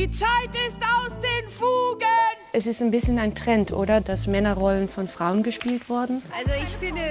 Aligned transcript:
Die 0.00 0.10
Zeit 0.12 0.48
ist 0.54 0.78
aus 0.80 1.12
den 1.20 1.50
Fugen. 1.50 2.06
Es 2.54 2.66
ist 2.66 2.80
ein 2.80 2.90
bisschen 2.90 3.18
ein 3.18 3.34
Trend, 3.34 3.70
oder? 3.70 4.00
Dass 4.00 4.26
Männerrollen 4.26 4.88
von 4.88 5.06
Frauen 5.06 5.42
gespielt 5.42 5.90
wurden. 5.90 6.22
Also 6.34 6.52
ich 6.52 6.74
finde, 6.78 7.02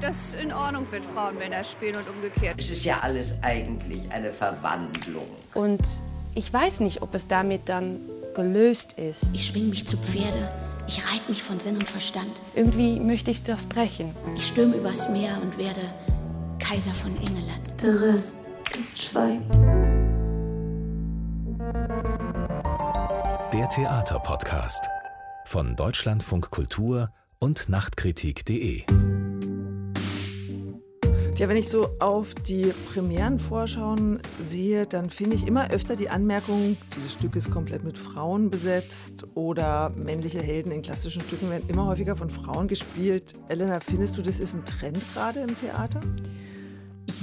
das 0.00 0.16
in 0.42 0.50
Ordnung, 0.50 0.86
wenn 0.90 1.02
Frauen 1.02 1.36
Männer 1.36 1.62
spielen 1.62 1.96
und 1.96 2.08
umgekehrt. 2.08 2.58
Es 2.58 2.70
ist 2.70 2.86
ja 2.86 3.00
alles 3.00 3.34
eigentlich 3.42 4.10
eine 4.10 4.32
Verwandlung. 4.32 5.26
Und 5.52 5.82
ich 6.34 6.50
weiß 6.50 6.80
nicht, 6.80 7.02
ob 7.02 7.14
es 7.14 7.28
damit 7.28 7.68
dann 7.68 8.00
gelöst 8.34 8.94
ist. 8.94 9.34
Ich 9.34 9.44
schwing 9.48 9.68
mich 9.68 9.86
zu 9.86 9.98
Pferde. 9.98 10.48
Ich 10.86 11.04
reite 11.04 11.28
mich 11.28 11.42
von 11.42 11.60
Sinn 11.60 11.74
und 11.74 11.86
Verstand. 11.86 12.40
Irgendwie 12.54 12.98
möchte 12.98 13.30
ich 13.30 13.42
das 13.42 13.66
brechen. 13.66 14.14
Ich 14.34 14.46
stürme 14.46 14.76
übers 14.76 15.10
Meer 15.10 15.36
und 15.42 15.58
werde 15.58 15.82
Kaiser 16.58 16.94
von 16.94 17.14
England. 17.18 17.74
Der 17.82 18.14
Rest 18.14 18.36
ist 18.74 19.02
Schweigen. 19.02 19.77
Der 23.58 23.68
Theaterpodcast 23.68 24.88
von 25.44 25.74
Deutschlandfunk 25.74 26.48
Kultur 26.48 27.10
und 27.40 27.68
Nachtkritik.de. 27.68 28.84
Ja, 31.36 31.48
wenn 31.48 31.56
ich 31.56 31.68
so 31.68 31.88
auf 31.98 32.36
die 32.36 32.72
Premierenvorschauen 32.92 34.22
sehe, 34.38 34.86
dann 34.86 35.10
finde 35.10 35.34
ich 35.34 35.48
immer 35.48 35.72
öfter 35.72 35.96
die 35.96 36.08
Anmerkung, 36.08 36.76
dieses 36.94 37.14
Stück 37.14 37.34
ist 37.34 37.50
komplett 37.50 37.82
mit 37.82 37.98
Frauen 37.98 38.48
besetzt 38.48 39.26
oder 39.34 39.90
männliche 39.90 40.40
Helden 40.40 40.70
in 40.70 40.82
klassischen 40.82 41.22
Stücken 41.22 41.50
werden 41.50 41.68
immer 41.68 41.86
häufiger 41.86 42.14
von 42.14 42.30
Frauen 42.30 42.68
gespielt. 42.68 43.34
Elena, 43.48 43.80
findest 43.80 44.16
du, 44.16 44.22
das 44.22 44.38
ist 44.38 44.54
ein 44.54 44.64
Trend 44.66 45.00
gerade 45.14 45.40
im 45.40 45.58
Theater? 45.58 45.98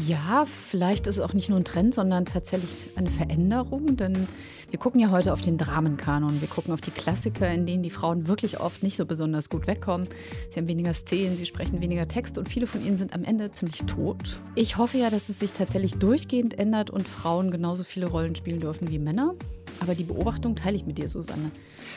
Ja, 0.08 0.46
vielleicht 0.46 1.08
ist 1.08 1.18
es 1.18 1.24
auch 1.24 1.34
nicht 1.34 1.50
nur 1.50 1.60
ein 1.60 1.66
Trend, 1.66 1.94
sondern 1.94 2.26
tatsächlich 2.26 2.90
eine 2.96 3.10
Veränderung, 3.10 3.96
denn 3.98 4.28
wir 4.72 4.80
gucken 4.80 5.00
ja 5.00 5.10
heute 5.12 5.32
auf 5.32 5.42
den 5.42 5.58
Dramenkanon. 5.58 6.42
Wir 6.42 6.48
gucken 6.48 6.74
auf 6.74 6.82
die 6.82 6.92
Klassiker, 6.92 7.50
in 7.50 7.66
denen 7.66 7.84
die 7.84 7.92
Frauen 7.92 8.28
wirklich 8.28 8.60
oft 8.60 8.84
nicht 8.84 8.98
so 8.98 9.06
besonders 9.06 9.50
gut 9.50 9.68
wegkommen. 9.68 10.08
Sie 10.50 10.60
haben 10.60 10.68
weniger 10.68 10.94
Szenen, 10.94 11.38
sie 11.38 11.46
sprechen 11.46 11.82
weniger 11.82 12.08
Text 12.08 12.38
und 12.38 12.50
viele 12.50 12.68
von 12.68 12.86
ihnen 12.86 12.98
sind 12.98 13.14
am 13.14 13.24
Ende 13.24 13.52
ziemlich 13.52 13.84
tot. 13.84 14.42
Ich 14.56 14.78
hoffe 14.78 14.98
ja, 14.98 15.10
dass 15.10 15.30
es 15.30 15.40
sich 15.40 15.54
tatsächlich 15.54 15.96
durchgehend 15.96 16.58
ändert 16.58 16.90
und 16.90 17.08
Frauen 17.08 17.52
genauso 17.52 17.84
viele 17.84 18.08
Rollen 18.08 18.36
spielen 18.36 18.60
dürfen 18.60 18.90
wie 18.90 19.00
Männer. 19.00 19.36
Aber 19.80 19.96
die 19.96 20.04
Beobachtung 20.04 20.56
teile 20.56 20.76
ich 20.76 20.86
mit 20.86 20.98
dir, 20.98 21.10
Susanne. 21.10 21.52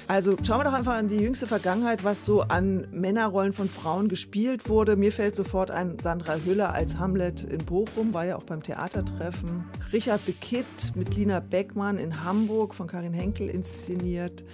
Also 0.07 0.37
schauen 0.43 0.61
wir 0.61 0.65
doch 0.65 0.73
einfach 0.73 0.95
an 0.95 1.09
die 1.09 1.17
jüngste 1.17 1.47
Vergangenheit, 1.47 2.05
was 2.05 2.25
so 2.25 2.43
an 2.43 2.87
Männerrollen 2.93 3.53
von 3.53 3.69
Frauen 3.69 4.09
gespielt 4.09 4.69
wurde. 4.69 4.97
Mir 4.97 5.13
fällt 5.13 5.37
sofort 5.37 5.71
ein 5.71 5.99
Sandra 6.01 6.37
Hüller 6.45 6.73
als 6.73 6.99
Hamlet 6.99 7.45
in 7.45 7.59
Bochum, 7.59 8.15
war 8.15 8.27
ja 8.27 8.37
auch 8.37 8.45
beim 8.45 8.63
Theatertreffen. 8.63 9.65
Richard 9.93 10.21
Kid 10.41 10.67
mit 10.95 11.17
Lina 11.17 11.41
Beckmann 11.41 11.99
in 11.99 12.25
Hamburg 12.25 12.75
von 12.75 12.87
Karin 12.87 13.13
Henkel 13.13 13.49
inszeniert. 13.49 14.45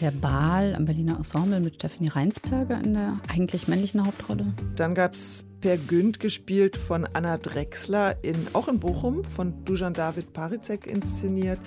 Der 0.00 0.10
Baal 0.10 0.74
am 0.74 0.84
Berliner 0.84 1.16
Ensemble 1.16 1.60
mit 1.60 1.76
Stephanie 1.76 2.08
Reinsperger 2.08 2.82
in 2.82 2.94
der 2.94 3.20
eigentlich 3.32 3.68
männlichen 3.68 4.04
Hauptrolle. 4.04 4.52
Dann 4.76 4.94
gab 4.94 5.14
es 5.14 5.44
Per 5.60 5.78
Günd 5.78 6.20
gespielt 6.20 6.76
von 6.76 7.06
Anna 7.14 7.38
Drexler, 7.38 8.22
in, 8.22 8.34
auch 8.52 8.68
in 8.68 8.80
Bochum, 8.80 9.24
von 9.24 9.64
Dujan 9.64 9.94
David 9.94 10.32
Parizek 10.32 10.86
inszeniert. 10.86 11.58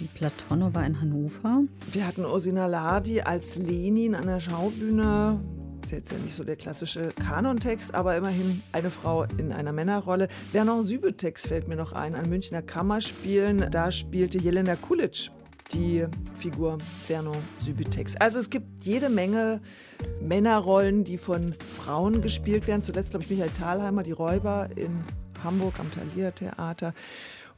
Die 0.00 0.06
Platonova 0.06 0.82
in 0.82 1.00
Hannover. 1.00 1.62
Wir 1.92 2.06
hatten 2.06 2.24
Ursina 2.24 2.66
Lardi 2.66 3.20
als 3.20 3.56
Lenin 3.56 4.14
an 4.14 4.26
der 4.26 4.40
Schaubühne. 4.40 5.40
Das 5.80 5.92
ist 5.92 5.98
jetzt 5.98 6.12
ja 6.12 6.18
nicht 6.18 6.34
so 6.34 6.42
der 6.42 6.56
klassische 6.56 7.10
Kanontext, 7.10 7.94
aber 7.94 8.16
immerhin 8.16 8.62
eine 8.72 8.90
Frau 8.90 9.24
in 9.38 9.52
einer 9.52 9.72
Männerrolle. 9.72 10.28
Werner 10.52 10.82
Sübetex 10.82 11.46
fällt 11.46 11.68
mir 11.68 11.76
noch 11.76 11.92
ein, 11.92 12.14
an 12.16 12.28
Münchner 12.28 12.62
Kammerspielen. 12.62 13.70
Da 13.70 13.92
spielte 13.92 14.38
Jelena 14.38 14.74
Kulic 14.74 15.30
die 15.72 16.06
Figur 16.38 16.78
Werner 17.08 17.36
Sübitex. 17.60 18.16
Also 18.16 18.38
es 18.38 18.50
gibt 18.50 18.84
jede 18.84 19.08
Menge 19.08 19.60
Männerrollen, 20.20 21.04
die 21.04 21.18
von 21.18 21.52
Frauen 21.52 22.20
gespielt 22.20 22.66
werden. 22.66 22.82
Zuletzt, 22.82 23.10
glaube 23.10 23.24
ich, 23.24 23.30
Michael 23.30 23.50
Thalheimer, 23.50 24.02
die 24.02 24.12
Räuber 24.12 24.68
in 24.74 25.04
Hamburg 25.42 25.78
am 25.78 25.90
Thalia 25.90 26.30
Theater. 26.32 26.94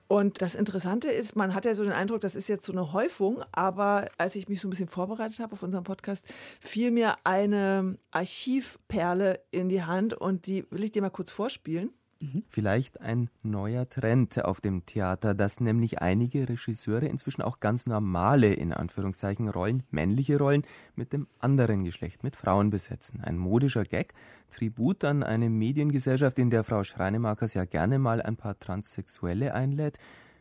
Und 0.08 0.40
das 0.40 0.54
Interessante 0.54 1.08
ist, 1.08 1.34
man 1.34 1.54
hat 1.54 1.64
ja 1.64 1.74
so 1.74 1.82
den 1.82 1.92
Eindruck, 1.92 2.20
das 2.20 2.34
ist 2.34 2.48
jetzt 2.48 2.64
so 2.64 2.72
eine 2.72 2.92
Häufung, 2.92 3.42
aber 3.52 4.08
als 4.18 4.36
ich 4.36 4.48
mich 4.48 4.60
so 4.60 4.68
ein 4.68 4.70
bisschen 4.70 4.88
vorbereitet 4.88 5.40
habe 5.40 5.54
auf 5.54 5.62
unseren 5.62 5.84
Podcast, 5.84 6.26
fiel 6.60 6.90
mir 6.90 7.16
eine 7.24 7.98
Archivperle 8.12 9.40
in 9.50 9.68
die 9.68 9.82
Hand 9.82 10.14
und 10.14 10.46
die 10.46 10.64
will 10.70 10.84
ich 10.84 10.92
dir 10.92 11.02
mal 11.02 11.10
kurz 11.10 11.32
vorspielen. 11.32 11.90
Mhm. 12.20 12.44
Vielleicht 12.48 13.00
ein 13.00 13.28
neuer 13.42 13.88
Trend 13.88 14.42
auf 14.42 14.60
dem 14.60 14.86
Theater, 14.86 15.34
dass 15.34 15.60
nämlich 15.60 16.00
einige 16.00 16.48
Regisseure 16.48 17.06
inzwischen 17.06 17.42
auch 17.42 17.60
ganz 17.60 17.86
normale, 17.86 18.54
in 18.54 18.72
Anführungszeichen, 18.72 19.48
Rollen, 19.50 19.82
männliche 19.90 20.38
Rollen 20.38 20.62
mit 20.94 21.12
dem 21.12 21.26
anderen 21.40 21.84
Geschlecht, 21.84 22.24
mit 22.24 22.34
Frauen 22.34 22.70
besetzen. 22.70 23.20
Ein 23.20 23.36
modischer 23.36 23.84
Gag, 23.84 24.14
Tribut 24.50 25.04
an 25.04 25.22
eine 25.22 25.50
Mediengesellschaft, 25.50 26.38
in 26.38 26.48
der 26.50 26.64
Frau 26.64 26.84
Schreinemakers 26.84 27.52
ja 27.52 27.66
gerne 27.66 27.98
mal 27.98 28.22
ein 28.22 28.36
paar 28.36 28.58
Transsexuelle 28.58 29.52
einlädt, 29.52 29.98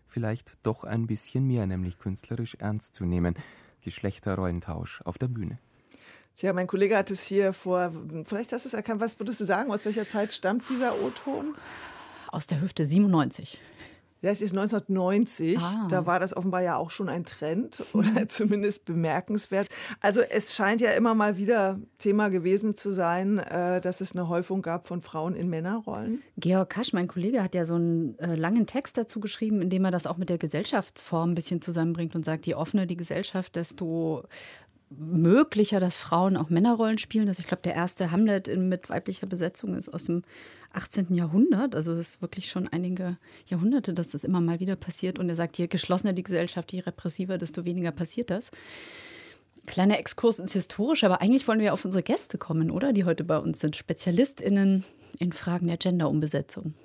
vielleicht 0.07 0.53
doch 0.63 0.85
ein 0.85 1.07
bisschen 1.07 1.45
mehr, 1.45 1.67
nämlich 1.67 1.99
künstlerisch 1.99 2.55
ernst 2.55 2.93
zu 2.93 3.05
nehmen. 3.05 3.35
Geschlechterrollentausch 3.81 5.01
auf 5.01 5.17
der 5.17 5.27
Bühne. 5.27 5.59
Tja, 6.37 6.51
mein 6.51 6.67
Kollege 6.67 6.97
hat 6.97 7.11
es 7.11 7.25
hier 7.25 7.53
vor, 7.53 7.93
vielleicht 8.25 8.51
hast 8.51 8.65
du 8.65 8.67
es 8.67 8.73
erkannt, 8.73 8.99
was 8.99 9.17
würdest 9.19 9.39
du 9.39 9.45
sagen, 9.45 9.71
aus 9.71 9.85
welcher 9.85 10.05
Zeit 10.05 10.33
stammt 10.33 10.69
dieser 10.69 10.93
O-Ton? 11.01 11.55
Aus 12.27 12.45
der 12.45 12.59
Hüfte 12.59 12.85
97. 12.85 13.57
Ja, 14.21 14.31
es 14.31 14.41
ist 14.41 14.53
1990. 14.53 15.59
Ah. 15.59 15.87
Da 15.87 16.07
war 16.07 16.19
das 16.19 16.35
offenbar 16.35 16.63
ja 16.63 16.77
auch 16.77 16.89
schon 16.89 17.09
ein 17.09 17.25
Trend 17.25 17.77
oder 17.93 18.27
zumindest 18.27 18.83
bemerkenswert. 18.83 19.69
Also 20.01 20.21
es 20.21 20.55
scheint 20.55 20.81
ja 20.81 20.91
immer 20.91 21.13
mal 21.13 21.37
wieder 21.37 21.79
Thema 21.99 22.29
gewesen 22.29 22.75
zu 22.75 22.89
sein, 22.89 23.37
äh, 23.37 23.79
dass 23.81 24.01
es 24.01 24.13
eine 24.13 24.27
Häufung 24.27 24.63
gab 24.63 24.87
von 24.87 25.01
Frauen 25.01 25.35
in 25.35 25.47
Männerrollen. 25.47 26.23
Georg 26.37 26.71
Kasch, 26.71 26.91
mein 26.91 27.07
Kollege, 27.07 27.43
hat 27.43 27.53
ja 27.53 27.65
so 27.65 27.75
einen 27.75 28.17
äh, 28.17 28.33
langen 28.33 28.65
Text 28.65 28.97
dazu 28.97 29.19
geschrieben, 29.19 29.61
in 29.61 29.69
dem 29.69 29.85
er 29.85 29.91
das 29.91 30.07
auch 30.07 30.17
mit 30.17 30.29
der 30.29 30.39
Gesellschaftsform 30.39 31.31
ein 31.31 31.35
bisschen 31.35 31.61
zusammenbringt 31.61 32.15
und 32.15 32.25
sagt, 32.25 32.47
je 32.47 32.55
offener 32.55 32.87
die 32.87 32.97
Gesellschaft, 32.97 33.55
desto 33.55 34.23
möglicher, 34.89 35.79
dass 35.79 35.97
Frauen 35.97 36.37
auch 36.37 36.49
Männerrollen 36.49 36.97
spielen. 36.97 37.27
Also 37.27 37.41
ich 37.41 37.47
glaube, 37.47 37.63
der 37.63 37.73
erste 37.73 38.11
Hamlet 38.11 38.55
mit 38.57 38.89
weiblicher 38.89 39.27
Besetzung 39.27 39.75
ist 39.75 39.93
aus 39.93 40.05
dem 40.05 40.23
18. 40.73 41.13
Jahrhundert. 41.13 41.75
Also 41.75 41.93
es 41.93 41.99
ist 42.09 42.21
wirklich 42.21 42.49
schon 42.49 42.67
einige 42.67 43.17
Jahrhunderte, 43.47 43.93
dass 43.93 44.09
das 44.09 44.23
immer 44.23 44.41
mal 44.41 44.59
wieder 44.59 44.75
passiert. 44.75 45.19
Und 45.19 45.29
er 45.29 45.35
sagt, 45.35 45.57
je 45.57 45.67
geschlossener 45.67 46.13
die 46.13 46.23
Gesellschaft, 46.23 46.71
je 46.71 46.81
repressiver, 46.81 47.37
desto 47.37 47.65
weniger 47.65 47.91
passiert 47.91 48.29
das. 48.29 48.51
Kleiner 49.65 49.97
Exkurs 49.97 50.37
ins 50.37 50.53
Historische, 50.53 51.07
aber 51.07 51.21
eigentlich 51.21 51.47
wollen 51.47 51.59
wir 51.59 51.73
auf 51.73 51.85
unsere 51.85 52.03
Gäste 52.03 52.37
kommen, 52.37 52.69
oder? 52.69 52.93
Die 52.93 53.05
heute 53.05 53.23
bei 53.23 53.39
uns 53.39 53.59
sind. 53.59 53.75
SpezialistInnen 53.75 54.83
in 55.19 55.31
Fragen 55.31 55.67
der 55.67 55.77
Genderumbesetzung. 55.77 56.75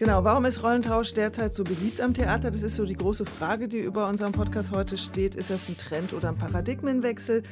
Genau, 0.00 0.24
warum 0.24 0.46
ist 0.46 0.62
Rollentausch 0.62 1.12
derzeit 1.12 1.54
so 1.54 1.62
beliebt 1.62 2.00
am 2.00 2.14
Theater? 2.14 2.50
Das 2.50 2.62
ist 2.62 2.76
so 2.76 2.86
die 2.86 2.96
große 2.96 3.26
Frage, 3.26 3.68
die 3.68 3.80
über 3.80 4.08
unserem 4.08 4.32
Podcast 4.32 4.70
heute 4.70 4.96
steht. 4.96 5.34
Ist 5.34 5.50
das 5.50 5.68
ein 5.68 5.76
Trend 5.76 6.14
oder 6.14 6.30
ein 6.30 6.38
Paradigmenwechsel? 6.38 7.42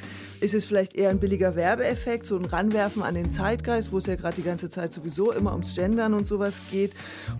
Ist 0.40 0.54
es 0.54 0.64
vielleicht 0.64 0.94
eher 0.94 1.10
ein 1.10 1.20
billiger 1.20 1.56
Werbeeffekt, 1.56 2.24
so 2.24 2.38
ein 2.38 2.46
Ranwerfen 2.46 3.02
an 3.02 3.16
den 3.16 3.30
Zeitgeist, 3.30 3.92
wo 3.92 3.98
es 3.98 4.06
ja 4.06 4.14
gerade 4.14 4.36
die 4.36 4.44
ganze 4.44 4.70
Zeit 4.70 4.94
sowieso 4.94 5.30
immer 5.30 5.52
ums 5.52 5.74
Gendern 5.74 6.14
und 6.14 6.26
sowas 6.26 6.62
geht? 6.70 6.94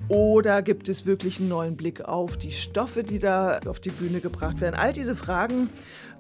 Oder 0.09 0.61
gibt 0.61 0.91
es 0.91 1.07
wirklich 1.07 1.41
einen 1.41 1.49
neuen 1.49 1.75
Blick 1.79 2.03
auf 2.03 2.37
die 2.37 2.53
Stoffe, 2.53 3.03
die 3.03 3.19
da 3.19 3.61
auf 3.65 3.81
die 3.81 3.89
Bühne 3.89 4.21
gebracht 4.21 4.61
werden? 4.61 4.75
All 4.75 4.93
diese 4.93 5.17
Fragen 5.17 5.71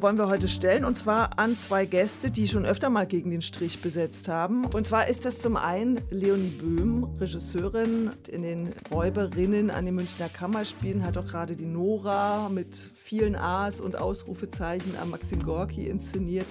wollen 0.00 0.16
wir 0.16 0.28
heute 0.28 0.48
stellen 0.48 0.84
und 0.84 0.96
zwar 0.96 1.38
an 1.38 1.58
zwei 1.58 1.84
Gäste, 1.84 2.30
die 2.30 2.46
schon 2.46 2.64
öfter 2.64 2.88
mal 2.88 3.06
gegen 3.06 3.30
den 3.30 3.42
Strich 3.42 3.82
besetzt 3.82 4.28
haben. 4.28 4.64
Und 4.66 4.84
zwar 4.84 5.08
ist 5.08 5.24
das 5.24 5.40
zum 5.40 5.56
einen 5.56 6.00
Leonie 6.10 6.50
Böhm, 6.50 7.04
Regisseurin 7.18 8.10
in 8.28 8.42
den 8.42 8.72
Räuberinnen 8.92 9.70
an 9.70 9.86
den 9.86 9.94
Münchner 9.94 10.28
Kammerspielen, 10.28 11.04
hat 11.04 11.16
auch 11.18 11.26
gerade 11.26 11.56
die 11.56 11.66
Nora 11.66 12.48
mit 12.48 12.90
vielen 12.94 13.34
A's 13.34 13.80
und 13.80 13.96
Ausrufezeichen 13.96 14.94
am 15.00 15.10
Maxim 15.10 15.42
Gorki 15.42 15.86
inszeniert. 15.86 16.46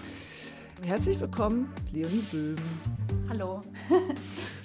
Herzlich 0.82 1.20
willkommen, 1.20 1.74
Leonie 1.94 2.24
Böhm. 2.32 2.56
Hallo. 3.30 3.62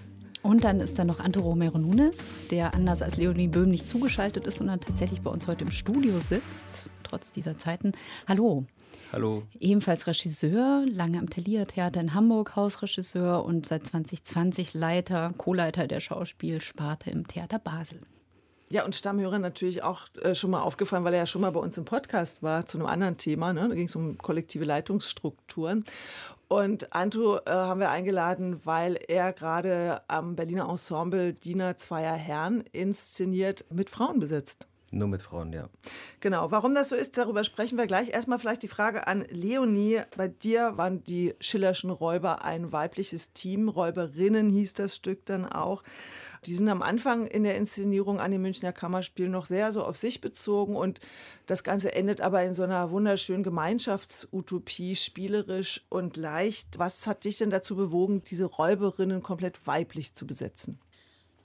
Und 0.43 0.65
dann 0.65 0.81
ist 0.81 0.99
da 0.99 1.05
noch 1.05 1.21
Anto 1.21 1.41
Romero 1.41 1.79
Nunes, 1.79 2.41
der 2.51 2.75
anders 2.75 3.01
als 3.01 3.17
Leonie 3.17 3.47
Böhm 3.47 3.71
nicht 3.71 3.89
zugeschaltet 3.89 4.45
ist, 4.45 4.57
sondern 4.57 4.81
tatsächlich 4.81 5.21
bei 5.23 5.31
uns 5.31 5.47
heute 5.47 5.65
im 5.65 5.71
Studio 5.71 6.19
sitzt, 6.19 6.89
trotz 7.05 7.31
dieser 7.31 7.59
Zeiten. 7.59 7.93
Hallo. 8.27 8.67
Hallo. 9.13 9.45
Ebenfalls 9.61 10.09
Regisseur, 10.09 10.85
lange 10.91 11.21
am 11.21 11.31
Thalia 11.31 11.65
Theater 11.65 12.01
in 12.01 12.13
Hamburg, 12.13 12.57
Hausregisseur 12.57 13.45
und 13.45 13.67
seit 13.67 13.87
2020 13.87 14.75
Leiter, 14.75 15.33
Co-Leiter 15.39 15.87
der 15.87 16.01
Schauspielsparte 16.01 17.11
im 17.11 17.29
Theater 17.29 17.61
Basel. 17.61 18.01
Ja, 18.73 18.85
und 18.85 18.97
Stammhörer 18.97 19.39
natürlich 19.39 19.83
auch 19.83 20.07
äh, 20.23 20.35
schon 20.35 20.51
mal 20.51 20.63
aufgefallen, 20.63 21.05
weil 21.05 21.13
er 21.13 21.21
ja 21.21 21.27
schon 21.27 21.43
mal 21.43 21.51
bei 21.51 21.61
uns 21.61 21.77
im 21.77 21.85
Podcast 21.85 22.43
war 22.43 22.65
zu 22.65 22.79
einem 22.79 22.87
anderen 22.87 23.19
Thema. 23.19 23.53
Ne? 23.53 23.69
Da 23.69 23.75
ging 23.75 23.87
es 23.87 23.95
um 23.95 24.17
kollektive 24.17 24.65
Leitungsstrukturen. 24.65 25.85
Und 26.53 26.95
Anto 26.95 27.39
äh, 27.39 27.51
haben 27.51 27.81
wir 27.81 27.89
eingeladen, 27.89 28.61
weil 28.65 28.99
er 29.09 29.33
gerade 29.33 30.03
am 30.07 30.37
Berliner 30.37 30.69
Ensemble 30.69 31.33
Diener 31.33 31.79
zweier 31.79 32.13
Herren 32.13 32.63
inszeniert 32.73 33.65
mit 33.71 33.89
Frauen 33.89 34.21
besetzt. 34.21 34.69
Nur 34.91 35.09
mit 35.09 35.23
Frauen, 35.23 35.55
ja. 35.55 35.71
Genau, 36.21 36.51
warum 36.51 36.75
das 36.75 36.91
so 36.91 36.95
ist, 36.95 37.17
darüber 37.17 37.43
sprechen 37.43 37.79
wir 37.79 37.87
gleich. 37.87 38.11
Erstmal 38.11 38.39
vielleicht 38.39 38.63
die 38.63 38.69
Frage 38.69 39.07
an 39.07 39.25
Leonie. 39.31 40.03
Bei 40.19 40.29
dir 40.29 40.77
waren 40.77 41.03
die 41.03 41.35
Schillerschen 41.41 41.89
Räuber 41.89 42.45
ein 42.45 42.71
weibliches 42.71 43.33
Team. 43.33 43.71
Räuberinnen 43.71 44.51
hieß 44.51 44.75
das 44.75 44.95
Stück 44.95 45.25
dann 45.25 45.47
auch. 45.47 45.83
Die 46.45 46.55
sind 46.55 46.69
am 46.69 46.83
Anfang 46.83 47.27
in 47.27 47.45
der 47.45 47.57
Inszenierung 47.57 48.19
an 48.19 48.33
den 48.33 48.43
Münchner 48.43 48.73
Kammerspielen 48.73 49.31
noch 49.31 49.47
sehr 49.47 49.71
so 49.71 49.85
auf 49.85 49.97
sich 49.97 50.21
bezogen 50.21 50.75
und 50.75 51.01
das 51.47 51.63
Ganze 51.63 51.95
endet 51.95 52.21
aber 52.21 52.43
in 52.43 52.53
so 52.53 52.63
einer 52.65 52.91
wunderschönen 52.91 53.45
Gemeinschaftsutopie, 53.45 54.97
spielerisch 54.97 55.85
und 55.89 56.17
leicht. 56.17 56.79
Was 56.79 57.07
hat 57.07 57.25
dich 57.25 57.39
denn 57.39 57.51
dazu 57.51 57.77
bewogen, 57.77 58.23
diese 58.23 58.47
Räuberinnen 58.47 59.23
komplett 59.23 59.67
weiblich 59.67 60.15
zu 60.15 60.27
besetzen? 60.27 60.81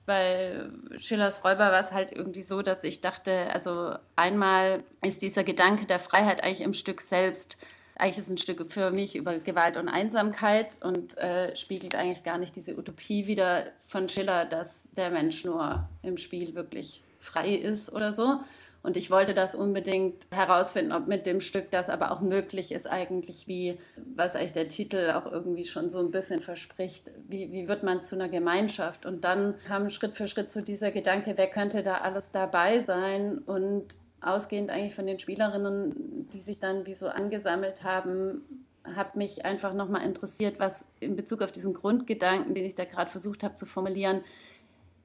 bei 0.08 0.62
Schillers 0.98 1.44
Räuber 1.44 1.72
war 1.72 1.82
es 1.82 1.92
halt 1.92 2.14
irgendwie 2.14 2.42
so, 2.42 2.64
dass 2.64 2.84
ich 2.86 3.02
dachte, 3.02 3.54
also 3.54 3.94
einmal 4.16 4.84
ist 5.04 5.22
dieser 5.22 5.44
Gedanke 5.44 5.86
der 5.86 6.00
Freiheit 6.00 6.42
eigentlich 6.42 6.62
im 6.62 6.74
Stück 6.74 7.02
selbst, 7.02 7.58
eigentlich 8.00 8.18
ist 8.20 8.30
ein 8.30 8.38
Stück 8.38 8.72
für 8.72 8.92
mich 8.92 9.16
über 9.16 9.38
Gewalt 9.40 9.78
und 9.78 9.90
Einsamkeit 9.90 10.78
und 10.82 11.18
äh, 11.18 11.56
spiegelt 11.56 11.96
eigentlich 11.96 12.24
gar 12.24 12.38
nicht 12.38 12.56
diese 12.56 12.78
Utopie 12.78 13.28
wieder 13.28 13.66
von 13.88 14.10
Schiller, 14.10 14.46
dass 14.46 14.88
der 14.96 15.10
Mensch 15.10 15.44
nur 15.44 15.88
im 16.04 16.18
Spiel 16.18 16.56
wirklich 16.56 17.04
frei 17.20 17.56
ist 17.56 17.92
oder 17.92 18.12
so, 18.12 18.40
und 18.88 18.96
ich 18.96 19.12
wollte 19.12 19.34
das 19.34 19.54
unbedingt 19.54 20.28
herausfinden, 20.32 20.94
ob 20.94 21.08
mit 21.08 21.26
dem 21.26 21.42
Stück 21.42 21.72
das 21.72 21.90
aber 21.90 22.12
auch 22.12 22.22
möglich 22.22 22.72
ist, 22.72 22.88
eigentlich 22.88 23.46
wie, 23.46 23.78
was 24.16 24.34
eigentlich 24.34 24.54
der 24.54 24.70
Titel 24.70 25.12
auch 25.12 25.30
irgendwie 25.30 25.66
schon 25.66 25.90
so 25.90 26.00
ein 26.00 26.10
bisschen 26.10 26.42
verspricht, 26.42 27.12
wie, 27.28 27.52
wie 27.52 27.68
wird 27.68 27.84
man 27.84 28.02
zu 28.02 28.16
einer 28.16 28.30
Gemeinschaft? 28.30 29.06
Und 29.06 29.26
dann 29.26 29.56
kam 29.68 29.90
Schritt 29.90 30.16
für 30.16 30.30
Schritt 30.30 30.52
so 30.52 30.62
dieser 30.62 30.92
Gedanke, 30.92 31.34
wer 31.36 31.48
könnte 31.48 31.84
da 31.84 31.98
alles 31.98 32.32
dabei 32.32 32.82
sein? 32.82 33.40
Und 33.40 33.88
ausgehend 34.22 34.70
eigentlich 34.70 34.96
von 34.96 35.06
den 35.06 35.20
Spielerinnen, 35.20 36.30
die 36.34 36.42
sich 36.42 36.60
dann 36.60 36.86
wie 36.86 36.94
so 36.94 37.08
angesammelt 37.08 37.84
haben, 37.84 38.66
hat 38.96 39.16
mich 39.16 39.46
einfach 39.46 39.74
nochmal 39.74 40.04
interessiert, 40.04 40.60
was 40.60 40.86
in 41.00 41.16
Bezug 41.16 41.42
auf 41.42 41.52
diesen 41.52 41.74
Grundgedanken, 41.74 42.54
den 42.54 42.66
ich 42.66 42.76
da 42.76 42.86
gerade 42.86 43.12
versucht 43.12 43.44
habe 43.44 43.56
zu 43.56 43.66
formulieren, 43.66 44.24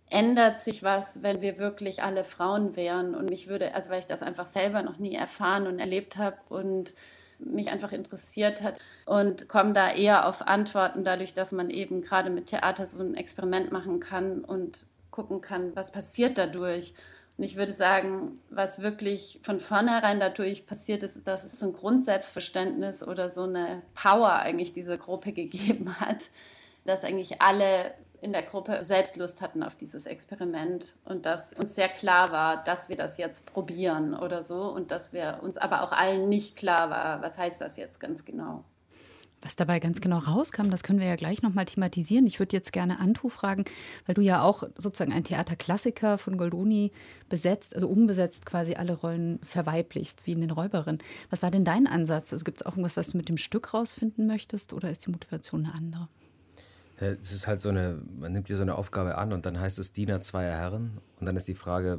ändert 0.09 0.61
sich 0.61 0.83
was, 0.83 1.23
wenn 1.23 1.41
wir 1.41 1.59
wirklich 1.59 2.03
alle 2.03 2.23
Frauen 2.25 2.77
wären. 2.77 3.15
Und 3.15 3.31
mich 3.31 3.49
würde, 3.49 3.75
also 3.75 3.91
weil 3.91 4.01
ich 4.01 4.07
das 4.07 4.23
einfach 4.23 4.47
selber 4.47 4.83
noch 4.83 4.99
nie 4.99 5.15
erfahren 5.15 5.67
und 5.67 5.79
erlebt 5.79 6.17
habe 6.17 6.37
und 6.49 6.95
mich 7.39 7.71
einfach 7.71 7.93
interessiert 7.93 8.63
hat 8.63 8.79
und 9.05 9.49
komme 9.49 9.73
da 9.73 9.91
eher 9.91 10.29
auf 10.29 10.47
Antworten 10.47 11.03
dadurch, 11.03 11.35
dass 11.35 11.51
man 11.51 11.71
eben 11.71 12.03
gerade 12.03 12.31
mit 12.31 12.47
Theater 12.47 12.87
so 12.87 13.01
ein 13.01 13.15
Experiment 13.15 13.73
machen 13.73 13.99
kann 13.99 14.45
und 14.45 14.87
gucken 15.11 15.41
kann, 15.41 15.75
was 15.75 15.91
passiert 15.91 16.39
dadurch. 16.39 16.95
Und 17.39 17.45
ich 17.45 17.57
würde 17.57 17.73
sagen, 17.73 18.39
was 18.51 18.83
wirklich 18.83 19.41
von 19.43 19.59
vornherein 19.59 20.21
dadurch 20.21 20.67
passiert 20.67 21.03
ist, 21.03 21.27
dass 21.27 21.45
es 21.45 21.59
so 21.59 21.67
ein 21.67 21.73
Grundselbstverständnis 21.73 23.07
oder 23.07 23.31
so 23.31 23.45
eine 23.45 23.83
Power 23.95 24.35
eigentlich 24.35 24.73
dieser 24.73 24.99
Gruppe 24.99 25.33
gegeben 25.33 25.99
hat, 26.01 26.25
dass 26.85 27.05
eigentlich 27.05 27.41
alle 27.41 27.95
in 28.21 28.33
der 28.33 28.43
Gruppe 28.43 28.85
selbst 28.85 29.17
Lust 29.17 29.41
hatten 29.41 29.65
auf 29.65 29.75
dieses 29.75 30.07
Experiment 30.07 30.95
und 31.05 31.27
dass 31.27 31.53
uns 31.53 31.75
sehr 31.75 31.89
klar 31.89 32.31
war, 32.31 32.63
dass 32.63 32.89
wir 32.89 32.95
das 32.95 33.17
jetzt 33.17 33.47
probieren 33.47 34.15
oder 34.15 34.43
so 34.43 34.69
und 34.69 34.93
dass 34.93 35.13
wir 35.13 35.41
uns 35.43 35.57
aber 35.57 35.83
auch 35.83 35.91
allen 35.91 36.29
nicht 36.29 36.55
klar 36.55 36.89
war, 36.89 37.21
was 37.21 37.37
heißt 37.37 37.61
das 37.61 37.77
jetzt 37.77 37.99
ganz 37.99 38.25
genau. 38.25 38.65
Was 39.43 39.57
dabei 39.57 39.81
ganz 39.81 40.01
genau 40.01 40.19
rauskam, 40.19 40.71
das 40.71 40.85
können 40.85 41.01
wir 41.01 41.09
ja 41.09 41.17
gleich 41.17 41.43
nochmal 41.43 41.65
thematisieren. 41.65 42.27
Ich 42.27 42.39
würde 42.39 42.57
jetzt 42.57 42.73
gerne 42.73 43.01
Antu 43.01 43.29
fragen, 43.29 43.65
weil 44.07 44.15
du 44.15 44.23
ja 44.23 44.41
auch 44.41 44.63
sozusagen 44.77 45.13
ein 45.13 45.25
Theaterklassiker 45.25 46.17
von 46.17 46.37
Goldoni 46.37 46.93
besetzt, 47.29 47.75
also 47.75 47.89
umbesetzt 47.89 48.47
quasi 48.47 48.75
alle 48.75 48.93
Rollen 48.93 49.41
verweiblichst, 49.43 50.27
wie 50.27 50.33
in 50.33 50.41
den 50.41 50.53
Räuberinnen. 50.53 51.03
Was 51.29 51.43
war 51.43 51.51
denn 51.51 51.65
dein 51.65 51.89
Ansatz? 51.89 52.33
Also 52.33 52.45
gibt 52.45 52.61
es 52.61 52.67
auch 52.67 52.73
irgendwas, 52.73 52.97
was 52.97 53.09
du 53.09 53.17
mit 53.17 53.29
dem 53.29 53.37
Stück 53.37 53.75
rausfinden 53.75 54.29
möchtest 54.29 54.73
oder 54.73 54.91
ist 54.91 55.07
die 55.07 55.11
Motivation 55.11 55.67
eine 55.67 55.75
andere? 55.75 56.09
Es 57.01 57.33
ist 57.33 57.49
halt 57.49 57.61
so 57.61 57.71
eine, 57.71 58.01
man 58.17 58.33
nimmt 58.33 58.47
hier 58.47 58.55
so 58.55 58.63
eine 58.63 58.77
Aufgabe 58.77 59.19
an 59.19 59.33
und 59.33 59.45
dann 59.45 59.59
heißt 59.59 59.81
es 59.81 59.91
Diener 59.91 60.21
zweier 60.21 60.57
Herren. 60.57 60.99
Und 61.19 61.27
dann 61.27 61.37
ist 61.37 61.49
die 61.49 61.57
Frage, 61.57 61.99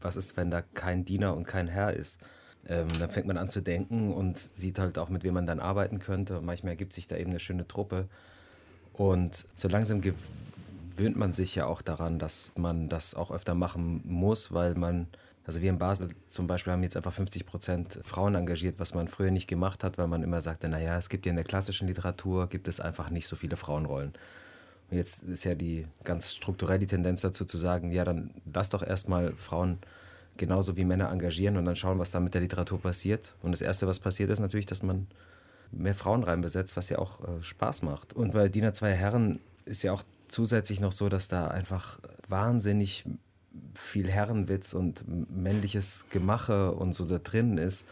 was 0.00 0.16
ist, 0.16 0.38
wenn 0.38 0.50
da 0.50 0.62
kein 0.62 1.04
Diener 1.04 1.36
und 1.36 1.44
kein 1.44 1.68
Herr 1.68 1.92
ist? 1.92 2.18
Ähm, 2.66 2.88
dann 2.98 3.10
fängt 3.10 3.26
man 3.26 3.36
an 3.36 3.48
zu 3.48 3.60
denken 3.60 4.12
und 4.12 4.38
sieht 4.38 4.78
halt 4.78 4.98
auch, 4.98 5.08
mit 5.08 5.24
wem 5.24 5.34
man 5.34 5.46
dann 5.46 5.60
arbeiten 5.60 5.98
könnte. 5.98 6.38
Und 6.38 6.44
manchmal 6.44 6.72
ergibt 6.72 6.92
sich 6.92 7.06
da 7.06 7.16
eben 7.16 7.30
eine 7.30 7.38
schöne 7.38 7.66
Truppe. 7.66 8.08
Und 8.92 9.46
so 9.54 9.68
langsam 9.68 10.00
gewöhnt 10.00 11.16
man 11.16 11.32
sich 11.32 11.54
ja 11.54 11.66
auch 11.66 11.82
daran, 11.82 12.18
dass 12.18 12.52
man 12.56 12.88
das 12.88 13.14
auch 13.14 13.30
öfter 13.30 13.54
machen 13.54 14.02
muss, 14.04 14.52
weil 14.52 14.74
man 14.74 15.06
also 15.48 15.62
wir 15.62 15.70
in 15.70 15.78
Basel 15.78 16.10
zum 16.26 16.46
Beispiel 16.46 16.74
haben 16.74 16.82
jetzt 16.82 16.94
einfach 16.94 17.14
50 17.14 17.46
Prozent 17.46 18.00
Frauen 18.04 18.34
engagiert, 18.34 18.74
was 18.78 18.92
man 18.92 19.08
früher 19.08 19.30
nicht 19.30 19.46
gemacht 19.46 19.82
hat, 19.82 19.96
weil 19.96 20.06
man 20.06 20.22
immer 20.22 20.42
sagte, 20.42 20.68
naja, 20.68 20.98
es 20.98 21.08
gibt 21.08 21.24
ja 21.24 21.30
in 21.30 21.36
der 21.36 21.46
klassischen 21.46 21.88
Literatur, 21.88 22.50
gibt 22.50 22.68
es 22.68 22.80
einfach 22.80 23.08
nicht 23.08 23.26
so 23.26 23.34
viele 23.34 23.56
Frauenrollen. 23.56 24.12
Und 24.90 24.96
jetzt 24.98 25.22
ist 25.22 25.44
ja 25.44 25.54
die 25.54 25.86
ganz 26.04 26.34
strukturell 26.34 26.78
die 26.78 26.86
Tendenz 26.86 27.22
dazu 27.22 27.46
zu 27.46 27.56
sagen, 27.56 27.92
ja, 27.92 28.04
dann 28.04 28.30
lass 28.52 28.68
doch 28.68 28.82
erstmal 28.82 29.32
Frauen 29.36 29.78
genauso 30.38 30.76
wie 30.76 30.84
Männer 30.84 31.10
engagieren 31.10 31.56
und 31.56 31.64
dann 31.64 31.76
schauen, 31.76 31.98
was 31.98 32.10
da 32.10 32.20
mit 32.20 32.34
der 32.34 32.40
Literatur 32.40 32.80
passiert. 32.80 33.34
Und 33.42 33.52
das 33.52 33.62
Erste, 33.62 33.86
was 33.86 33.98
passiert, 33.98 34.30
ist 34.30 34.40
natürlich, 34.40 34.66
dass 34.66 34.82
man 34.82 35.06
mehr 35.70 35.94
Frauen 35.94 36.22
reinbesetzt, 36.22 36.76
was 36.76 36.88
ja 36.88 36.98
auch 36.98 37.20
äh, 37.22 37.42
Spaß 37.42 37.82
macht. 37.82 38.14
Und 38.14 38.32
bei 38.32 38.48
Diener 38.48 38.72
zwei 38.72 38.92
Herren 38.92 39.40
ist 39.64 39.82
ja 39.82 39.92
auch 39.92 40.02
zusätzlich 40.28 40.80
noch 40.80 40.92
so, 40.92 41.08
dass 41.08 41.28
da 41.28 41.48
einfach 41.48 41.98
wahnsinnig 42.28 43.04
viel 43.74 44.08
Herrenwitz 44.08 44.72
und 44.72 45.04
männliches 45.30 46.06
Gemache 46.10 46.72
und 46.72 46.94
so 46.94 47.04
da 47.04 47.18
drin 47.18 47.58
ist. 47.58 47.84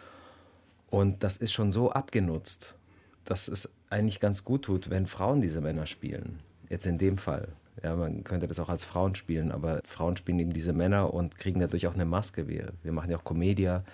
Und 0.89 1.23
das 1.23 1.37
ist 1.37 1.53
schon 1.53 1.73
so 1.73 1.91
abgenutzt, 1.91 2.77
dass 3.25 3.49
es 3.49 3.71
eigentlich 3.91 4.21
ganz 4.21 4.45
gut 4.45 4.63
tut, 4.63 4.91
wenn 4.91 5.07
Frauen 5.07 5.41
diese 5.41 5.61
Männer 5.61 5.87
spielen. 5.87 6.41
Jetzt 6.69 6.87
in 6.87 6.99
dem 6.99 7.19
Fall. 7.19 7.49
Ja, 7.83 7.95
man 7.95 8.25
könnte 8.25 8.47
das 8.47 8.59
auch 8.59 8.69
als 8.69 8.85
Frauen 8.85 9.15
spielen, 9.15 9.53
aber 9.53 9.81
Frauen 9.85 10.17
spielen 10.17 10.39
eben 10.39 10.53
diese 10.53 10.73
Männer 10.73 11.13
und 11.13 11.37
kriegen 11.37 11.61
dadurch 11.61 11.87
auch 11.87 11.95
eine 11.95 12.05
Maske. 12.05 12.49
Wir, 12.49 12.73
wir 12.83 12.93
machen 12.93 13.11
ja 13.11 13.19
auch 13.19 13.25
Comedia. 13.25 13.85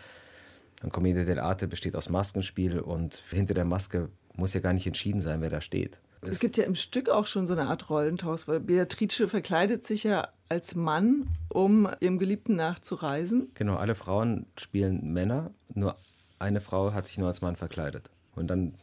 Ein 0.82 0.90
Commedia 0.90 1.22
dell'arte 1.22 1.66
besteht 1.66 1.94
aus 1.96 2.08
Maskenspiel 2.08 2.80
und 2.80 3.22
hinter 3.30 3.54
der 3.54 3.64
Maske 3.64 4.08
muss 4.34 4.54
ja 4.54 4.60
gar 4.60 4.72
nicht 4.72 4.86
entschieden 4.86 5.20
sein, 5.20 5.40
wer 5.40 5.50
da 5.50 5.60
steht. 5.60 6.00
Es 6.24 6.38
gibt 6.38 6.56
ja 6.56 6.64
im 6.64 6.76
Stück 6.76 7.08
auch 7.08 7.26
schon 7.26 7.48
so 7.48 7.52
eine 7.52 7.66
Art 7.66 7.90
Rollentausch, 7.90 8.46
weil 8.46 8.60
Beatrice 8.60 9.26
verkleidet 9.26 9.86
sich 9.86 10.04
ja 10.04 10.28
als 10.48 10.76
Mann, 10.76 11.26
um 11.48 11.88
ihrem 11.98 12.18
Geliebten 12.18 12.54
nachzureisen. 12.54 13.50
Genau, 13.54 13.76
alle 13.76 13.96
Frauen 13.96 14.46
spielen 14.56 15.12
Männer, 15.12 15.50
nur 15.74 15.96
eine 16.38 16.60
Frau 16.60 16.92
hat 16.92 17.08
sich 17.08 17.18
nur 17.18 17.28
als 17.28 17.40
Mann 17.40 17.56
verkleidet. 17.56 18.10
Und 18.36 18.48
dann 18.48 18.74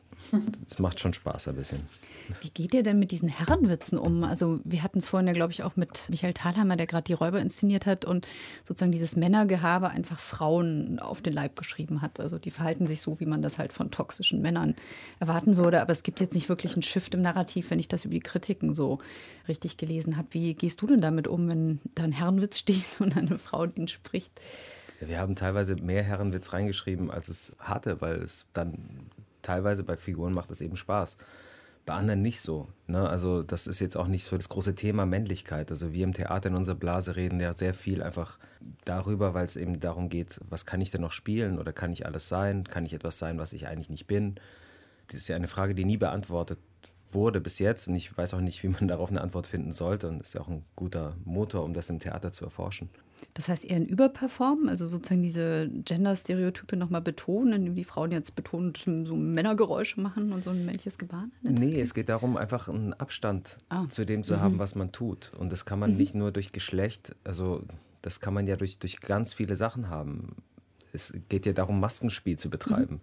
das 0.67 0.79
macht 0.79 0.99
schon 0.99 1.13
Spaß 1.13 1.47
ein 1.49 1.55
bisschen. 1.55 1.87
Wie 2.41 2.49
geht 2.49 2.73
ihr 2.73 2.83
denn 2.83 2.99
mit 2.99 3.11
diesen 3.11 3.29
Herrenwitzen 3.29 3.97
um? 3.97 4.23
Also 4.23 4.59
wir 4.63 4.83
hatten 4.83 4.99
es 4.99 5.07
vorhin 5.07 5.27
ja, 5.27 5.33
glaube 5.33 5.51
ich, 5.51 5.63
auch 5.63 5.75
mit 5.75 6.07
Michael 6.09 6.33
Thalheimer, 6.33 6.75
der 6.75 6.87
gerade 6.87 7.03
die 7.03 7.13
Räuber 7.13 7.39
inszeniert 7.39 7.85
hat 7.85 8.05
und 8.05 8.27
sozusagen 8.63 8.91
dieses 8.91 9.15
Männergehabe 9.15 9.89
einfach 9.89 10.19
Frauen 10.19 10.99
auf 10.99 11.21
den 11.21 11.33
Leib 11.33 11.55
geschrieben 11.55 12.01
hat. 12.01 12.19
Also 12.19 12.37
die 12.37 12.51
verhalten 12.51 12.87
sich 12.87 13.01
so, 13.01 13.19
wie 13.19 13.25
man 13.25 13.41
das 13.41 13.57
halt 13.57 13.73
von 13.73 13.91
toxischen 13.91 14.41
Männern 14.41 14.75
erwarten 15.19 15.57
würde. 15.57 15.81
Aber 15.81 15.91
es 15.91 16.03
gibt 16.03 16.19
jetzt 16.19 16.35
nicht 16.35 16.49
wirklich 16.49 16.73
einen 16.73 16.83
Shift 16.83 17.13
im 17.15 17.21
Narrativ, 17.21 17.71
wenn 17.71 17.79
ich 17.79 17.87
das 17.87 18.05
über 18.05 18.13
die 18.13 18.19
Kritiken 18.19 18.73
so 18.73 18.99
richtig 19.47 19.77
gelesen 19.77 20.17
habe. 20.17 20.27
Wie 20.31 20.53
gehst 20.53 20.81
du 20.81 20.87
denn 20.87 21.01
damit 21.01 21.27
um, 21.27 21.49
wenn 21.49 21.79
da 21.95 22.03
ein 22.03 22.11
Herrenwitz 22.11 22.59
steht 22.59 22.99
und 22.99 23.17
eine 23.17 23.37
Frau 23.37 23.65
den 23.65 23.87
spricht? 23.87 24.39
Wir 24.99 25.19
haben 25.19 25.35
teilweise 25.35 25.75
mehr 25.75 26.03
Herrenwitz 26.03 26.51
reingeschrieben, 26.51 27.09
als 27.09 27.29
es 27.29 27.55
hatte, 27.57 28.01
weil 28.01 28.15
es 28.15 28.45
dann 28.53 29.09
teilweise 29.49 29.83
bei 29.83 29.97
Figuren 29.97 30.33
macht 30.33 30.51
es 30.51 30.61
eben 30.61 30.77
Spaß. 30.77 31.17
Bei 31.85 31.93
anderen 31.93 32.21
nicht 32.21 32.41
so. 32.41 32.67
Ne? 32.85 33.09
Also 33.09 33.41
das 33.41 33.65
ist 33.65 33.79
jetzt 33.79 33.97
auch 33.97 34.07
nicht 34.07 34.23
so 34.23 34.37
das 34.37 34.47
große 34.47 34.75
Thema 34.75 35.07
Männlichkeit. 35.07 35.71
Also 35.71 35.91
wir 35.91 36.03
im 36.03 36.13
Theater 36.13 36.49
in 36.49 36.55
unserer 36.55 36.75
Blase 36.75 37.15
reden 37.15 37.39
ja 37.39 37.53
sehr 37.53 37.73
viel 37.73 38.03
einfach 38.03 38.37
darüber, 38.85 39.33
weil 39.33 39.45
es 39.45 39.55
eben 39.55 39.79
darum 39.79 40.09
geht, 40.09 40.39
was 40.49 40.67
kann 40.67 40.81
ich 40.81 40.91
denn 40.91 41.01
noch 41.01 41.11
spielen 41.11 41.57
oder 41.57 41.73
kann 41.73 41.91
ich 41.91 42.05
alles 42.05 42.29
sein? 42.29 42.63
Kann 42.65 42.85
ich 42.85 42.93
etwas 42.93 43.17
sein, 43.17 43.39
was 43.39 43.53
ich 43.53 43.67
eigentlich 43.67 43.89
nicht 43.89 44.05
bin? 44.05 44.35
Das 45.07 45.21
ist 45.21 45.27
ja 45.29 45.35
eine 45.35 45.47
Frage, 45.47 45.73
die 45.73 45.85
nie 45.85 45.97
beantwortet 45.97 46.59
wurde 47.11 47.41
bis 47.41 47.59
jetzt 47.59 47.87
und 47.87 47.95
ich 47.95 48.15
weiß 48.15 48.33
auch 48.33 48.41
nicht, 48.41 48.63
wie 48.63 48.69
man 48.69 48.87
darauf 48.87 49.09
eine 49.09 49.21
Antwort 49.21 49.47
finden 49.47 49.71
sollte 49.71 50.07
und 50.07 50.19
das 50.19 50.29
ist 50.29 50.33
ja 50.33 50.41
auch 50.41 50.47
ein 50.47 50.63
guter 50.75 51.15
Motor, 51.25 51.63
um 51.63 51.73
das 51.73 51.89
im 51.89 51.99
Theater 51.99 52.31
zu 52.31 52.45
erforschen. 52.45 52.89
Das 53.33 53.49
heißt 53.49 53.65
eher 53.65 53.75
ein 53.75 53.85
Überperformen, 53.85 54.69
also 54.69 54.87
sozusagen 54.87 55.21
diese 55.21 55.69
Gender-Stereotype 55.69 56.77
nochmal 56.77 57.01
betonen, 57.01 57.53
indem 57.53 57.75
die 57.75 57.83
Frauen 57.83 58.11
jetzt 58.11 58.35
betont 58.35 58.77
so 58.77 59.15
Männergeräusche 59.15 59.99
machen 59.99 60.31
und 60.31 60.43
so 60.43 60.51
ein 60.51 60.65
männliches 60.65 60.97
Gebaren? 60.97 61.31
Nee, 61.41 61.81
es 61.81 61.93
geht 61.93 62.09
darum, 62.09 62.37
einfach 62.37 62.69
einen 62.69 62.93
Abstand 62.93 63.57
ah. 63.69 63.87
zu 63.89 64.05
dem 64.05 64.23
zu 64.23 64.35
mhm. 64.35 64.41
haben, 64.41 64.59
was 64.59 64.75
man 64.75 64.91
tut. 64.91 65.31
Und 65.37 65.51
das 65.51 65.65
kann 65.65 65.79
man 65.79 65.91
mhm. 65.91 65.97
nicht 65.97 66.15
nur 66.15 66.31
durch 66.31 66.51
Geschlecht, 66.51 67.15
also 67.23 67.63
das 68.01 68.21
kann 68.21 68.33
man 68.33 68.47
ja 68.47 68.55
durch, 68.55 68.79
durch 68.79 69.01
ganz 69.01 69.33
viele 69.33 69.55
Sachen 69.55 69.89
haben. 69.89 70.37
Es 70.93 71.13
geht 71.27 71.45
ja 71.45 71.53
darum, 71.53 71.79
Maskenspiel 71.79 72.37
zu 72.37 72.49
betreiben. 72.49 72.95
Mhm. 72.95 72.99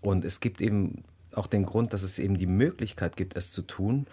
Und 0.00 0.24
es 0.24 0.40
gibt 0.40 0.60
eben 0.60 1.04
auch 1.36 1.46
den 1.46 1.64
Grund, 1.64 1.92
dass 1.92 2.02
es 2.02 2.18
eben 2.18 2.38
die 2.38 2.46
Möglichkeit 2.46 3.16
gibt, 3.16 3.36
es 3.36 3.52
zu 3.52 3.62
tun 3.62 4.06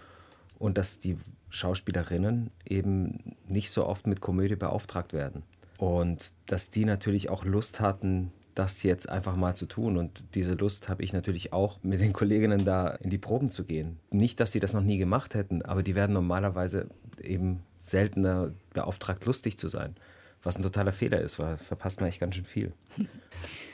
und 0.58 0.78
dass 0.78 0.98
die 0.98 1.16
Schauspielerinnen 1.50 2.50
eben 2.66 3.36
nicht 3.48 3.70
so 3.70 3.86
oft 3.86 4.06
mit 4.06 4.20
Komödie 4.20 4.56
beauftragt 4.56 5.12
werden. 5.12 5.42
Und 5.78 6.32
dass 6.46 6.70
die 6.70 6.84
natürlich 6.84 7.28
auch 7.28 7.44
Lust 7.44 7.80
hatten, 7.80 8.32
das 8.54 8.82
jetzt 8.82 9.08
einfach 9.08 9.36
mal 9.36 9.54
zu 9.56 9.66
tun. 9.66 9.96
Und 9.96 10.34
diese 10.34 10.54
Lust 10.54 10.88
habe 10.88 11.02
ich 11.02 11.12
natürlich 11.12 11.52
auch, 11.52 11.78
mit 11.82 12.00
den 12.00 12.12
Kolleginnen 12.12 12.64
da 12.64 12.88
in 12.88 13.10
die 13.10 13.18
Proben 13.18 13.50
zu 13.50 13.64
gehen. 13.64 13.98
Nicht, 14.10 14.40
dass 14.40 14.52
sie 14.52 14.60
das 14.60 14.72
noch 14.72 14.82
nie 14.82 14.98
gemacht 14.98 15.34
hätten, 15.34 15.62
aber 15.62 15.82
die 15.82 15.94
werden 15.94 16.12
normalerweise 16.12 16.86
eben 17.20 17.62
seltener 17.82 18.52
beauftragt, 18.72 19.24
lustig 19.26 19.58
zu 19.58 19.68
sein. 19.68 19.96
Was 20.42 20.56
ein 20.56 20.62
totaler 20.62 20.92
Fehler 20.92 21.20
ist, 21.20 21.38
weil 21.38 21.56
verpasst 21.56 22.00
man 22.00 22.08
echt 22.08 22.20
ganz 22.20 22.34
schön 22.34 22.44
viel. 22.44 22.72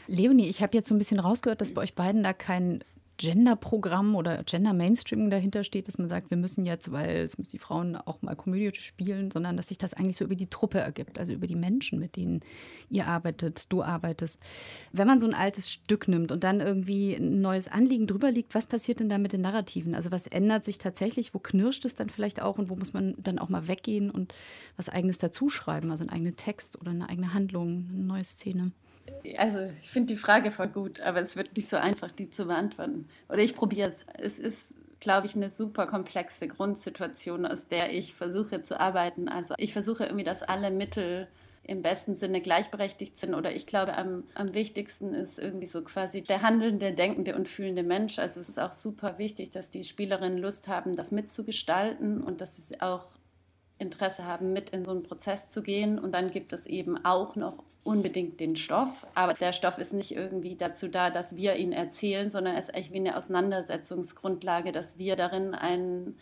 Leonie, 0.07 0.49
ich 0.49 0.63
habe 0.63 0.77
jetzt 0.77 0.89
so 0.89 0.95
ein 0.95 0.99
bisschen 0.99 1.21
rausgehört, 1.21 1.61
dass 1.61 1.75
bei 1.75 1.83
euch 1.83 1.95
beiden 1.95 2.23
da 2.23 2.33
kein 2.33 2.83
Gender-Programm 3.21 4.15
oder 4.15 4.43
Gender-Mainstreaming 4.45 5.29
dahinter 5.29 5.63
steht, 5.63 5.89
dass 5.89 5.99
man 5.99 6.09
sagt, 6.09 6.31
wir 6.31 6.39
müssen 6.39 6.65
jetzt, 6.65 6.91
weil 6.91 7.19
es 7.19 7.37
müssen 7.37 7.51
die 7.51 7.59
Frauen 7.59 7.95
auch 7.95 8.23
mal 8.23 8.35
Komödie 8.35 8.81
spielen, 8.81 9.31
sondern 9.31 9.59
dass 9.59 9.69
sich 9.69 9.77
das 9.77 9.93
eigentlich 9.93 10.17
so 10.17 10.25
über 10.25 10.37
die 10.37 10.47
Truppe 10.47 10.81
ergibt, 10.81 11.19
also 11.19 11.35
über 11.35 11.47
die 11.47 11.55
Menschen, 11.55 11.99
mit 11.99 12.17
denen 12.17 12.41
ihr 12.89 13.07
arbeitet, 13.07 13.71
du 13.71 13.83
arbeitest. 13.83 14.41
Wenn 14.93 15.07
man 15.07 15.21
so 15.21 15.27
ein 15.27 15.35
altes 15.35 15.71
Stück 15.71 16.09
nimmt 16.09 16.33
und 16.33 16.45
dann 16.45 16.61
irgendwie 16.61 17.15
ein 17.15 17.43
neues 17.43 17.69
Anliegen 17.69 18.07
drüber 18.07 18.31
liegt, 18.31 18.55
was 18.55 18.67
passiert 18.67 19.01
denn 19.01 19.11
da 19.11 19.19
mit 19.19 19.35
den 19.35 19.43
Narrativen? 19.43 19.95
Also 19.95 20.11
was 20.11 20.27
ändert 20.27 20.65
sich 20.65 20.79
tatsächlich? 20.79 21.35
Wo 21.35 21.41
knirscht 21.41 21.85
es 21.85 21.95
dann 21.95 22.09
vielleicht 22.09 22.41
auch 22.41 22.57
und 22.57 22.71
wo 22.71 22.77
muss 22.77 22.95
man 22.95 23.15
dann 23.19 23.39
auch 23.39 23.51
mal 23.51 23.69
weggehen 23.69 24.11
und 24.11 24.35
was 24.79 24.89
eigenes 24.89 25.19
dazuschreiben, 25.19 25.91
also 25.91 26.05
einen 26.05 26.11
eigenen 26.11 26.37
Text 26.37 26.81
oder 26.81 26.93
eine 26.93 27.11
eigene 27.11 27.35
Handlung, 27.35 27.87
eine 27.93 28.03
neue 28.03 28.25
Szene? 28.25 28.73
Also 29.37 29.73
ich 29.81 29.91
finde 29.91 30.15
die 30.15 30.19
Frage 30.19 30.51
voll 30.51 30.69
gut, 30.69 31.01
aber 31.01 31.21
es 31.21 31.37
wird 31.37 31.57
nicht 31.57 31.69
so 31.69 31.77
einfach, 31.77 32.11
die 32.11 32.31
zu 32.31 32.47
beantworten. 32.47 33.09
Oder 33.29 33.41
ich 33.41 33.55
probiere 33.55 33.89
es. 33.89 34.07
Es 34.15 34.39
ist, 34.39 34.75
glaube 34.99 35.27
ich, 35.27 35.35
eine 35.35 35.51
super 35.51 35.87
komplexe 35.87 36.49
Grundsituation, 36.49 37.47
aus 37.47 37.69
der 37.69 37.93
ich 37.93 38.15
versuche 38.15 38.63
zu 38.63 38.79
arbeiten. 38.79 39.29
Also 39.29 39.55
ich 39.59 39.73
versuche 39.73 40.05
irgendwie, 40.05 40.25
dass 40.25 40.43
alle 40.43 40.71
Mittel 40.71 41.29
im 41.65 41.83
besten 41.83 42.17
Sinne 42.17 42.41
gleichberechtigt 42.41 43.19
sind. 43.19 43.35
Oder 43.35 43.55
ich 43.55 43.67
glaube, 43.67 43.97
am, 43.97 44.25
am 44.35 44.55
wichtigsten 44.55 45.15
ist 45.15 45.39
irgendwie 45.39 45.67
so 45.67 45.83
quasi 45.83 46.23
der 46.23 46.43
handelnde, 46.43 46.93
denkende 46.93 47.37
und 47.37 47.49
fühlende 47.49 47.83
Mensch. 47.83 48.19
Also 48.19 48.41
es 48.41 48.49
ist 48.49 48.59
auch 48.59 48.73
super 48.73 49.19
wichtig, 49.19 49.51
dass 49.51 49.71
die 49.71 49.85
Spielerinnen 49.85 50.39
Lust 50.39 50.67
haben, 50.69 50.97
das 50.97 51.13
mitzugestalten 51.13 52.23
und 52.23 52.41
dass 52.41 52.57
sie 52.57 52.81
auch 52.81 53.07
Interesse 53.81 54.25
haben, 54.25 54.53
mit 54.53 54.71
in 54.71 54.85
so 54.85 54.91
einen 54.93 55.03
Prozess 55.03 55.49
zu 55.49 55.63
gehen. 55.63 55.99
Und 55.99 56.13
dann 56.13 56.31
gibt 56.31 56.53
es 56.53 56.67
eben 56.67 57.05
auch 57.05 57.35
noch 57.37 57.65
unbedingt 57.83 58.41
den 58.41 58.57
Stoff, 58.57 59.07
aber 59.15 59.33
der 59.33 59.53
Stoff 59.53 59.79
ist 59.79 59.95
nicht 59.95 60.15
irgendwie 60.15 60.55
dazu 60.55 60.89
da, 60.89 61.11
dass 61.11 61.37
wir 61.37 61.57
ihn 61.57 61.73
erzählen, 61.73 62.29
sondern 62.29 62.57
es 62.57 62.69
ist 62.69 62.75
echt 62.75 62.93
wie 62.93 62.99
eine 62.99 63.17
Auseinandersetzungsgrundlage, 63.17 64.71
dass 64.71 64.99
wir 64.99 65.17
darin 65.17 65.55
einen 65.55 66.19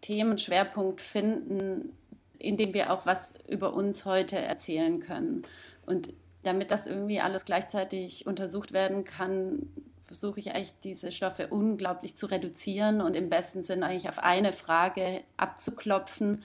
Themenschwerpunkt 0.00 1.00
finden, 1.00 1.96
in 2.38 2.56
dem 2.56 2.74
wir 2.74 2.92
auch 2.92 3.06
was 3.06 3.36
über 3.48 3.72
uns 3.72 4.04
heute 4.04 4.36
erzählen 4.36 4.98
können. 4.98 5.44
Und 5.86 6.12
damit 6.42 6.72
das 6.72 6.88
irgendwie 6.88 7.20
alles 7.20 7.44
gleichzeitig 7.44 8.26
untersucht 8.26 8.72
werden 8.72 9.04
kann, 9.04 9.70
versuche 10.12 10.40
ich 10.40 10.54
eigentlich 10.54 10.74
diese 10.84 11.10
Stoffe 11.10 11.46
unglaublich 11.46 12.16
zu 12.16 12.26
reduzieren 12.26 13.00
und 13.00 13.16
im 13.16 13.30
besten 13.30 13.62
Sinn 13.62 13.82
eigentlich 13.82 14.10
auf 14.10 14.18
eine 14.18 14.52
Frage 14.52 15.22
abzuklopfen. 15.38 16.44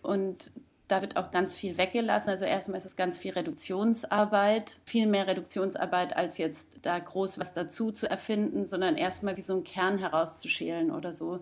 Und 0.00 0.52
da 0.86 1.02
wird 1.02 1.16
auch 1.16 1.32
ganz 1.32 1.56
viel 1.56 1.76
weggelassen. 1.76 2.30
Also 2.30 2.44
erstmal 2.44 2.78
ist 2.78 2.86
es 2.86 2.94
ganz 2.94 3.18
viel 3.18 3.32
Reduktionsarbeit, 3.32 4.78
viel 4.84 5.08
mehr 5.08 5.26
Reduktionsarbeit, 5.26 6.16
als 6.16 6.38
jetzt 6.38 6.78
da 6.82 7.00
groß 7.00 7.40
was 7.40 7.52
dazu 7.52 7.90
zu 7.90 8.08
erfinden, 8.08 8.64
sondern 8.64 8.96
erstmal 8.96 9.36
wie 9.36 9.42
so 9.42 9.54
einen 9.54 9.64
Kern 9.64 9.98
herauszuschälen 9.98 10.92
oder 10.92 11.12
so. 11.12 11.40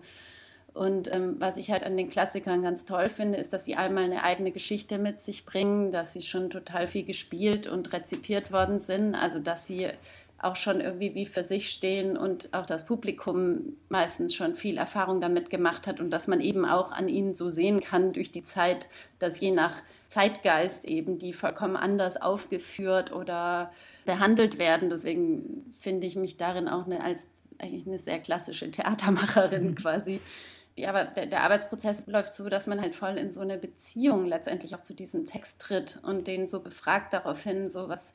Und 0.73 1.13
ähm, 1.13 1.35
was 1.39 1.57
ich 1.57 1.71
halt 1.71 1.83
an 1.83 1.97
den 1.97 2.09
Klassikern 2.09 2.61
ganz 2.63 2.85
toll 2.85 3.09
finde, 3.09 3.37
ist, 3.37 3.53
dass 3.53 3.65
sie 3.65 3.75
einmal 3.75 4.05
eine 4.05 4.23
eigene 4.23 4.51
Geschichte 4.51 4.97
mit 4.97 5.21
sich 5.21 5.45
bringen, 5.45 5.91
dass 5.91 6.13
sie 6.13 6.21
schon 6.21 6.49
total 6.49 6.87
viel 6.87 7.05
gespielt 7.05 7.67
und 7.67 7.91
rezipiert 7.93 8.51
worden 8.51 8.79
sind. 8.79 9.15
Also 9.15 9.39
dass 9.39 9.67
sie 9.67 9.87
auch 10.41 10.55
schon 10.55 10.81
irgendwie 10.81 11.15
wie 11.15 11.25
für 11.25 11.43
sich 11.43 11.69
stehen 11.69 12.17
und 12.17 12.53
auch 12.53 12.65
das 12.65 12.85
Publikum 12.85 13.77
meistens 13.89 14.33
schon 14.33 14.55
viel 14.55 14.77
Erfahrung 14.77 15.21
damit 15.21 15.49
gemacht 15.49 15.87
hat 15.87 15.99
und 15.99 16.11
dass 16.11 16.27
man 16.27 16.41
eben 16.41 16.65
auch 16.65 16.91
an 16.91 17.09
ihnen 17.09 17.33
so 17.33 17.49
sehen 17.49 17.81
kann 17.81 18.13
durch 18.13 18.31
die 18.31 18.43
Zeit, 18.43 18.89
dass 19.19 19.39
je 19.39 19.51
nach 19.51 19.81
Zeitgeist 20.07 20.85
eben 20.85 21.19
die 21.19 21.33
vollkommen 21.33 21.75
anders 21.75 22.21
aufgeführt 22.21 23.11
oder 23.11 23.71
behandelt 24.05 24.57
werden. 24.57 24.89
Deswegen 24.89 25.75
finde 25.77 26.07
ich 26.07 26.15
mich 26.15 26.37
darin 26.37 26.67
auch 26.67 26.85
eine, 26.85 27.03
als 27.03 27.27
eigentlich 27.59 27.85
eine 27.85 27.99
sehr 27.99 28.19
klassische 28.19 28.71
Theatermacherin 28.71 29.75
quasi. 29.81 30.19
Ja, 30.75 30.89
aber 30.89 31.03
der, 31.03 31.25
der, 31.25 31.43
Arbeitsprozess 31.43 32.07
läuft 32.07 32.33
so, 32.33 32.47
dass 32.47 32.65
man 32.65 32.79
halt 32.79 32.95
voll 32.95 33.17
in 33.17 33.31
so 33.31 33.41
eine 33.41 33.57
Beziehung 33.57 34.25
letztendlich 34.25 34.75
auch 34.75 34.83
zu 34.83 34.93
diesem 34.93 35.27
Text 35.27 35.59
tritt 35.59 35.99
und 36.03 36.25
den 36.25 36.47
so 36.47 36.61
befragt 36.61 37.13
daraufhin, 37.13 37.69
so 37.69 37.89
was, 37.89 38.13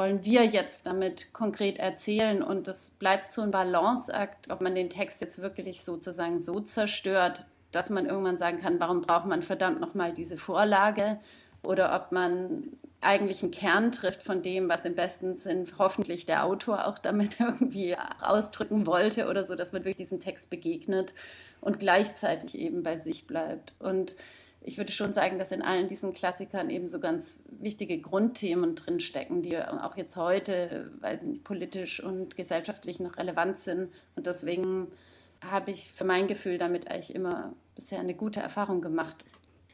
wollen 0.00 0.24
wir 0.24 0.46
jetzt 0.46 0.86
damit 0.86 1.30
konkret 1.34 1.78
erzählen? 1.78 2.42
Und 2.42 2.66
das 2.66 2.88
bleibt 2.98 3.34
so 3.34 3.42
ein 3.42 3.50
Balanceakt, 3.50 4.50
ob 4.50 4.62
man 4.62 4.74
den 4.74 4.88
Text 4.88 5.20
jetzt 5.20 5.42
wirklich 5.42 5.82
sozusagen 5.84 6.42
so 6.42 6.58
zerstört, 6.58 7.44
dass 7.70 7.90
man 7.90 8.06
irgendwann 8.06 8.38
sagen 8.38 8.62
kann, 8.62 8.80
warum 8.80 9.02
braucht 9.02 9.26
man 9.26 9.42
verdammt 9.42 9.78
nochmal 9.78 10.14
diese 10.14 10.38
Vorlage? 10.38 11.20
Oder 11.62 11.94
ob 11.94 12.12
man 12.12 12.70
eigentlich 13.02 13.42
einen 13.42 13.52
Kern 13.52 13.92
trifft 13.92 14.22
von 14.22 14.42
dem, 14.42 14.70
was 14.70 14.86
im 14.86 14.94
besten 14.94 15.36
Sinn 15.36 15.66
hoffentlich 15.78 16.24
der 16.24 16.46
Autor 16.46 16.86
auch 16.86 16.98
damit 16.98 17.36
irgendwie 17.38 17.94
ausdrücken 18.22 18.86
wollte 18.86 19.28
oder 19.28 19.44
so, 19.44 19.54
dass 19.54 19.72
man 19.74 19.82
durch 19.82 19.96
diesen 19.96 20.18
Text 20.18 20.48
begegnet 20.48 21.12
und 21.60 21.78
gleichzeitig 21.78 22.56
eben 22.56 22.82
bei 22.82 22.96
sich 22.96 23.26
bleibt. 23.26 23.74
Und 23.78 24.16
ich 24.62 24.76
würde 24.76 24.92
schon 24.92 25.12
sagen, 25.12 25.38
dass 25.38 25.52
in 25.52 25.62
allen 25.62 25.88
diesen 25.88 26.12
Klassikern 26.12 26.68
eben 26.68 26.86
so 26.86 27.00
ganz 27.00 27.42
wichtige 27.46 27.98
Grundthemen 27.98 28.76
drinstecken, 28.76 29.42
die 29.42 29.56
auch 29.58 29.96
jetzt 29.96 30.16
heute, 30.16 30.90
weiß 31.00 31.22
nicht, 31.22 31.44
politisch 31.44 32.02
und 32.02 32.36
gesellschaftlich 32.36 33.00
noch 33.00 33.16
relevant 33.16 33.58
sind. 33.58 33.90
Und 34.16 34.26
deswegen 34.26 34.88
habe 35.40 35.70
ich 35.70 35.92
für 35.92 36.04
mein 36.04 36.26
Gefühl 36.26 36.58
damit 36.58 36.90
eigentlich 36.90 37.14
immer 37.14 37.54
bisher 37.74 38.00
eine 38.00 38.14
gute 38.14 38.40
Erfahrung 38.40 38.82
gemacht. 38.82 39.24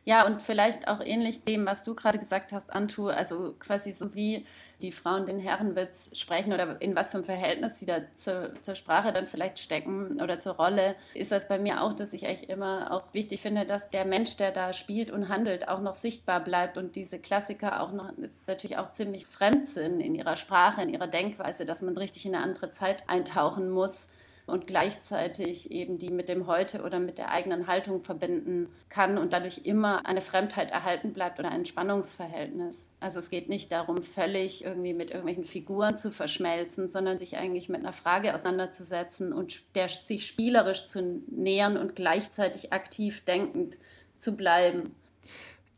Ja, 0.05 0.25
und 0.25 0.41
vielleicht 0.41 0.87
auch 0.87 1.01
ähnlich 1.01 1.43
dem, 1.43 1.67
was 1.67 1.83
du 1.83 1.97
gerade 1.97 2.19
gesagt 2.19 2.53
hast, 2.53 2.73
Antu, 2.73 3.09
also 3.09 3.57
quasi 3.59 3.93
so 3.93 4.15
wie 4.15 4.47
die 4.81 4.93
Frauen 4.93 5.27
den 5.27 5.39
Herrenwitz 5.39 6.11
sprechen 6.13 6.53
oder 6.53 6.81
in 6.81 6.95
was 6.95 7.11
für 7.11 7.19
ein 7.19 7.25
Verhältnis 7.25 7.79
sie 7.79 7.87
da 7.87 8.01
zur, 8.15 8.53
zur 8.61 8.75
Sprache 8.75 9.13
dann 9.13 9.27
vielleicht 9.27 9.59
stecken 9.59 10.21
oder 10.21 10.39
zur 10.39 10.55
Rolle, 10.55 10.97
ist 11.15 11.33
das 11.33 11.49
bei 11.49 11.59
mir 11.59 11.83
auch, 11.83 11.95
dass 11.95 12.13
ich 12.13 12.27
eigentlich 12.27 12.51
immer 12.51 12.93
auch 12.93 13.05
wichtig 13.13 13.41
finde, 13.41 13.65
dass 13.65 13.89
der 13.89 14.05
Mensch, 14.05 14.37
der 14.37 14.53
da 14.53 14.73
spielt 14.73 15.11
und 15.11 15.29
handelt, 15.29 15.69
auch 15.69 15.81
noch 15.81 15.95
sichtbar 15.95 16.41
bleibt 16.41 16.77
und 16.77 16.97
diese 16.97 17.19
Klassiker 17.19 17.81
auch 17.81 17.93
noch 17.93 18.13
natürlich 18.47 18.77
auch 18.77 18.93
ziemlich 18.93 19.27
fremd 19.27 19.69
sind 19.69 20.01
in 20.01 20.15
ihrer 20.15 20.37
Sprache, 20.37 20.83
in 20.83 20.91
ihrer 20.91 21.09
Denkweise, 21.09 21.65
dass 21.65 21.83
man 21.83 21.97
richtig 21.97 22.27
in 22.27 22.35
eine 22.35 22.45
andere 22.45 22.71
Zeit 22.71 23.09
eintauchen 23.09 23.71
muss 23.71 24.09
und 24.47 24.69
gleichzeitig 24.69 25.73
eben 25.73 25.99
die 25.99 26.11
mit 26.11 26.29
dem 26.29 26.47
Heute 26.47 26.83
oder 26.83 27.01
mit 27.01 27.19
der 27.19 27.31
eigenen 27.31 27.67
Haltung 27.67 28.05
verbinden 28.05 28.69
kann 28.89 29.19
und 29.19 29.33
dadurch 29.33 29.63
immer 29.65 30.07
eine 30.07 30.21
Fremdheit 30.21 30.71
erhalten 30.71 31.13
bleibt 31.13 31.41
oder 31.41 31.51
ein 31.51 31.67
Spannungsverhältnis. 31.67 32.89
Also 33.01 33.19
es 33.19 33.29
geht 33.29 33.49
nicht 33.49 33.73
darum, 33.73 34.03
völlig 34.03 34.65
irgendwie 34.65 34.95
mit 34.95 35.11
irgendwelchen 35.11 35.45
Figuren 35.45 35.99
zu 35.99 36.13
verschmelzen, 36.13 36.89
sondern 36.89 37.19
sich 37.19 37.37
eigentlich 37.37 37.69
mit 37.69 37.81
einer 37.81 37.93
Frage 37.93 38.35
auseinanderzusetzen 38.35 39.33
und 39.33 39.63
der 39.75 39.89
sich 39.89 40.27
spielerisch 40.27 40.87
zu 40.87 41.23
nähern 41.29 41.77
und 41.77 41.97
gleichzeitig 41.97 42.73
aktiv 42.73 43.25
denkend 43.25 43.79
zu 44.17 44.37
bleiben. 44.37 44.95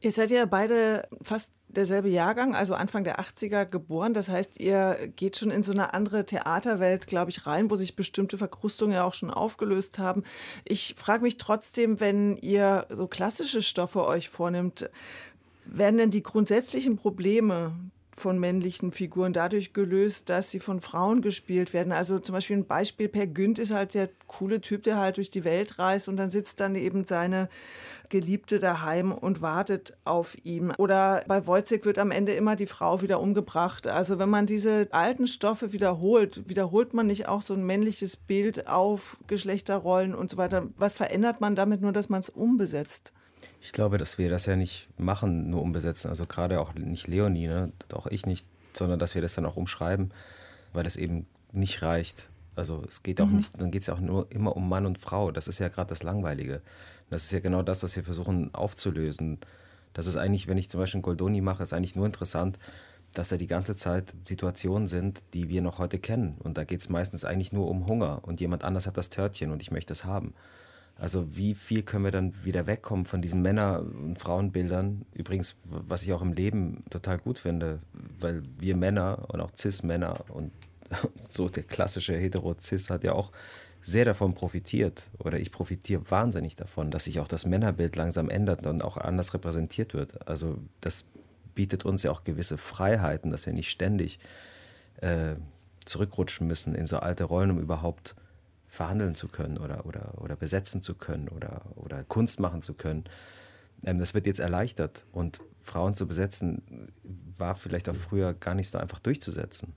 Ihr 0.01 0.13
seid 0.13 0.31
ja 0.31 0.47
beide 0.47 1.09
fast 1.23 1.53
derselbe 1.67 2.09
Jahrgang, 2.09 2.55
also 2.55 2.75
Anfang 2.75 3.03
der 3.03 3.19
80er 3.19 3.65
geboren. 3.65 4.15
Das 4.15 4.29
heißt, 4.29 4.61
ihr 4.61 4.97
geht 5.17 5.37
schon 5.37 5.51
in 5.51 5.65
so 5.65 5.73
eine 5.73 5.93
andere 5.93 6.25
Theaterwelt, 6.25 7.09
glaube 7.09 7.33
ich, 7.33 7.47
rein, 7.47 7.69
wo 7.69 7.77
sich 7.77 7.97
bestimmte 7.97 8.39
Verkrustungen 8.39 8.95
ja 8.95 9.05
auch 9.05 9.15
schon 9.15 9.31
aufgelöst 9.31 9.99
haben. 9.99 10.23
Ich 10.65 10.95
frage 10.97 11.23
mich 11.23 11.37
trotzdem, 11.37 11.99
wenn 11.99 12.37
ihr 12.37 12.87
so 12.91 13.09
klassische 13.09 13.61
Stoffe 13.61 14.05
euch 14.07 14.29
vornimmt, 14.29 14.89
werden 15.67 15.99
denn 15.99 16.11
die 16.11 16.23
grundsätzlichen 16.23 16.97
Probleme, 16.97 17.75
von 18.19 18.39
männlichen 18.39 18.93
Figuren 18.93 19.33
dadurch 19.33 19.73
gelöst, 19.73 20.29
dass 20.29 20.51
sie 20.51 20.61
von 20.61 20.81
Frauen 20.81 21.23
gespielt 21.23 21.73
werden. 21.73 21.93
Also 21.93 22.19
zum 22.19 22.35
Beispiel 22.35 22.57
ein 22.57 22.67
Beispiel, 22.67 23.09
Per 23.09 23.27
Günd 23.27 23.59
ist 23.59 23.73
halt 23.73 23.95
der 23.95 24.11
coole 24.27 24.61
Typ, 24.61 24.83
der 24.83 24.99
halt 24.99 25.17
durch 25.17 25.31
die 25.31 25.45
Welt 25.45 25.79
reist 25.79 26.09
und 26.09 26.17
dann 26.17 26.31
sitzt 26.31 26.61
dann 26.61 26.75
eben 26.75 27.05
seine 27.07 27.49
Geliebte 28.09 28.59
daheim 28.59 29.13
und 29.13 29.43
wartet 29.43 29.97
auf 30.05 30.37
ihn. 30.45 30.73
Oder 30.79 31.23
bei 31.27 31.47
Wojciech 31.47 31.85
wird 31.85 31.99
am 31.99 32.11
Ende 32.11 32.33
immer 32.33 32.57
die 32.57 32.67
Frau 32.67 33.03
wieder 33.03 33.21
umgebracht. 33.21 33.87
Also 33.87 34.19
wenn 34.19 34.31
man 34.31 34.47
diese 34.47 34.89
alten 34.91 35.27
Stoffe 35.27 35.73
wiederholt, 35.73 36.49
wiederholt 36.49 36.95
man 36.95 37.07
nicht 37.07 37.29
auch 37.29 37.43
so 37.43 37.55
ein 37.55 37.65
männliches 37.65 38.17
Bild 38.17 38.67
auf 38.67 39.19
Geschlechterrollen 39.27 40.15
und 40.15 40.31
so 40.31 40.37
weiter. 40.37 40.69
Was 40.77 40.95
verändert 40.95 41.41
man 41.41 41.55
damit 41.55 41.81
nur, 41.81 41.93
dass 41.93 42.09
man 42.09 42.21
es 42.21 42.31
umbesetzt? 42.31 43.13
Ich 43.61 43.73
glaube, 43.73 43.99
dass 43.99 44.19
wir 44.19 44.31
das 44.31 44.47
ja 44.47 44.57
nicht 44.57 44.89
machen, 44.99 45.51
nur 45.51 45.63
umbesetzen. 45.63 46.09
Also 46.09 46.27
gerade 46.27 46.61
auch 46.61 46.75
nicht 46.75 47.09
Leonie, 47.09 47.49
ne? 47.49 47.73
auch 47.93 48.07
ich 48.07 48.25
nicht, 48.27 48.47
sondern 48.73 48.99
dass 48.99 49.15
wir 49.15 49.23
das 49.23 49.35
dann 49.35 49.47
auch 49.47 49.57
umschreiben, 49.57 50.13
weil 50.73 50.87
es 50.87 50.97
eben 50.97 51.27
nicht 51.53 51.83
reicht. 51.83 52.29
Also 52.55 52.83
es 52.87 53.03
geht 53.03 53.21
auch 53.21 53.27
mhm. 53.27 53.37
nicht, 53.37 53.61
dann 53.61 53.71
geht 53.71 53.83
es 53.83 53.87
ja 53.89 53.95
auch 53.95 54.01
nur 54.01 54.31
immer 54.31 54.57
um 54.57 54.69
Mann 54.69 54.87
und 54.87 54.99
Frau. 54.99 55.31
Das 55.31 55.49
ist 55.49 55.59
ja 55.59 55.69
gerade 55.69 55.91
das 55.91 56.03
Langweilige. 56.03 56.61
Das 57.11 57.25
ist 57.25 57.33
ja 57.33 57.41
genau 57.41 57.63
das, 57.63 57.83
was 57.83 57.97
wir 57.97 58.05
versuchen 58.05 58.53
aufzulösen. 58.55 59.39
Das 59.95 60.07
ist 60.07 60.17
eigentlich, 60.17 60.47
wenn 60.47 60.59
ich 60.59 60.69
zum 60.69 60.81
Beispiel 60.81 61.01
Goldoni 61.01 61.41
mache, 61.41 61.63
ist 61.63 61.73
eigentlich 61.73 61.97
nur 61.97 62.07
interessant, 62.07 62.59
dass 63.15 63.31
da 63.31 63.37
die 63.37 63.47
ganze 63.47 63.75
Zeit 63.75 64.15
Situationen 64.25 64.87
sind, 64.87 65.23
die 65.35 65.49
wir 65.49 65.63
noch 65.63 65.79
heute 65.79 65.99
kennen. 65.99 66.37
Und 66.39 66.59
da 66.59 66.65
geht 66.65 66.81
es 66.81 66.89
meistens 66.89 67.25
eigentlich 67.25 67.53
nur 67.53 67.69
um 67.69 67.87
Hunger 67.87 68.21
und 68.23 68.41
jemand 68.41 68.65
anders 68.65 68.87
hat 68.87 68.97
das 68.97 69.09
Törtchen 69.09 69.51
und 69.51 69.63
ich 69.63 69.71
möchte 69.71 69.93
es 69.93 70.05
haben. 70.05 70.35
Also 70.99 71.37
wie 71.37 71.55
viel 71.55 71.83
können 71.83 72.05
wir 72.05 72.11
dann 72.11 72.35
wieder 72.45 72.67
wegkommen 72.67 73.05
von 73.05 73.23
diesen 73.23 73.41
Männer- 73.41 73.81
und 73.81 74.19
Frauenbildern? 74.19 75.07
Übrigens, 75.15 75.57
was 75.65 76.03
ich 76.03 76.13
auch 76.13 76.23
im 76.23 76.33
Leben 76.33 76.83
total 76.91 77.19
gut 77.19 77.39
finde, 77.39 77.79
weil 78.19 78.43
wir 78.59 78.77
Männer 78.77 79.27
und 79.29 79.41
auch 79.41 79.53
Cis-Männer 79.57 80.25
und 80.29 80.51
so 81.29 81.49
der 81.49 81.63
klassische 81.63 82.17
Hetero-Cis 82.17 82.91
hat 82.91 83.05
ja 83.05 83.13
auch 83.13 83.31
sehr 83.83 84.05
davon 84.05 84.35
profitiert 84.35 85.05
oder 85.19 85.39
ich 85.39 85.53
profitiere 85.53 86.03
wahnsinnig 86.11 86.57
davon, 86.57 86.91
dass 86.91 87.05
sich 87.05 87.21
auch 87.21 87.29
das 87.29 87.47
Männerbild 87.47 87.95
langsam 87.95 88.29
ändert 88.29 88.67
und 88.67 88.83
auch 88.83 88.97
anders 88.97 89.33
repräsentiert 89.33 89.95
wird. 89.95 90.27
Also 90.29 90.59
das 90.81 91.07
bietet 91.55 91.85
uns 91.85 92.03
ja 92.03 92.11
auch 92.11 92.25
gewisse 92.25 92.59
Freiheiten, 92.59 93.31
dass 93.31 93.47
wir 93.47 93.53
nicht 93.53 93.71
ständig 93.71 94.19
äh, 95.01 95.37
zurückrutschen 95.85 96.47
müssen 96.47 96.75
in 96.75 96.87
so 96.87 96.99
alte 96.99 97.25
Rollen, 97.25 97.53
um 97.53 97.61
überhaupt 97.61 98.17
verhandeln 98.69 99.15
zu 99.15 99.29
können 99.29 99.59
oder, 99.59 99.87
oder, 99.87 100.13
oder 100.19 100.37
besetzen 100.37 100.83
zu 100.83 100.95
können 100.95 101.29
oder, 101.29 101.63
oder 101.77 102.05
Kunst 102.05 102.39
machen 102.39 102.63
zu 102.63 102.75
können. 102.75 103.05
Ähm, 103.85 103.99
das 103.99 104.15
wird 104.15 104.27
jetzt 104.27 104.41
erleichtert 104.41 105.05
und 105.13 105.41
Frauen 105.61 105.95
zu 105.95 106.07
besetzen 106.07 106.93
war 107.37 107.55
vielleicht 107.55 107.89
auch 107.89 107.97
früher 107.97 108.35
gar 108.35 108.55
nicht 108.55 108.71
so 108.71 108.79
einfach 108.79 109.01
durchzusetzen. 109.01 109.75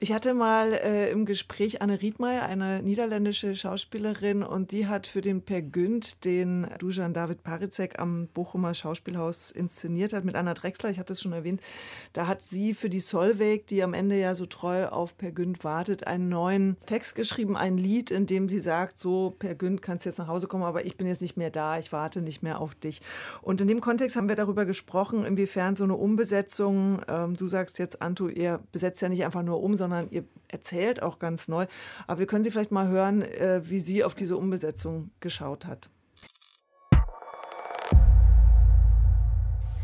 Ich 0.00 0.12
hatte 0.12 0.32
mal 0.34 0.72
äh, 0.72 1.10
im 1.10 1.26
Gespräch 1.26 1.82
Anne 1.82 2.00
Riedmeier, 2.00 2.44
eine 2.44 2.82
niederländische 2.82 3.54
Schauspielerin, 3.54 4.42
und 4.42 4.72
die 4.72 4.86
hat 4.86 5.06
für 5.06 5.20
den 5.20 5.42
Per 5.42 5.60
Günd, 5.60 6.24
den 6.24 6.66
Dujan 6.78 7.12
David 7.12 7.42
Parizek 7.42 7.98
am 7.98 8.28
Bochumer 8.28 8.72
Schauspielhaus 8.72 9.50
inszeniert 9.50 10.12
hat, 10.12 10.24
mit 10.24 10.36
Anna 10.36 10.54
Drexler, 10.54 10.90
ich 10.90 10.98
hatte 10.98 11.12
es 11.12 11.20
schon 11.20 11.32
erwähnt, 11.32 11.60
da 12.14 12.26
hat 12.26 12.40
sie 12.40 12.72
für 12.72 12.88
die 12.88 13.00
Solveig, 13.00 13.66
die 13.66 13.82
am 13.82 13.92
Ende 13.92 14.18
ja 14.18 14.34
so 14.34 14.46
treu 14.46 14.86
auf 14.86 15.18
Per 15.18 15.32
Günd 15.32 15.64
wartet, 15.64 16.06
einen 16.06 16.28
neuen 16.28 16.76
Text 16.86 17.14
geschrieben, 17.14 17.56
ein 17.56 17.76
Lied, 17.76 18.10
in 18.10 18.26
dem 18.26 18.48
sie 18.48 18.60
sagt, 18.60 18.98
so 18.98 19.34
Per 19.38 19.54
Günd, 19.54 19.82
kannst 19.82 20.06
jetzt 20.06 20.18
nach 20.18 20.28
Hause 20.28 20.46
kommen, 20.46 20.64
aber 20.64 20.86
ich 20.86 20.96
bin 20.96 21.06
jetzt 21.06 21.22
nicht 21.22 21.36
mehr 21.36 21.50
da, 21.50 21.78
ich 21.78 21.92
warte 21.92 22.22
nicht 22.22 22.42
mehr 22.42 22.60
auf 22.60 22.74
dich. 22.74 23.02
Und 23.42 23.60
in 23.60 23.68
dem 23.68 23.80
Kontext 23.82 24.16
haben 24.16 24.28
wir 24.28 24.36
darüber 24.36 24.64
gesprochen, 24.64 25.24
inwiefern 25.24 25.76
so 25.76 25.84
eine 25.84 25.94
Umbesetzung, 25.94 27.02
ähm, 27.06 27.36
du 27.36 27.48
sagst 27.48 27.78
jetzt, 27.78 28.00
Anto, 28.00 28.28
ihr 28.28 28.60
besetzt 28.72 29.02
ja 29.02 29.08
nicht 29.08 29.24
einfach 29.24 29.42
nur 29.42 29.62
um, 29.62 29.73
sondern 29.76 30.08
ihr 30.10 30.24
erzählt 30.48 31.02
auch 31.02 31.18
ganz 31.18 31.48
neu. 31.48 31.66
Aber 32.06 32.18
wir 32.18 32.26
können 32.26 32.44
Sie 32.44 32.50
vielleicht 32.50 32.72
mal 32.72 32.88
hören, 32.88 33.22
äh, 33.22 33.62
wie 33.68 33.78
sie 33.78 34.04
auf 34.04 34.14
diese 34.14 34.36
Umbesetzung 34.36 35.10
geschaut 35.20 35.66
hat. 35.66 35.88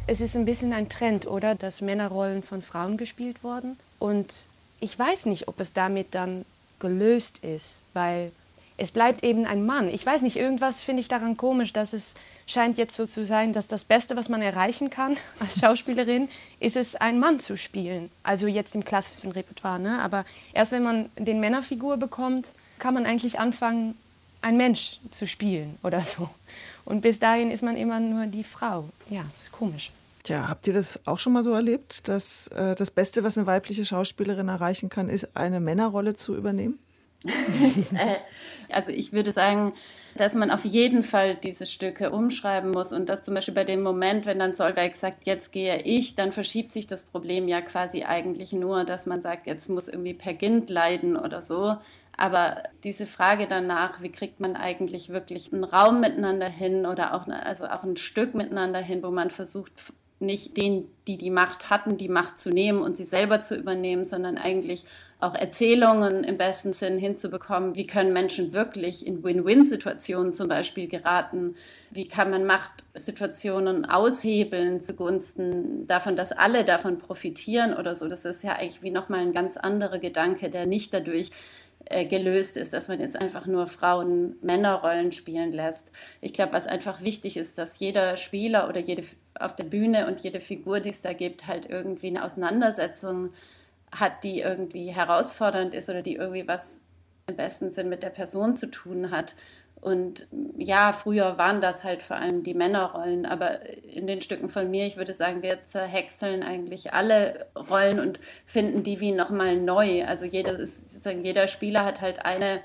Es 0.07 0.21
ist 0.21 0.37
ein 0.37 0.45
bisschen 0.45 0.73
ein 0.73 0.89
Trend, 0.89 1.27
oder? 1.27 1.55
Dass 1.55 1.81
Männerrollen 1.81 2.43
von 2.43 2.63
Frauen 2.63 2.97
gespielt 2.97 3.45
wurden. 3.45 3.77
Und 4.01 4.49
ich 4.81 4.99
weiß 4.99 5.27
nicht, 5.27 5.47
ob 5.47 5.61
es 5.61 5.73
damit 5.73 6.15
dann 6.15 6.45
gelöst 6.81 7.45
ist, 7.45 7.83
weil 7.93 8.33
es 8.81 8.93
bleibt 8.93 9.23
eben 9.23 9.45
ein 9.45 9.67
Mann. 9.67 9.89
Ich 9.89 10.05
weiß 10.05 10.23
nicht, 10.23 10.37
irgendwas 10.37 10.83
finde 10.83 11.03
ich 11.03 11.09
daran 11.09 11.37
komisch, 11.37 11.73
dass 11.73 11.93
es 11.93 12.15
scheint 12.47 12.79
jetzt 12.79 12.97
so 12.97 13.05
zu 13.05 13.27
sein, 13.27 13.53
dass 13.53 13.69
das 13.69 13.85
Beste, 13.85 14.17
was 14.17 14.31
man 14.31 14.41
erreichen 14.41 14.89
kann 14.89 15.17
als 15.41 15.61
Schauspielerin, 15.61 16.29
ist 16.61 16.77
es, 16.77 16.97
einen 16.97 17.21
Mann 17.21 17.41
zu 17.41 17.59
spielen. 17.59 18.11
Also 18.23 18.47
jetzt 18.47 18.75
im 18.75 18.85
klassischen 18.85 19.33
Repertoire. 19.33 19.79
Ne? 19.79 20.01
Aber 20.01 20.25
erst 20.55 20.73
wenn 20.73 20.83
man 20.83 21.11
den 21.19 21.41
Männerfigur 21.41 21.99
bekommt, 21.99 22.49
kann 22.79 22.95
man 22.95 23.05
eigentlich 23.05 23.39
anfangen, 23.39 23.97
ein 24.41 24.57
Mensch 24.57 24.99
zu 25.11 25.27
spielen 25.27 25.79
oder 25.83 26.01
so. 26.03 26.31
Und 26.87 27.03
bis 27.03 27.19
dahin 27.19 27.51
ist 27.51 27.63
man 27.63 27.77
immer 27.77 28.01
nur 28.01 28.27
die 28.27 28.45
Frau. 28.45 28.89
Ja, 29.11 29.23
ist 29.39 29.53
komisch. 29.53 29.93
Tja, 30.23 30.49
habt 30.49 30.67
ihr 30.67 30.75
das 30.75 31.07
auch 31.07 31.19
schon 31.19 31.35
mal 31.35 31.45
so 31.45 31.53
erlebt, 31.53 32.09
dass 32.09 32.49
äh, 32.49 32.75
das 32.75 32.91
Beste, 32.91 33.25
was 33.25 33.37
eine 33.37 33.47
weibliche 33.47 33.85
Schauspielerin 33.85 34.49
erreichen 34.49 34.89
kann, 34.89 35.11
ist, 35.11 35.37
eine 35.37 35.61
Männerrolle 35.61 36.15
zu 36.15 36.35
übernehmen? 36.35 36.79
Äh, 37.95 38.17
also 38.73 38.93
ich 38.93 39.13
würde 39.13 39.33
sagen, 39.33 39.75
dass 40.15 40.35
man 40.35 40.51
auf 40.51 40.65
jeden 40.65 41.03
Fall 41.03 41.37
diese 41.37 41.67
Stücke 41.67 42.11
umschreiben 42.11 42.71
muss 42.71 42.93
und 42.93 43.09
dass 43.09 43.25
zum 43.25 43.35
Beispiel 43.35 43.55
bei 43.55 43.65
dem 43.65 43.83
Moment, 43.83 44.27
wenn 44.27 44.39
dann 44.39 44.55
Solveig 44.55 44.97
sagt, 44.97 45.27
jetzt 45.27 45.53
gehe 45.53 45.83
ich, 45.83 46.15
dann 46.15 46.33
verschiebt 46.33 46.73
sich 46.73 46.87
das 46.87 47.03
Problem 47.03 47.49
ja 47.49 47.61
quasi 47.61 48.05
eigentlich 48.05 48.53
nur, 48.53 48.85
dass 48.85 49.07
man 49.07 49.21
sagt, 49.21 49.47
jetzt 49.47 49.69
muss 49.69 49.89
irgendwie 49.89 50.15
Per 50.15 50.35
Gint 50.35 50.71
leiden 50.71 51.17
oder 51.17 51.43
so. 51.43 51.77
Aber 52.17 52.65
diese 52.85 53.07
Frage 53.07 53.47
danach, 53.49 54.03
wie 54.03 54.13
kriegt 54.13 54.41
man 54.41 54.57
eigentlich 54.57 55.09
wirklich 55.09 55.53
einen 55.53 55.65
Raum 55.65 56.01
miteinander 56.01 56.49
hin 56.49 56.85
oder 56.85 57.15
auch, 57.15 57.27
also 57.29 57.67
auch 57.67 57.83
ein 57.83 57.97
Stück 57.97 58.35
miteinander 58.35 58.81
hin, 58.81 59.03
wo 59.03 59.11
man 59.11 59.31
versucht, 59.31 59.73
nicht 60.21 60.57
denen, 60.57 60.89
die 61.07 61.17
die 61.17 61.31
Macht 61.31 61.71
hatten, 61.71 61.97
die 61.97 62.09
Macht 62.09 62.39
zu 62.39 62.51
nehmen 62.51 62.83
und 62.83 62.97
sie 62.97 63.05
selber 63.05 63.43
zu 63.43 63.57
übernehmen, 63.57 64.05
sondern 64.05 64.39
eigentlich 64.39 64.85
auch 65.19 65.35
Erzählungen 65.35 66.25
im 66.25 66.39
besten 66.39 66.73
Sinn 66.73 66.99
hinzubekommen. 66.99 67.75
Wie 67.75 67.87
können 67.87 68.13
Menschen 68.13 68.53
wirklich 68.53 69.07
in 69.07 69.23
Win-Win-Situationen 69.23 70.33
zum 70.33 70.49
Beispiel 70.49 70.89
geraten? 70.89 71.57
Wie 71.91 72.09
kann 72.09 72.31
man 72.31 72.47
Machtsituationen 72.47 73.85
aushebeln 73.85 74.81
zugunsten 74.81 75.87
davon, 75.87 76.17
dass 76.17 76.33
alle 76.33 76.65
davon 76.65 76.99
profitieren 76.99 77.75
oder 77.75 77.95
so? 77.95 78.09
Das 78.09 78.25
ist 78.25 78.43
ja 78.43 78.53
eigentlich 78.57 78.83
wie 78.83 78.91
nochmal 78.91 79.21
ein 79.21 79.33
ganz 79.33 79.57
anderer 79.57 79.99
Gedanke, 79.99 80.49
der 80.49 80.67
nicht 80.67 80.95
dadurch 80.95 81.31
äh, 81.87 82.05
gelöst 82.07 82.57
ist, 82.57 82.73
dass 82.73 82.89
man 82.89 83.01
jetzt 83.01 83.21
einfach 83.21 83.47
nur 83.47 83.67
Frauen 83.67 84.37
Männerrollen 84.43 85.13
spielen 85.13 85.53
lässt. 85.53 85.91
Ich 86.21 86.33
glaube, 86.33 86.53
was 86.53 86.67
einfach 86.67 87.03
wichtig 87.03 87.37
ist, 87.37 87.59
dass 87.59 87.79
jeder 87.79 88.17
Spieler 88.17 88.69
oder 88.69 88.81
jede 88.81 89.03
auf 89.39 89.57
der 89.57 89.65
Bühne 89.65 90.07
und 90.07 90.21
jede 90.21 90.41
Figur, 90.41 90.81
die 90.81 90.91
es 90.91 91.01
da 91.01 91.13
gibt, 91.13 91.47
halt 91.47 91.69
irgendwie 91.69 92.09
eine 92.09 92.25
Auseinandersetzung 92.25 93.33
hat, 93.91 94.23
die 94.25 94.41
irgendwie 94.41 94.93
herausfordernd 94.93 95.75
ist 95.75 95.89
oder 95.89 96.03
die 96.03 96.15
irgendwie 96.15 96.47
was 96.47 96.85
im 97.27 97.37
besten 97.37 97.71
Sinn 97.71 97.89
mit 97.89 98.03
der 98.03 98.11
Person 98.11 98.57
zu 98.57 98.71
tun 98.71 99.11
hat. 99.11 99.35
Und 99.81 100.27
ja, 100.59 100.93
früher 100.93 101.39
waren 101.39 101.63
das 101.63 101.85
halt 101.85 102.03
vor 102.03 102.17
allem 102.17 102.43
die 102.43 102.53
Männerrollen, 102.53 103.25
aber 103.25 103.61
in 103.83 104.07
den 104.07 104.21
Stücken 104.21 104.51
von 104.51 104.71
mir, 104.71 104.87
ich 104.87 104.99
würde 104.99 105.15
sagen, 105.15 105.43
wir 105.43 105.65
zerhäckseln 105.65 106.43
eigentlich 106.43 106.93
alle 106.93 107.47
Rollen 107.57 107.99
und 107.99 108.19
finden 108.45 108.83
die 108.83 109.01
wie 109.01 109.13
nochmal 109.13 109.57
neu. 109.57 110.05
Also 110.05 110.27
jeder, 110.27 110.67
sozusagen 110.67 111.25
jeder 111.25 111.49
Spieler 111.49 111.87
hat 111.87 112.03
halt 112.03 112.27
eine, 112.27 112.61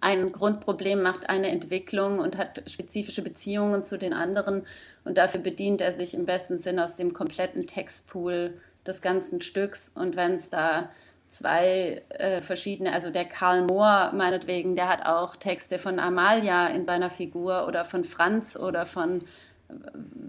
ein 0.00 0.26
Grundproblem, 0.26 1.02
macht 1.02 1.28
eine 1.28 1.50
Entwicklung 1.50 2.18
und 2.18 2.36
hat 2.36 2.62
spezifische 2.66 3.22
Beziehungen 3.22 3.84
zu 3.84 3.96
den 3.96 4.12
anderen 4.12 4.66
und 5.04 5.16
dafür 5.16 5.40
bedient 5.40 5.80
er 5.80 5.92
sich 5.92 6.14
im 6.14 6.26
besten 6.26 6.58
Sinn 6.58 6.80
aus 6.80 6.96
dem 6.96 7.12
kompletten 7.12 7.68
Textpool 7.68 8.54
des 8.86 9.02
ganzen 9.02 9.40
Stücks. 9.40 9.92
Und 9.94 10.16
wenn 10.16 10.32
es 10.32 10.50
da 10.50 10.90
zwei 11.34 12.02
äh, 12.08 12.40
verschiedene, 12.40 12.92
also 12.92 13.10
der 13.10 13.24
Karl 13.24 13.62
Mohr 13.62 14.12
meinetwegen, 14.14 14.76
der 14.76 14.88
hat 14.88 15.06
auch 15.06 15.36
Texte 15.36 15.78
von 15.78 15.98
Amalia 15.98 16.68
in 16.68 16.84
seiner 16.84 17.10
Figur 17.10 17.66
oder 17.66 17.84
von 17.84 18.04
Franz 18.04 18.56
oder 18.56 18.86
von 18.86 19.22
äh, 19.68 19.74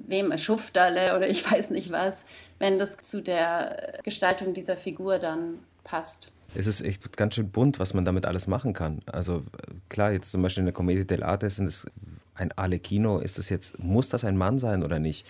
wem, 0.08 0.38
Schufterle 0.38 1.15
oder 1.15 1.28
ich 1.30 1.50
weiß 1.50 1.70
nicht 1.70 1.91
was, 1.91 2.26
wenn 2.60 2.80
das 2.80 2.98
zu 2.98 3.22
der 3.22 4.00
Gestaltung 4.04 4.54
dieser 4.54 4.78
Figur 4.78 5.20
dann 5.20 5.60
passt. 5.84 6.32
Es 6.54 6.68
ist 6.68 6.82
echt 6.82 7.15
ganz 7.18 7.36
schön 7.36 7.50
bunt, 7.50 7.80
was 7.80 7.94
man 7.94 8.06
damit 8.06 8.26
alles 8.26 8.48
machen 8.48 8.74
kann. 8.74 9.02
Also 9.06 9.44
klar, 9.89 10.12
jetzt 10.12 10.32
zum 10.32 10.41
Beispiel 10.41 10.62
in 10.62 10.65
der 10.68 10.74
Commedia 10.74 11.04
dell'arte 11.04 11.46
es 11.46 11.86
ein 12.36 12.52
Arlecchino, 12.52 13.20
ist 13.20 13.38
das 13.38 13.50
jetzt, 13.50 13.80
muss 13.80 14.10
das 14.10 14.26
ein 14.26 14.38
Mann 14.38 14.60
sein 14.60 14.84
oder 14.84 15.00
nicht? 15.00 15.26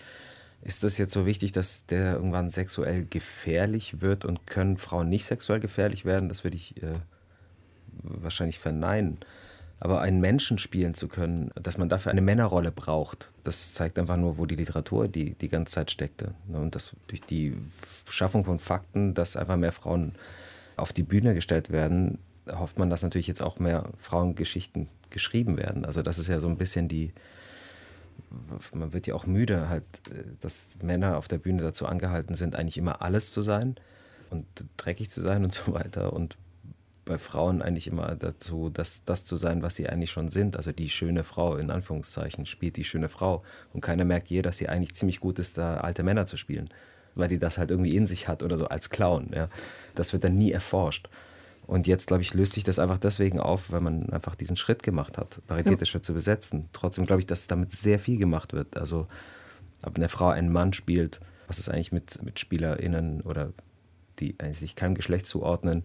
Ist 0.65 0.83
das 0.83 0.97
jetzt 0.97 1.13
so 1.13 1.27
wichtig, 1.27 1.51
dass 1.51 1.85
der 1.85 2.13
irgendwann 2.13 2.49
sexuell 2.49 3.05
gefährlich 3.07 4.01
wird 4.01 4.25
und 4.25 4.47
können 4.47 4.77
Frauen 4.77 5.09
nicht 5.09 5.25
sexuell 5.25 5.59
gefährlich 5.59 6.05
werden? 6.05 6.27
Das 6.27 6.43
würde 6.43 6.57
ich 6.57 6.81
äh, 6.81 6.95
wahrscheinlich 8.01 8.57
verneinen. 8.57 9.19
Aber 9.79 10.01
einen 10.01 10.21
Menschen 10.21 10.57
spielen 10.57 10.95
zu 10.95 11.07
können, 11.07 11.51
dass 11.61 11.77
man 11.77 11.87
dafür 11.87 12.11
eine 12.11 12.21
Männerrolle 12.21 12.71
braucht, 12.71 13.29
das 13.43 13.75
zeigt 13.75 13.99
einfach 13.99 14.17
nur, 14.17 14.39
wo 14.39 14.47
die 14.47 14.55
Literatur 14.55 15.07
die, 15.07 15.35
die 15.35 15.49
ganze 15.49 15.73
Zeit 15.73 15.91
steckte. 15.91 16.33
Ne, 16.47 16.59
und 16.59 16.73
das 16.73 16.95
durch 17.07 17.21
die 17.21 17.55
Schaffung 18.09 18.43
von 18.43 18.57
Fakten, 18.57 19.13
dass 19.13 19.37
einfach 19.37 19.57
mehr 19.57 19.71
Frauen 19.71 20.13
auf 20.77 20.93
die 20.93 21.03
Bühne 21.03 21.35
gestellt 21.35 21.69
werden, 21.71 22.17
hofft 22.51 22.79
man, 22.79 22.89
dass 22.89 23.03
natürlich 23.03 23.27
jetzt 23.27 23.43
auch 23.43 23.59
mehr 23.59 23.89
Frauengeschichten 23.99 24.87
geschrieben 25.11 25.57
werden. 25.57 25.85
Also 25.85 26.01
das 26.01 26.17
ist 26.17 26.27
ja 26.27 26.39
so 26.39 26.47
ein 26.47 26.57
bisschen 26.57 26.87
die, 26.87 27.13
man 28.73 28.93
wird 28.93 29.07
ja 29.07 29.15
auch 29.15 29.25
müde, 29.25 29.69
halt, 29.69 29.83
äh, 30.09 30.23
dass 30.41 30.77
Männer 30.81 31.17
auf 31.17 31.27
der 31.27 31.37
Bühne 31.37 31.61
dazu 31.61 31.85
angehalten 31.85 32.35
sind, 32.35 32.55
eigentlich 32.55 32.77
immer 32.77 33.01
alles 33.01 33.31
zu 33.31 33.41
sein 33.41 33.75
und 34.29 34.45
dreckig 34.77 35.09
zu 35.09 35.21
sein 35.21 35.43
und 35.43 35.53
so 35.53 35.73
weiter. 35.73 36.13
Und 36.13 36.37
bei 37.05 37.17
Frauen 37.19 37.61
eigentlich 37.61 37.87
immer 37.87 38.15
dazu, 38.15 38.69
das, 38.69 39.03
das 39.05 39.23
zu 39.23 39.35
sein, 39.35 39.61
was 39.61 39.75
sie 39.75 39.87
eigentlich 39.87 40.11
schon 40.11 40.29
sind. 40.29 40.57
Also 40.57 40.71
die 40.71 40.89
schöne 40.89 41.23
Frau, 41.23 41.55
in 41.55 41.69
Anführungszeichen, 41.69 42.45
spielt 42.45 42.75
die 42.77 42.83
schöne 42.83 43.09
Frau. 43.09 43.43
Und 43.73 43.81
keiner 43.81 44.05
merkt 44.05 44.29
je, 44.29 44.41
dass 44.41 44.57
sie 44.57 44.67
eigentlich 44.67 44.95
ziemlich 44.95 45.19
gut 45.19 45.39
ist, 45.39 45.57
da 45.57 45.77
alte 45.77 46.03
Männer 46.03 46.25
zu 46.25 46.35
spielen. 46.35 46.69
Weil 47.13 47.29
die 47.29 47.39
das 47.39 47.57
halt 47.57 47.69
irgendwie 47.71 47.95
in 47.95 48.07
sich 48.07 48.27
hat 48.27 48.43
oder 48.43 48.57
so 48.57 48.67
als 48.67 48.89
Clown. 48.89 49.29
Ja. 49.33 49.49
Das 49.93 50.13
wird 50.13 50.23
dann 50.23 50.37
nie 50.37 50.51
erforscht. 50.51 51.07
Und 51.67 51.87
jetzt, 51.87 52.07
glaube 52.07 52.21
ich, 52.21 52.33
löst 52.33 52.53
sich 52.53 52.63
das 52.63 52.79
einfach 52.79 52.99
deswegen 52.99 53.39
auf, 53.39 53.71
weil 53.71 53.81
man 53.81 54.09
einfach 54.11 54.35
diesen 54.35 54.55
Schritt 54.55 54.83
gemacht 54.83 55.17
hat, 55.17 55.41
paritätischer 55.47 55.99
ja. 55.99 56.03
zu 56.03 56.13
besetzen. 56.13 56.69
Trotzdem 56.73 57.05
glaube 57.05 57.21
ich, 57.21 57.25
dass 57.25 57.47
damit 57.47 57.71
sehr 57.71 57.99
viel 57.99 58.17
gemacht 58.19 58.53
wird. 58.53 58.77
Also 58.77 59.07
ob 59.83 59.97
eine 59.97 60.09
Frau 60.09 60.29
einen 60.29 60.51
Mann 60.51 60.73
spielt, 60.73 61.19
was 61.47 61.59
ist 61.59 61.69
eigentlich 61.69 61.91
mit, 61.91 62.21
mit 62.23 62.39
SpielerInnen 62.39 63.21
oder 63.21 63.53
die 64.19 64.35
sich 64.53 64.75
keinem 64.75 64.95
Geschlecht 64.95 65.25
zuordnen, 65.25 65.83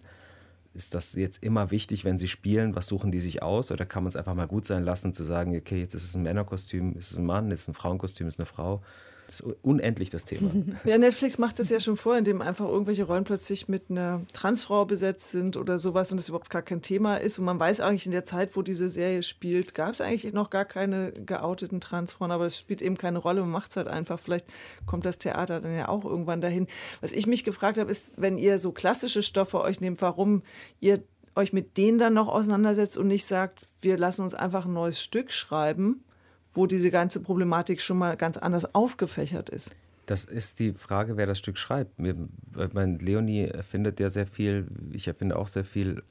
ist 0.73 0.95
das 0.95 1.15
jetzt 1.15 1.43
immer 1.43 1.69
wichtig, 1.69 2.05
wenn 2.05 2.17
sie 2.17 2.29
spielen? 2.29 2.75
Was 2.75 2.87
suchen 2.87 3.11
die 3.11 3.19
sich 3.19 3.43
aus? 3.43 3.71
Oder 3.71 3.85
kann 3.85 4.03
man 4.03 4.09
es 4.09 4.15
einfach 4.15 4.35
mal 4.35 4.47
gut 4.47 4.65
sein 4.65 4.83
lassen, 4.83 5.13
zu 5.13 5.23
sagen, 5.23 5.55
okay, 5.55 5.79
jetzt 5.81 5.95
ist 5.95 6.05
es 6.05 6.15
ein 6.15 6.23
Männerkostüm, 6.23 6.95
ist 6.95 7.11
es 7.11 7.17
ein 7.17 7.25
Mann, 7.25 7.51
ist 7.51 7.61
es 7.61 7.67
ein 7.67 7.73
Frauenkostüm, 7.73 8.27
ist 8.27 8.35
es 8.35 8.39
eine 8.39 8.45
Frau? 8.45 8.81
Das 9.31 9.39
ist 9.39 9.55
unendlich 9.61 10.09
das 10.09 10.25
Thema. 10.25 10.51
Ja, 10.83 10.97
Netflix 10.97 11.37
macht 11.37 11.59
das 11.59 11.69
ja 11.69 11.79
schon 11.79 11.95
vor, 11.95 12.17
indem 12.17 12.41
einfach 12.41 12.67
irgendwelche 12.67 13.05
Rollen 13.05 13.23
plötzlich 13.23 13.69
mit 13.69 13.89
einer 13.89 14.21
Transfrau 14.33 14.83
besetzt 14.83 15.29
sind 15.29 15.55
oder 15.55 15.79
sowas 15.79 16.11
und 16.11 16.17
das 16.17 16.27
überhaupt 16.27 16.49
gar 16.49 16.61
kein 16.61 16.81
Thema 16.81 17.15
ist. 17.15 17.39
Und 17.39 17.45
man 17.45 17.57
weiß 17.57 17.79
eigentlich 17.79 18.05
in 18.05 18.11
der 18.11 18.25
Zeit, 18.25 18.57
wo 18.57 18.61
diese 18.61 18.89
Serie 18.89 19.23
spielt, 19.23 19.73
gab 19.73 19.93
es 19.93 20.01
eigentlich 20.01 20.33
noch 20.33 20.49
gar 20.49 20.65
keine 20.65 21.13
geouteten 21.13 21.79
Transfrauen, 21.79 22.31
aber 22.31 22.43
das 22.43 22.57
spielt 22.57 22.81
eben 22.81 22.97
keine 22.97 23.19
Rolle. 23.19 23.39
Man 23.39 23.51
macht 23.51 23.71
es 23.71 23.77
halt 23.77 23.87
einfach. 23.87 24.19
Vielleicht 24.19 24.47
kommt 24.85 25.05
das 25.05 25.17
Theater 25.17 25.61
dann 25.61 25.75
ja 25.75 25.87
auch 25.87 26.03
irgendwann 26.03 26.41
dahin. 26.41 26.67
Was 26.99 27.13
ich 27.13 27.25
mich 27.25 27.45
gefragt 27.45 27.77
habe, 27.77 27.89
ist, 27.89 28.21
wenn 28.21 28.37
ihr 28.37 28.57
so 28.57 28.73
klassische 28.73 29.21
Stoffe 29.21 29.61
euch 29.61 29.79
nehmt, 29.79 30.01
warum 30.01 30.43
ihr 30.81 31.01
euch 31.37 31.53
mit 31.53 31.77
denen 31.77 31.99
dann 31.99 32.13
noch 32.13 32.27
auseinandersetzt 32.27 32.97
und 32.97 33.07
nicht 33.07 33.25
sagt, 33.25 33.61
wir 33.79 33.97
lassen 33.97 34.23
uns 34.23 34.33
einfach 34.33 34.65
ein 34.65 34.73
neues 34.73 35.01
Stück 35.01 35.31
schreiben 35.31 36.03
wo 36.53 36.65
diese 36.67 36.91
ganze 36.91 37.19
Problematik 37.19 37.81
schon 37.81 37.97
mal 37.97 38.17
ganz 38.17 38.37
anders 38.37 38.75
aufgefächert 38.75 39.49
ist. 39.49 39.73
Das 40.05 40.25
ist 40.25 40.59
die 40.59 40.73
Frage, 40.73 41.15
wer 41.15 41.25
das 41.25 41.39
Stück 41.39 41.57
schreibt. 41.57 41.97
Mein 41.99 42.99
Leonie 42.99 43.45
erfindet 43.45 43.99
ja 43.99 44.09
sehr 44.09 44.27
viel, 44.27 44.67
ich 44.91 45.07
erfinde 45.07 45.37
auch 45.37 45.47
sehr 45.47 45.63
viel. 45.63 46.03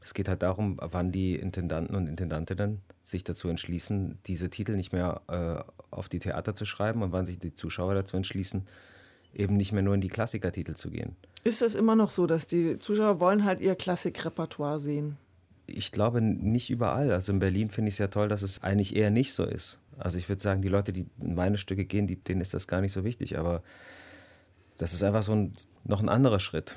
Es 0.00 0.14
geht 0.14 0.28
halt 0.28 0.42
darum, 0.42 0.78
wann 0.80 1.10
die 1.10 1.34
Intendanten 1.34 1.96
und 1.96 2.06
Intendantinnen 2.06 2.80
sich 3.02 3.24
dazu 3.24 3.48
entschließen, 3.48 4.18
diese 4.26 4.50
Titel 4.50 4.76
nicht 4.76 4.92
mehr 4.92 5.20
äh, 5.28 5.62
auf 5.90 6.08
die 6.08 6.20
Theater 6.20 6.54
zu 6.54 6.64
schreiben 6.64 7.02
und 7.02 7.12
wann 7.12 7.26
sich 7.26 7.38
die 7.38 7.52
Zuschauer 7.52 7.94
dazu 7.94 8.16
entschließen, 8.16 8.66
eben 9.34 9.56
nicht 9.56 9.72
mehr 9.72 9.82
nur 9.82 9.94
in 9.94 10.00
die 10.00 10.08
Klassikertitel 10.08 10.74
zu 10.74 10.90
gehen. 10.90 11.16
Ist 11.42 11.60
das 11.60 11.74
immer 11.74 11.96
noch 11.96 12.12
so, 12.12 12.26
dass 12.26 12.46
die 12.46 12.78
Zuschauer 12.78 13.18
wollen 13.18 13.44
halt 13.44 13.60
ihr 13.60 13.74
Klassikrepertoire 13.74 14.78
sehen? 14.78 15.16
Ich 15.66 15.90
glaube 15.90 16.20
nicht 16.20 16.70
überall. 16.70 17.10
Also 17.10 17.32
in 17.32 17.40
Berlin 17.40 17.70
finde 17.70 17.88
ich 17.88 17.94
es 17.94 17.98
ja 17.98 18.08
toll, 18.08 18.28
dass 18.28 18.42
es 18.42 18.62
eigentlich 18.62 18.94
eher 18.94 19.10
nicht 19.10 19.32
so 19.32 19.44
ist. 19.44 19.79
Also 19.98 20.18
ich 20.18 20.28
würde 20.28 20.42
sagen, 20.42 20.62
die 20.62 20.68
Leute, 20.68 20.92
die 20.92 21.06
in 21.20 21.34
meine 21.34 21.58
Stücke 21.58 21.84
gehen, 21.84 22.06
die, 22.06 22.16
denen 22.16 22.40
ist 22.40 22.54
das 22.54 22.66
gar 22.68 22.80
nicht 22.80 22.92
so 22.92 23.04
wichtig. 23.04 23.38
Aber 23.38 23.62
das 24.78 24.94
ist 24.94 25.02
einfach 25.02 25.22
so 25.22 25.32
ein, 25.32 25.54
noch 25.84 26.00
ein 26.00 26.08
anderer 26.08 26.40
Schritt. 26.40 26.74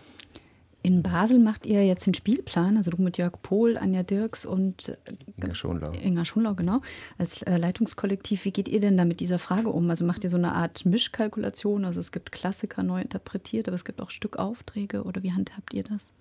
In 0.85 1.01
Basel 1.01 1.39
macht 1.39 1.65
ihr 1.65 1.85
jetzt 1.85 2.05
den 2.05 2.13
Spielplan, 2.13 2.75
also 2.75 2.91
du 2.91 3.01
mit 3.01 3.17
Jörg 3.17 3.41
Pohl, 3.41 3.77
Anja 3.77 4.03
Dirks 4.03 4.45
und 4.45 4.89
äh, 4.89 4.97
Inga 5.37 5.55
Schonlau. 5.55 5.91
Inga 5.93 6.25
Schonlau, 6.25 6.55
genau, 6.55 6.81
als 7.17 7.41
äh, 7.43 7.55
Leitungskollektiv. 7.55 8.43
Wie 8.43 8.51
geht 8.51 8.67
ihr 8.67 8.81
denn 8.81 8.97
da 8.97 9.05
mit 9.05 9.21
dieser 9.21 9.39
Frage 9.39 9.69
um? 9.69 9.89
Also 9.89 10.03
macht 10.03 10.25
ihr 10.25 10.29
so 10.29 10.35
eine 10.35 10.51
Art 10.51 10.85
Mischkalkulation? 10.85 11.85
Also 11.85 12.01
es 12.01 12.11
gibt 12.11 12.33
Klassiker 12.33 12.83
neu 12.83 12.99
interpretiert, 12.99 13.69
aber 13.69 13.75
es 13.75 13.85
gibt 13.85 14.01
auch 14.01 14.09
Stückaufträge 14.09 15.03
oder 15.03 15.23
wie 15.23 15.31
handhabt 15.31 15.73
ihr 15.73 15.83
das? 15.83 16.11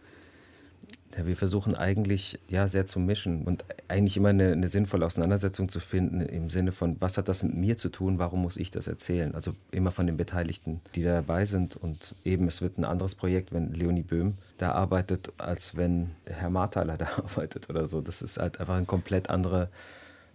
Ja, 1.17 1.27
wir 1.27 1.37
versuchen 1.37 1.75
eigentlich 1.75 2.39
ja 2.49 2.67
sehr 2.69 2.87
zu 2.87 2.99
mischen 2.99 3.43
und 3.43 3.65
eigentlich 3.89 4.17
immer 4.17 4.31
eine, 4.31 4.53
eine, 4.53 4.69
sinnvolle 4.69 5.05
Auseinandersetzung 5.05 5.69
zu 5.69 5.79
finden 5.79 6.23
im 6.23 6.49
Sinne 6.49 6.73
von, 6.73 6.97
was 7.01 7.19
hat 7.19 7.29
das 7.29 7.43
mit 7.43 7.55
mir 7.55 7.77
zu 7.77 7.91
tun, 7.91 8.19
warum 8.19 8.43
muss 8.43 8.57
ich 8.57 8.71
das 8.71 8.87
erzählen? 8.87 9.35
Also 9.35 9.55
immer 9.71 9.93
von 9.93 10.07
den 10.07 10.17
Beteiligten, 10.17 10.81
die 10.95 11.03
da 11.03 11.15
dabei 11.15 11.45
sind 11.45 11.77
und 11.77 12.15
eben 12.25 12.49
es 12.49 12.63
wird 12.63 12.79
ein 12.79 12.85
anderes 12.85 13.15
Projekt, 13.15 13.53
wenn 13.53 13.73
Leonie 13.75 14.03
Böhm 14.03 14.35
da 14.57 14.73
arbeitet, 14.73 15.33
als 15.37 15.77
wenn 15.77 16.13
Herr 16.25 16.51
Marthaler 16.51 16.97
da 16.99 17.09
arbeitet 17.19 17.69
oder 17.69 17.87
so. 17.87 18.01
Das 18.01 18.23
ist 18.23 18.39
halt 18.39 18.59
einfach 18.59 18.77
eine 18.77 18.87
komplett 18.87 19.29
andere 19.29 19.69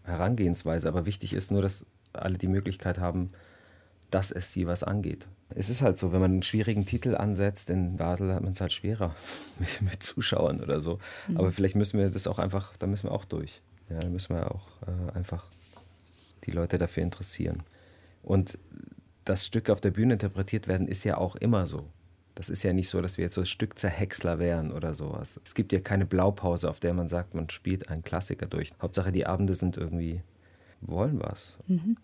Herangehensweise. 0.04 0.88
Aber 0.88 1.06
wichtig 1.06 1.34
ist 1.34 1.52
nur, 1.52 1.62
dass 1.63 1.86
alle 2.13 2.38
die 2.38 2.48
Möglichkeit 2.48 3.00
haben, 3.00 3.32
dass 4.12 4.32
es 4.32 4.52
sie 4.52 4.67
was 4.67 4.84
angeht. 4.84 5.28
Es 5.50 5.70
ist 5.70 5.82
halt 5.82 5.98
so, 5.98 6.12
wenn 6.12 6.22
man 6.22 6.32
einen 6.32 6.43
schwierigen 6.43 6.86
Titel 6.86 7.15
ansetzt, 7.15 7.70
in 7.70 7.98
Basel 7.98 8.34
hat 8.34 8.43
man 8.43 8.54
es 8.54 8.62
halt 8.62 8.74
schwerer 8.74 9.15
mit, 9.60 9.82
mit, 9.82 10.04
Zuschauern 10.04 10.62
oder 10.62 10.82
so. 10.82 11.00
Mhm. 11.28 11.38
Aber 11.38 11.52
vielleicht 11.52 11.76
müssen 11.76 12.00
wir 12.00 12.10
das 12.10 12.28
auch 12.28 12.39
einfach, 12.39 12.76
da 12.78 12.88
müssen 12.88 13.08
wir 13.08 13.12
auch 13.12 13.26
durch. 13.26 13.62
Ja, 13.89 14.00
da 14.00 14.10
müssen 14.10 14.36
wir 14.36 14.52
auch 14.52 14.67
äh, 14.86 15.17
einfach 15.17 15.46
die 16.43 16.52
Leute 16.52 16.78
dafür 16.78 17.04
interessieren. 17.04 17.63
Und 18.24 18.58
das 19.24 19.46
Stück 19.46 19.70
auf 19.70 19.82
der 19.82 19.91
Bühne 19.91 20.13
interpretiert 20.13 20.67
werden, 20.67 20.88
ist 20.88 21.04
ja 21.04 21.17
auch 21.17 21.36
immer 21.36 21.65
so. 21.65 21.86
Das 22.36 22.50
ist 22.50 22.63
ja 22.63 22.72
nicht 22.72 22.89
so, 22.89 23.02
dass 23.02 23.17
wir 23.17 23.24
jetzt 23.26 23.36
so 23.36 23.43
Stückzerhäcksler 23.43 24.38
wären 24.38 24.72
oder 24.72 24.93
sowas. 24.93 25.39
Es 25.43 25.56
gibt 25.56 25.74
ja 25.74 25.80
keine 25.80 26.06
Blaupause, 26.06 26.70
auf 26.70 26.80
der 26.80 26.93
man 26.93 27.10
sagt, 27.10 27.34
man 27.34 27.50
spielt 27.50 27.89
einen 27.89 28.04
Klassiker 28.04 28.46
durch. 28.46 28.72
Hauptsache, 28.82 29.12
die 29.12 29.26
Abende 29.26 29.56
sind 29.56 29.76
irgendwie, 29.76 30.22
wollen 30.82 31.20
was. 31.20 31.58
Mhm. 31.67 31.98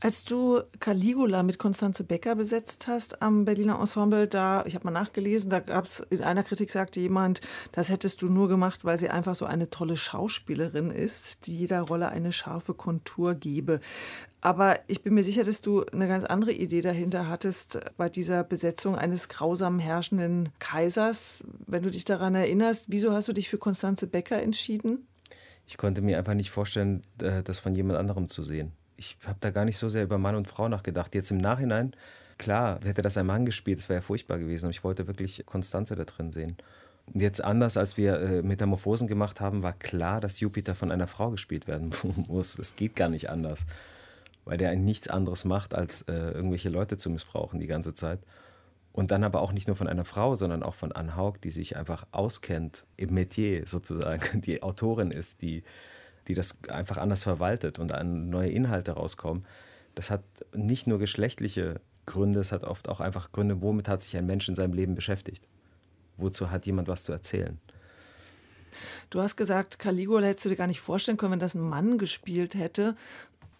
Als 0.00 0.24
du 0.24 0.60
Caligula 0.80 1.42
mit 1.42 1.58
Konstanze 1.58 2.04
Becker 2.04 2.34
besetzt 2.34 2.86
hast 2.88 3.22
am 3.22 3.44
Berliner 3.44 3.78
Ensemble, 3.80 4.26
da, 4.26 4.64
ich 4.66 4.74
habe 4.74 4.84
mal 4.84 4.90
nachgelesen, 4.90 5.50
da 5.50 5.60
gab 5.60 5.84
es, 5.84 6.00
in 6.10 6.22
einer 6.22 6.42
Kritik 6.42 6.70
sagte 6.70 7.00
jemand, 7.00 7.40
das 7.72 7.88
hättest 7.88 8.22
du 8.22 8.28
nur 8.28 8.48
gemacht, 8.48 8.84
weil 8.84 8.98
sie 8.98 9.10
einfach 9.10 9.34
so 9.34 9.44
eine 9.44 9.70
tolle 9.70 9.96
Schauspielerin 9.96 10.90
ist, 10.90 11.46
die 11.46 11.56
jeder 11.58 11.82
Rolle 11.82 12.08
eine 12.08 12.32
scharfe 12.32 12.74
Kontur 12.74 13.34
gebe. 13.34 13.80
Aber 14.40 14.80
ich 14.88 15.02
bin 15.02 15.14
mir 15.14 15.24
sicher, 15.24 15.42
dass 15.42 15.62
du 15.62 15.84
eine 15.86 16.06
ganz 16.06 16.26
andere 16.26 16.52
Idee 16.52 16.82
dahinter 16.82 17.28
hattest 17.28 17.80
bei 17.96 18.10
dieser 18.10 18.44
Besetzung 18.44 18.94
eines 18.94 19.30
grausam 19.30 19.78
herrschenden 19.78 20.50
Kaisers. 20.58 21.44
Wenn 21.66 21.82
du 21.82 21.90
dich 21.90 22.04
daran 22.04 22.34
erinnerst, 22.34 22.86
wieso 22.88 23.12
hast 23.12 23.26
du 23.26 23.32
dich 23.32 23.48
für 23.48 23.56
Konstanze 23.56 24.06
Becker 24.06 24.42
entschieden? 24.42 25.06
Ich 25.66 25.78
konnte 25.78 26.02
mir 26.02 26.18
einfach 26.18 26.34
nicht 26.34 26.50
vorstellen, 26.50 27.00
äh, 27.22 27.42
das 27.42 27.58
von 27.58 27.74
jemand 27.74 27.98
anderem 27.98 28.28
zu 28.28 28.42
sehen 28.42 28.72
ich 28.96 29.16
habe 29.26 29.38
da 29.40 29.50
gar 29.50 29.64
nicht 29.64 29.78
so 29.78 29.88
sehr 29.88 30.04
über 30.04 30.18
Mann 30.18 30.36
und 30.36 30.48
Frau 30.48 30.68
nachgedacht. 30.68 31.14
Jetzt 31.14 31.30
im 31.30 31.38
Nachhinein, 31.38 31.94
klar, 32.38 32.80
hätte 32.84 33.02
das 33.02 33.16
ein 33.16 33.26
Mann 33.26 33.46
gespielt, 33.46 33.78
das 33.78 33.88
wäre 33.88 33.98
ja 33.98 34.02
furchtbar 34.02 34.38
gewesen. 34.38 34.66
Aber 34.66 34.70
ich 34.70 34.84
wollte 34.84 35.06
wirklich 35.06 35.44
Konstanze 35.46 35.94
da 35.96 36.04
drin 36.04 36.32
sehen. 36.32 36.56
Und 37.12 37.20
jetzt 37.20 37.44
anders, 37.44 37.76
als 37.76 37.96
wir 37.96 38.18
äh, 38.20 38.42
Metamorphosen 38.42 39.08
gemacht 39.08 39.40
haben, 39.40 39.62
war 39.62 39.74
klar, 39.74 40.20
dass 40.20 40.40
Jupiter 40.40 40.74
von 40.74 40.90
einer 40.90 41.06
Frau 41.06 41.30
gespielt 41.30 41.66
werden 41.66 41.90
muss. 42.28 42.58
Es 42.58 42.76
geht 42.76 42.96
gar 42.96 43.08
nicht 43.08 43.28
anders, 43.28 43.66
weil 44.44 44.56
der 44.56 44.70
eigentlich 44.70 44.84
nichts 44.84 45.08
anderes 45.08 45.44
macht, 45.44 45.74
als 45.74 46.02
äh, 46.02 46.12
irgendwelche 46.12 46.70
Leute 46.70 46.96
zu 46.96 47.10
missbrauchen 47.10 47.60
die 47.60 47.66
ganze 47.66 47.94
Zeit. 47.94 48.20
Und 48.92 49.10
dann 49.10 49.24
aber 49.24 49.42
auch 49.42 49.52
nicht 49.52 49.66
nur 49.66 49.76
von 49.76 49.88
einer 49.88 50.04
Frau, 50.04 50.36
sondern 50.36 50.62
auch 50.62 50.74
von 50.74 50.92
Anne 50.92 51.16
Haug, 51.16 51.34
die 51.42 51.50
sich 51.50 51.76
einfach 51.76 52.06
auskennt 52.12 52.86
im 52.96 53.12
Metier 53.12 53.66
sozusagen, 53.66 54.40
die 54.40 54.62
Autorin 54.62 55.10
ist, 55.10 55.42
die 55.42 55.64
die 56.28 56.34
das 56.34 56.56
einfach 56.68 56.96
anders 56.96 57.24
verwaltet 57.24 57.78
und 57.78 57.92
neue 58.30 58.50
Inhalte 58.50 58.92
rauskommen. 58.92 59.44
Das 59.94 60.10
hat 60.10 60.22
nicht 60.54 60.86
nur 60.86 60.98
geschlechtliche 60.98 61.80
Gründe, 62.06 62.40
es 62.40 62.52
hat 62.52 62.64
oft 62.64 62.88
auch 62.88 63.00
einfach 63.00 63.32
Gründe, 63.32 63.62
womit 63.62 63.88
hat 63.88 64.02
sich 64.02 64.16
ein 64.16 64.26
Mensch 64.26 64.48
in 64.48 64.54
seinem 64.54 64.74
Leben 64.74 64.94
beschäftigt? 64.94 65.46
Wozu 66.16 66.50
hat 66.50 66.66
jemand 66.66 66.88
was 66.88 67.04
zu 67.04 67.12
erzählen? 67.12 67.58
Du 69.10 69.20
hast 69.20 69.36
gesagt, 69.36 69.78
Caligula 69.78 70.26
hättest 70.26 70.46
du 70.46 70.48
dir 70.48 70.56
gar 70.56 70.66
nicht 70.66 70.80
vorstellen 70.80 71.16
können, 71.16 71.32
wenn 71.32 71.40
das 71.40 71.54
ein 71.54 71.60
Mann 71.60 71.96
gespielt 71.96 72.56
hätte. 72.56 72.96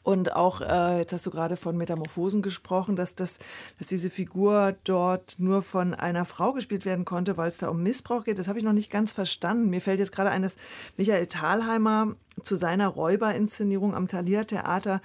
Und 0.04 0.36
auch, 0.36 0.60
äh, 0.60 0.98
jetzt 0.98 1.14
hast 1.14 1.24
du 1.24 1.30
gerade 1.30 1.56
von 1.56 1.78
Metamorphosen 1.78 2.42
gesprochen, 2.42 2.94
dass, 2.94 3.14
das, 3.14 3.38
dass 3.78 3.88
diese 3.88 4.10
Figur 4.10 4.76
dort 4.84 5.36
nur 5.38 5.62
von 5.62 5.94
einer 5.94 6.26
Frau 6.26 6.52
gespielt 6.52 6.84
werden 6.84 7.06
konnte, 7.06 7.38
weil 7.38 7.48
es 7.48 7.56
da 7.56 7.68
um 7.68 7.82
Missbrauch 7.82 8.24
geht. 8.24 8.38
Das 8.38 8.46
habe 8.46 8.58
ich 8.58 8.64
noch 8.66 8.74
nicht 8.74 8.90
ganz 8.90 9.12
verstanden. 9.12 9.70
Mir 9.70 9.80
fällt 9.80 10.00
jetzt 10.00 10.12
gerade 10.12 10.30
ein, 10.30 10.42
dass 10.42 10.58
Michael 10.98 11.26
Thalheimer 11.26 12.16
zu 12.42 12.54
seiner 12.54 12.88
Räuberinszenierung 12.88 13.94
am 13.94 14.06
Thalia 14.06 14.44
Theater 14.44 15.00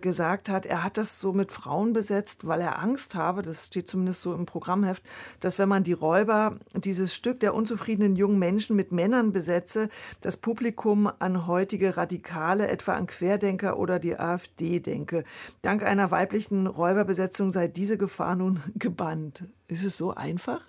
gesagt 0.00 0.48
hat, 0.48 0.66
er 0.66 0.84
hat 0.84 0.98
das 0.98 1.20
so 1.20 1.32
mit 1.32 1.50
Frauen 1.50 1.92
besetzt, 1.92 2.46
weil 2.46 2.60
er 2.60 2.82
Angst 2.82 3.14
habe, 3.14 3.42
das 3.42 3.66
steht 3.66 3.88
zumindest 3.88 4.22
so 4.22 4.34
im 4.34 4.46
Programmheft, 4.46 5.02
dass 5.40 5.58
wenn 5.58 5.68
man 5.68 5.84
die 5.84 5.94
Räuber, 5.94 6.58
dieses 6.74 7.14
Stück 7.14 7.40
der 7.40 7.54
unzufriedenen 7.54 8.14
jungen 8.14 8.38
Menschen 8.38 8.76
mit 8.76 8.92
Männern 8.92 9.32
besetze, 9.32 9.88
das 10.20 10.36
Publikum 10.36 11.10
an 11.18 11.46
heutige 11.46 11.96
Radikale, 11.96 12.68
etwa 12.68 12.92
an 12.92 13.06
Querdenker 13.06 13.78
oder 13.78 13.98
die 13.98 14.18
AfD 14.18 14.80
denke. 14.80 15.24
Dank 15.62 15.82
einer 15.82 16.10
weiblichen 16.10 16.66
Räuberbesetzung 16.66 17.50
sei 17.50 17.68
diese 17.68 17.96
Gefahr 17.96 18.36
nun 18.36 18.60
gebannt. 18.74 19.44
Ist 19.68 19.84
es 19.84 19.96
so 19.96 20.12
einfach? 20.12 20.60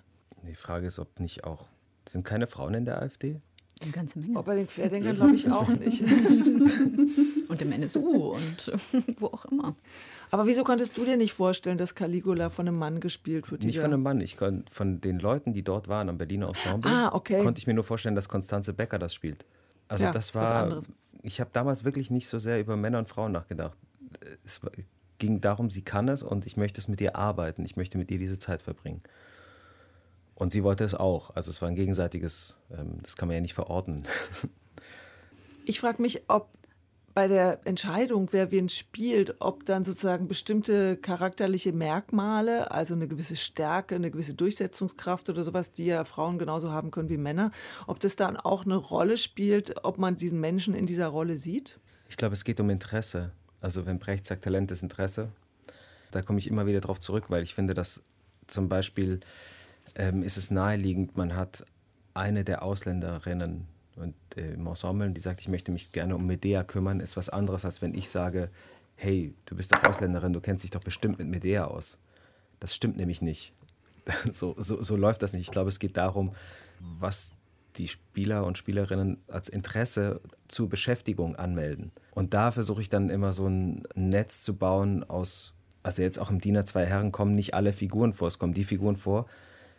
Die 0.42 0.54
Frage 0.54 0.86
ist, 0.86 0.98
ob 0.98 1.20
nicht 1.20 1.44
auch. 1.44 1.66
Sind 2.08 2.24
keine 2.24 2.46
Frauen 2.46 2.74
in 2.74 2.84
der 2.86 3.02
AfD? 3.02 3.40
Eine 3.82 3.92
ganze 3.92 4.18
Menge. 4.18 4.36
Aber 4.36 4.46
bei 4.46 4.56
den 4.56 4.66
Querdenkern 4.66 5.16
glaube 5.16 5.34
ich 5.34 5.50
auch 5.52 5.68
nicht. 5.68 6.02
und 7.48 7.62
im 7.62 7.72
NSU 7.72 8.34
und 8.34 8.72
wo 9.20 9.26
auch 9.26 9.44
immer. 9.46 9.74
Aber 10.30 10.46
wieso 10.46 10.64
konntest 10.64 10.96
du 10.96 11.04
dir 11.04 11.16
nicht 11.16 11.32
vorstellen, 11.32 11.78
dass 11.78 11.94
Caligula 11.94 12.50
von 12.50 12.68
einem 12.68 12.78
Mann 12.78 13.00
gespielt 13.00 13.50
wird? 13.50 13.64
Nicht 13.64 13.78
von 13.78 13.86
einem 13.86 14.02
Mann. 14.02 14.20
Ich 14.20 14.36
kon, 14.36 14.64
von 14.70 15.00
den 15.00 15.18
Leuten, 15.18 15.52
die 15.54 15.62
dort 15.62 15.88
waren 15.88 16.08
am 16.08 16.18
Berliner 16.18 16.48
Ensemble, 16.48 16.90
ah, 16.90 17.14
okay. 17.14 17.42
konnte 17.42 17.58
ich 17.58 17.66
mir 17.66 17.74
nur 17.74 17.84
vorstellen, 17.84 18.14
dass 18.14 18.28
Konstanze 18.28 18.72
Becker 18.74 18.98
das 18.98 19.14
spielt. 19.14 19.44
Also 19.88 20.04
ja, 20.04 20.12
das 20.12 20.34
war. 20.34 20.82
Ich 21.22 21.40
habe 21.40 21.50
damals 21.52 21.84
wirklich 21.84 22.10
nicht 22.10 22.28
so 22.28 22.38
sehr 22.38 22.60
über 22.60 22.76
Männer 22.76 22.98
und 22.98 23.08
Frauen 23.08 23.32
nachgedacht. 23.32 23.76
Es 24.44 24.60
ging 25.18 25.40
darum, 25.40 25.70
sie 25.70 25.82
kann 25.82 26.08
es 26.08 26.22
und 26.22 26.46
ich 26.46 26.56
möchte 26.56 26.80
es 26.80 26.88
mit 26.88 27.00
ihr 27.00 27.16
arbeiten. 27.16 27.64
Ich 27.64 27.76
möchte 27.76 27.98
mit 27.98 28.10
ihr 28.10 28.18
diese 28.18 28.38
Zeit 28.38 28.62
verbringen. 28.62 29.02
Und 30.38 30.52
sie 30.52 30.62
wollte 30.62 30.84
es 30.84 30.94
auch. 30.94 31.34
Also 31.34 31.50
es 31.50 31.60
war 31.60 31.68
ein 31.68 31.74
gegenseitiges, 31.74 32.54
ähm, 32.70 32.98
das 33.02 33.16
kann 33.16 33.26
man 33.26 33.34
ja 33.34 33.40
nicht 33.40 33.54
verordnen. 33.54 34.04
Ich 35.64 35.80
frage 35.80 36.00
mich, 36.00 36.22
ob 36.28 36.48
bei 37.12 37.28
der 37.28 37.60
Entscheidung, 37.66 38.28
wer 38.30 38.50
wen 38.50 38.70
spielt, 38.70 39.36
ob 39.40 39.66
dann 39.66 39.84
sozusagen 39.84 40.28
bestimmte 40.28 40.96
charakterliche 40.96 41.74
Merkmale, 41.74 42.70
also 42.70 42.94
eine 42.94 43.06
gewisse 43.06 43.36
Stärke, 43.36 43.96
eine 43.96 44.10
gewisse 44.10 44.32
Durchsetzungskraft 44.32 45.28
oder 45.28 45.44
sowas, 45.44 45.70
die 45.70 45.84
ja 45.84 46.04
Frauen 46.04 46.38
genauso 46.38 46.72
haben 46.72 46.90
können 46.90 47.10
wie 47.10 47.18
Männer, 47.18 47.50
ob 47.86 48.00
das 48.00 48.16
dann 48.16 48.38
auch 48.38 48.64
eine 48.64 48.76
Rolle 48.76 49.18
spielt, 49.18 49.84
ob 49.84 49.98
man 49.98 50.16
diesen 50.16 50.40
Menschen 50.40 50.72
in 50.72 50.86
dieser 50.86 51.08
Rolle 51.08 51.36
sieht? 51.36 51.78
Ich 52.08 52.16
glaube, 52.16 52.32
es 52.32 52.44
geht 52.44 52.60
um 52.60 52.70
Interesse. 52.70 53.32
Also 53.60 53.84
wenn 53.84 53.98
Brecht 53.98 54.26
sagt, 54.26 54.44
Talent 54.44 54.70
ist 54.70 54.82
Interesse, 54.82 55.28
da 56.12 56.22
komme 56.22 56.38
ich 56.38 56.48
immer 56.48 56.64
wieder 56.64 56.80
darauf 56.80 56.98
zurück, 56.98 57.24
weil 57.28 57.42
ich 57.42 57.54
finde, 57.54 57.74
dass 57.74 58.00
zum 58.46 58.70
Beispiel 58.70 59.20
ähm, 59.98 60.22
ist 60.22 60.38
es 60.38 60.50
naheliegend, 60.50 61.16
man 61.16 61.36
hat 61.36 61.64
eine 62.14 62.44
der 62.44 62.62
Ausländerinnen 62.62 63.66
und 63.96 64.14
äh, 64.36 64.52
im 64.54 64.66
Ensemble, 64.66 65.10
die 65.10 65.20
sagt, 65.20 65.40
ich 65.40 65.48
möchte 65.48 65.72
mich 65.72 65.92
gerne 65.92 66.14
um 66.14 66.24
Medea 66.24 66.64
kümmern, 66.64 67.00
ist 67.00 67.16
was 67.16 67.28
anderes, 67.28 67.64
als 67.64 67.82
wenn 67.82 67.94
ich 67.94 68.08
sage, 68.08 68.48
hey, 68.94 69.34
du 69.46 69.56
bist 69.56 69.72
doch 69.72 69.82
Ausländerin, 69.84 70.32
du 70.32 70.40
kennst 70.40 70.64
dich 70.64 70.70
doch 70.70 70.82
bestimmt 70.82 71.18
mit 71.18 71.28
Medea 71.28 71.66
aus. 71.66 71.98
Das 72.60 72.74
stimmt 72.74 72.96
nämlich 72.96 73.20
nicht. 73.20 73.52
So, 74.32 74.54
so, 74.56 74.82
so 74.82 74.96
läuft 74.96 75.22
das 75.22 75.34
nicht. 75.34 75.42
Ich 75.42 75.50
glaube, 75.50 75.68
es 75.68 75.78
geht 75.78 75.98
darum, 75.98 76.32
was 76.80 77.32
die 77.76 77.88
Spieler 77.88 78.46
und 78.46 78.56
Spielerinnen 78.56 79.18
als 79.28 79.50
Interesse 79.50 80.22
zur 80.48 80.70
Beschäftigung 80.70 81.36
anmelden. 81.36 81.92
Und 82.12 82.32
da 82.32 82.50
versuche 82.50 82.80
ich 82.80 82.88
dann 82.88 83.10
immer 83.10 83.34
so 83.34 83.46
ein 83.46 83.82
Netz 83.94 84.42
zu 84.42 84.56
bauen 84.56 85.04
aus, 85.04 85.52
also 85.82 86.00
jetzt 86.00 86.18
auch 86.18 86.30
im 86.30 86.40
Diener 86.40 86.64
zwei 86.64 86.86
Herren 86.86 87.12
kommen 87.12 87.34
nicht 87.34 87.52
alle 87.52 87.74
Figuren 87.74 88.14
vor, 88.14 88.28
es 88.28 88.38
kommen 88.38 88.54
die 88.54 88.64
Figuren 88.64 88.96
vor, 88.96 89.26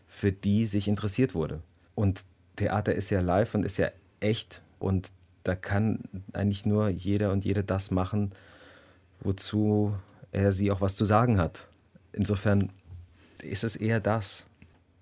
für 0.10 0.34
die 0.34 0.66
sich 0.66 0.90
interessiert 0.90 1.34
wurde. 1.36 1.62
Und 1.96 2.26
Theater 2.58 2.94
ist 2.94 3.10
ja 3.12 3.22
live 3.22 3.56
und 3.56 3.64
ist 3.64 3.78
ja 3.78 3.90
echt 4.20 4.62
und 4.80 5.14
da 5.44 5.56
kann 5.56 6.00
eigentlich 6.34 6.66
nur 6.66 6.90
jeder 6.90 7.32
und 7.32 7.46
jede 7.46 7.64
das 7.64 7.92
machen, 7.92 8.34
wozu 9.22 9.96
er 10.32 10.52
sie 10.52 10.72
auch 10.72 10.82
was 10.82 10.96
zu 10.96 11.06
sagen 11.06 11.40
hat. 11.40 11.68
Insofern 12.12 12.70
ist 13.42 13.64
es 13.64 13.76
eher 13.76 14.00
das. 14.00 14.46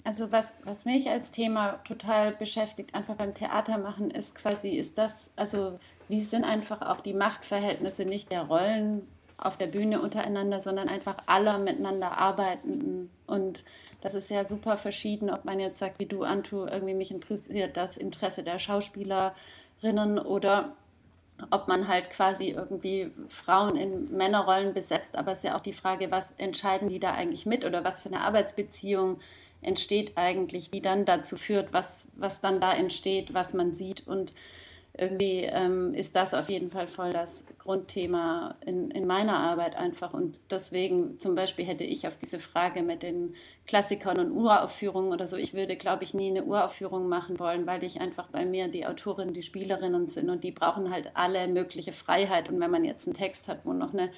Also 0.03 0.31
was, 0.31 0.45
was 0.63 0.85
mich 0.85 1.09
als 1.09 1.31
Thema 1.31 1.79
total 1.85 2.33
beschäftigt, 2.33 2.93
einfach 2.93 3.15
beim 3.15 3.33
Theater 3.33 3.77
machen, 3.77 4.11
ist 4.11 4.35
quasi, 4.35 4.69
ist 4.69 4.97
das, 4.97 5.31
also 5.35 5.79
wie 6.07 6.21
sind 6.21 6.43
einfach 6.43 6.81
auch 6.81 7.01
die 7.01 7.13
Machtverhältnisse 7.13 8.05
nicht 8.05 8.31
der 8.31 8.43
Rollen 8.43 9.01
auf 9.37 9.57
der 9.57 9.67
Bühne 9.67 10.01
untereinander, 10.01 10.59
sondern 10.59 10.89
einfach 10.89 11.17
aller 11.27 11.59
miteinander 11.59 12.17
arbeitenden. 12.17 13.11
Und 13.27 13.63
das 14.01 14.13
ist 14.13 14.29
ja 14.29 14.45
super 14.45 14.77
verschieden, 14.77 15.29
ob 15.29 15.45
man 15.45 15.59
jetzt 15.59 15.77
sagt, 15.77 15.99
wie 15.99 16.05
du, 16.05 16.23
Antu, 16.23 16.65
irgendwie 16.65 16.95
mich 16.95 17.11
interessiert 17.11 17.77
das 17.77 17.97
Interesse 17.97 18.43
der 18.43 18.57
Schauspielerinnen 18.59 20.17
oder 20.19 20.73
ob 21.51 21.67
man 21.67 21.87
halt 21.87 22.09
quasi 22.09 22.47
irgendwie 22.47 23.11
Frauen 23.29 23.75
in 23.75 24.11
Männerrollen 24.15 24.73
besetzt. 24.73 25.15
Aber 25.15 25.33
es 25.33 25.39
ist 25.39 25.43
ja 25.43 25.55
auch 25.55 25.61
die 25.61 25.73
Frage, 25.73 26.09
was 26.09 26.33
entscheiden 26.37 26.89
die 26.89 26.99
da 26.99 27.11
eigentlich 27.11 27.45
mit 27.45 27.63
oder 27.63 27.83
was 27.83 27.99
für 27.99 28.09
eine 28.09 28.21
Arbeitsbeziehung 28.21 29.19
entsteht 29.61 30.13
eigentlich, 30.17 30.71
die 30.71 30.81
dann 30.81 31.05
dazu 31.05 31.37
führt, 31.37 31.73
was, 31.73 32.07
was 32.15 32.41
dann 32.41 32.59
da 32.59 32.73
entsteht, 32.73 33.33
was 33.35 33.53
man 33.53 33.71
sieht. 33.71 34.07
Und 34.07 34.33
irgendwie 34.97 35.41
ähm, 35.43 35.93
ist 35.93 36.15
das 36.15 36.33
auf 36.33 36.49
jeden 36.49 36.71
Fall 36.71 36.87
voll 36.87 37.11
das 37.11 37.43
Grundthema 37.59 38.55
in, 38.65 38.89
in 38.91 39.05
meiner 39.05 39.37
Arbeit 39.37 39.75
einfach. 39.75 40.13
Und 40.13 40.39
deswegen 40.49 41.19
zum 41.19 41.35
Beispiel 41.35 41.65
hätte 41.65 41.83
ich 41.83 42.07
auf 42.07 42.17
diese 42.23 42.39
Frage 42.39 42.81
mit 42.81 43.03
den 43.03 43.35
Klassikern 43.67 44.19
und 44.19 44.31
Uraufführungen 44.31 45.11
oder 45.11 45.27
so, 45.27 45.35
ich 45.35 45.53
würde, 45.53 45.75
glaube 45.75 46.03
ich, 46.03 46.13
nie 46.13 46.29
eine 46.29 46.43
Uraufführung 46.43 47.07
machen 47.07 47.39
wollen, 47.39 47.67
weil 47.67 47.83
ich 47.83 48.01
einfach 48.01 48.27
bei 48.29 48.45
mir 48.45 48.69
die 48.69 48.87
Autorinnen, 48.87 49.33
die 49.33 49.43
Spielerinnen 49.43 50.07
sind 50.07 50.29
und 50.29 50.43
die 50.43 50.51
brauchen 50.51 50.89
halt 50.91 51.11
alle 51.13 51.47
mögliche 51.47 51.91
Freiheit. 51.91 52.49
Und 52.49 52.59
wenn 52.59 52.71
man 52.71 52.83
jetzt 52.83 53.07
einen 53.07 53.15
Text 53.15 53.47
hat, 53.47 53.59
wo 53.65 53.73
noch 53.73 53.93
eine 53.93 54.09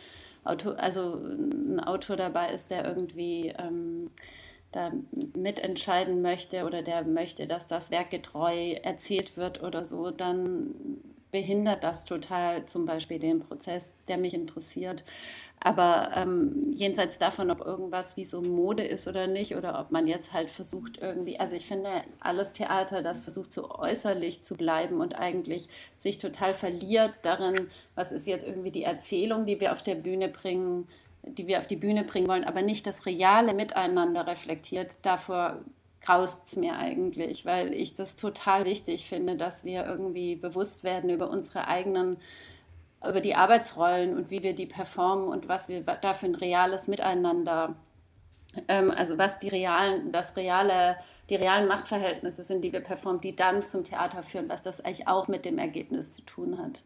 Autor, 0.46 0.80
also 0.80 1.16
ein 1.16 1.82
Autor 1.82 2.16
dabei 2.16 2.54
ist, 2.54 2.70
der 2.70 2.86
irgendwie 2.86 3.54
ähm, 3.58 4.10
da 4.72 4.92
mitentscheiden 5.36 6.22
möchte 6.22 6.66
oder 6.66 6.82
der 6.82 7.04
möchte, 7.04 7.48
dass 7.48 7.68
das 7.68 7.92
Werk 7.92 8.12
getreu 8.12 8.74
erzählt 8.74 9.36
wird 9.36 9.64
oder 9.64 9.84
so, 9.84 10.12
dann 10.12 10.76
behindert 11.32 11.84
das 11.84 12.06
total 12.06 12.66
zum 12.66 12.86
Beispiel 12.86 13.20
den 13.20 13.40
Prozess, 13.40 13.94
der 14.08 14.18
mich 14.18 14.34
interessiert. 14.34 15.04
Aber 15.62 16.12
ähm, 16.16 16.72
jenseits 16.74 17.18
davon, 17.18 17.52
ob 17.52 17.60
irgendwas 17.60 18.16
wie 18.16 18.24
so 18.24 18.42
Mode 18.42 18.84
ist 18.84 19.08
oder 19.08 19.28
nicht, 19.28 19.56
oder 19.58 19.80
ob 19.80 19.92
man 19.92 20.08
jetzt 20.08 20.32
halt 20.32 20.50
versucht 20.50 21.00
irgendwie, 21.02 21.38
also 21.38 21.54
ich 21.56 21.66
finde, 21.66 21.90
alles 22.22 22.54
Theater, 22.54 23.02
das 23.02 23.22
versucht 23.22 23.52
so 23.52 23.70
äußerlich 23.70 24.44
zu 24.44 24.56
bleiben 24.56 25.02
und 25.02 25.16
eigentlich 25.20 25.68
sich 25.98 26.18
total 26.18 26.54
verliert 26.54 27.20
darin, 27.24 27.70
was 27.94 28.14
ist 28.14 28.26
jetzt 28.26 28.48
irgendwie 28.48 28.72
die 28.72 28.84
Erzählung, 28.84 29.46
die 29.46 29.60
wir 29.60 29.74
auf 29.74 29.84
der 29.84 29.96
Bühne 29.96 30.30
bringen, 30.30 30.88
die 31.24 31.48
wir 31.48 31.60
auf 31.60 31.68
die 31.68 31.76
Bühne 31.76 32.04
bringen 32.04 32.28
wollen, 32.28 32.44
aber 32.44 32.62
nicht 32.62 32.88
das 32.88 33.06
reale 33.06 33.54
Miteinander 33.54 34.28
reflektiert, 34.28 34.92
davor 35.02 35.60
graust 36.02 36.42
es 36.48 36.56
mir 36.56 36.78
eigentlich, 36.78 37.46
weil 37.46 37.74
ich 37.74 37.96
das 37.96 38.16
total 38.16 38.66
wichtig 38.66 39.08
finde, 39.08 39.36
dass 39.36 39.66
wir 39.66 39.86
irgendwie 39.86 40.36
bewusst 40.36 40.84
werden 40.84 41.10
über 41.10 41.30
unsere 41.30 41.68
eigenen, 41.68 42.18
über 43.02 43.22
die 43.22 43.36
Arbeitsrollen 43.36 44.16
und 44.16 44.30
wie 44.30 44.44
wir 44.44 44.54
die 44.54 44.66
performen 44.66 45.28
und 45.28 45.48
was 45.48 45.68
wir 45.68 45.82
da 45.82 46.14
für 46.14 46.28
ein 46.28 46.36
reales 46.36 46.88
Miteinander, 46.88 47.76
ähm, 48.68 48.92
also 48.92 49.18
was 49.18 49.40
die 49.40 49.50
realen, 49.50 50.12
das 50.12 50.36
reale, 50.36 50.98
die 51.30 51.36
realen 51.36 51.68
Machtverhältnisse 51.68 52.44
sind, 52.44 52.62
die 52.62 52.74
wir 52.74 52.82
performen, 52.82 53.22
die 53.22 53.36
dann 53.36 53.66
zum 53.66 53.84
Theater 53.84 54.24
führen, 54.24 54.50
was 54.50 54.62
das 54.62 54.84
eigentlich 54.84 55.08
auch 55.08 55.28
mit 55.28 55.46
dem 55.46 55.58
Ergebnis 55.58 56.14
zu 56.14 56.22
tun 56.24 56.58
hat. 56.58 56.82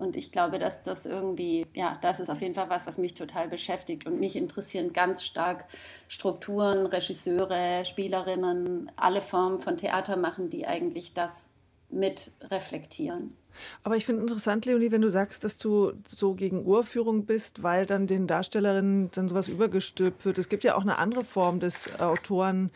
Und 0.00 0.16
ich 0.16 0.32
glaube, 0.32 0.58
dass 0.58 0.82
das 0.82 1.04
irgendwie, 1.04 1.66
ja, 1.74 1.98
das 2.00 2.20
ist 2.20 2.30
auf 2.30 2.40
jeden 2.40 2.54
Fall 2.54 2.70
was, 2.70 2.86
was 2.86 2.96
mich 2.96 3.14
total 3.14 3.48
beschäftigt. 3.48 4.06
Und 4.06 4.18
mich 4.18 4.34
interessieren 4.34 4.94
ganz 4.94 5.22
stark 5.22 5.66
Strukturen, 6.08 6.86
Regisseure, 6.86 7.84
Spielerinnen, 7.84 8.90
alle 8.96 9.20
Formen 9.20 9.60
von 9.60 9.76
Theater 9.76 10.16
machen, 10.16 10.48
die 10.48 10.66
eigentlich 10.66 11.12
das 11.12 11.50
mit 11.90 12.30
reflektieren. 12.50 13.36
Aber 13.82 13.96
ich 13.96 14.06
finde 14.06 14.22
interessant, 14.22 14.64
Leonie, 14.64 14.90
wenn 14.90 15.02
du 15.02 15.10
sagst, 15.10 15.44
dass 15.44 15.58
du 15.58 15.92
so 16.06 16.34
gegen 16.34 16.64
Urführung 16.64 17.26
bist, 17.26 17.62
weil 17.62 17.84
dann 17.84 18.06
den 18.06 18.26
Darstellerinnen 18.26 19.10
dann 19.10 19.28
sowas 19.28 19.48
übergestülpt 19.48 20.24
wird. 20.24 20.38
Es 20.38 20.48
gibt 20.48 20.64
ja 20.64 20.76
auch 20.76 20.82
eine 20.82 20.98
andere 20.98 21.24
Form 21.24 21.60
des 21.60 22.00
Autoren 22.00 22.70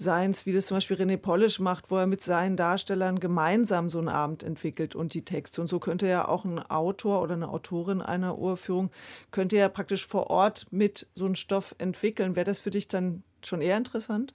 Seins, 0.00 0.46
wie 0.46 0.52
das 0.52 0.66
zum 0.66 0.76
Beispiel 0.76 0.96
René 0.96 1.16
Polish 1.16 1.58
macht, 1.58 1.90
wo 1.90 1.96
er 1.96 2.06
mit 2.06 2.22
seinen 2.22 2.56
Darstellern 2.56 3.18
gemeinsam 3.18 3.90
so 3.90 3.98
einen 3.98 4.08
Abend 4.08 4.44
entwickelt 4.44 4.94
und 4.94 5.12
die 5.12 5.24
Texte. 5.24 5.60
Und 5.60 5.66
so 5.66 5.80
könnte 5.80 6.06
ja 6.06 6.28
auch 6.28 6.44
ein 6.44 6.60
Autor 6.60 7.20
oder 7.20 7.34
eine 7.34 7.48
Autorin 7.48 8.00
einer 8.00 8.38
Uraufführung, 8.38 8.90
könnte 9.32 9.56
ja 9.56 9.68
praktisch 9.68 10.06
vor 10.06 10.30
Ort 10.30 10.66
mit 10.70 11.08
so 11.16 11.24
einem 11.24 11.34
Stoff 11.34 11.74
entwickeln. 11.78 12.36
Wäre 12.36 12.44
das 12.44 12.60
für 12.60 12.70
dich 12.70 12.86
dann 12.86 13.24
schon 13.44 13.60
eher 13.60 13.76
interessant? 13.76 14.34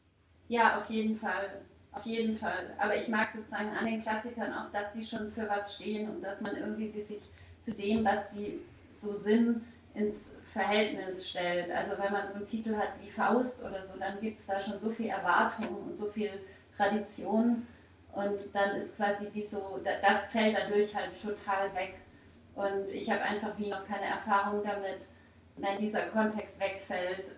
Ja, 0.50 0.78
auf 0.78 0.90
jeden 0.90 1.16
Fall. 1.16 1.62
Auf 1.94 2.06
jeden 2.06 2.38
Fall. 2.38 2.74
Aber 2.78 2.98
ich 2.98 3.08
mag 3.08 3.30
sozusagen 3.34 3.70
an 3.70 3.86
den 3.86 4.02
Klassikern 4.02 4.52
auch, 4.52 4.70
dass 4.74 4.92
die 4.92 5.06
schon 5.06 5.32
für 5.32 5.48
was 5.48 5.76
stehen 5.76 6.10
und 6.10 6.22
dass 6.22 6.42
man 6.42 6.58
irgendwie 6.58 6.90
sich 7.02 7.22
zu 7.62 7.72
dem, 7.72 8.04
was 8.04 8.30
die 8.32 8.60
so 8.92 9.18
sind, 9.18 9.62
ins 9.96 10.36
Verhältnis 10.52 11.30
stellt. 11.30 11.72
Also 11.72 11.94
wenn 11.98 12.12
man 12.12 12.28
so 12.28 12.36
einen 12.36 12.46
Titel 12.46 12.76
hat 12.76 12.90
wie 13.02 13.10
Faust 13.10 13.62
oder 13.64 13.84
so, 13.84 13.98
dann 13.98 14.20
gibt 14.20 14.40
es 14.40 14.46
da 14.46 14.62
schon 14.62 14.80
so 14.80 14.90
viel 14.90 15.08
Erwartung 15.08 15.76
und 15.88 15.98
so 15.98 16.08
viel 16.08 16.32
Tradition 16.76 17.68
und 18.14 18.40
dann 18.54 18.76
ist 18.76 18.96
quasi 18.96 19.28
wie 19.34 19.46
so, 19.46 19.80
das 19.84 20.28
fällt 20.28 20.56
dadurch 20.56 20.96
halt 20.96 21.10
total 21.22 21.74
weg. 21.74 21.96
Und 22.56 22.88
ich 22.92 23.10
habe 23.10 23.22
einfach 23.22 23.58
wie 23.58 23.70
noch 23.70 23.86
keine 23.88 24.06
Erfahrung 24.06 24.64
damit, 24.64 25.00
wenn 25.58 25.80
dieser 25.80 26.08
Kontext 26.08 26.60
wegfällt, 26.60 27.32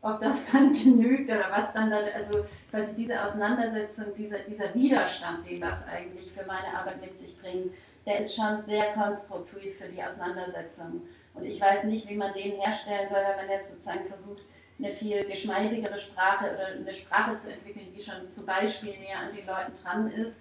ob 0.00 0.20
das 0.20 0.46
dann 0.52 0.72
genügt 0.72 1.28
oder 1.30 1.50
was 1.50 1.72
dann 1.72 1.90
da, 1.90 1.98
also 2.14 2.46
quasi 2.70 2.94
diese 2.94 3.22
Auseinandersetzung, 3.22 4.14
dieser, 4.16 4.38
dieser 4.40 4.72
Widerstand, 4.72 5.48
den 5.48 5.60
das 5.60 5.86
eigentlich 5.86 6.32
für 6.32 6.46
meine 6.46 6.68
Arbeit 6.78 7.00
mit 7.00 7.18
sich 7.18 7.36
bringt, 7.40 7.72
der 8.06 8.20
ist 8.20 8.34
schon 8.34 8.62
sehr 8.62 8.92
konstruktiv 8.92 9.78
für 9.78 9.88
die 9.88 10.02
Auseinandersetzung. 10.02 11.02
Und 11.40 11.46
ich 11.46 11.60
weiß 11.60 11.84
nicht, 11.84 12.08
wie 12.08 12.16
man 12.16 12.32
den 12.34 12.60
herstellen 12.60 13.08
soll, 13.08 13.18
wenn 13.18 13.46
man 13.46 13.50
jetzt 13.50 13.70
sozusagen 13.70 14.06
versucht, 14.06 14.42
eine 14.78 14.94
viel 14.94 15.24
geschmeidigere 15.24 15.98
Sprache 15.98 16.52
oder 16.54 16.66
eine 16.68 16.94
Sprache 16.94 17.36
zu 17.36 17.52
entwickeln, 17.52 17.92
die 17.94 18.02
schon 18.02 18.30
zum 18.30 18.46
Beispiel 18.46 18.98
näher 18.98 19.18
an 19.18 19.34
den 19.34 19.46
Leuten 19.46 19.72
dran 19.82 20.10
ist. 20.12 20.40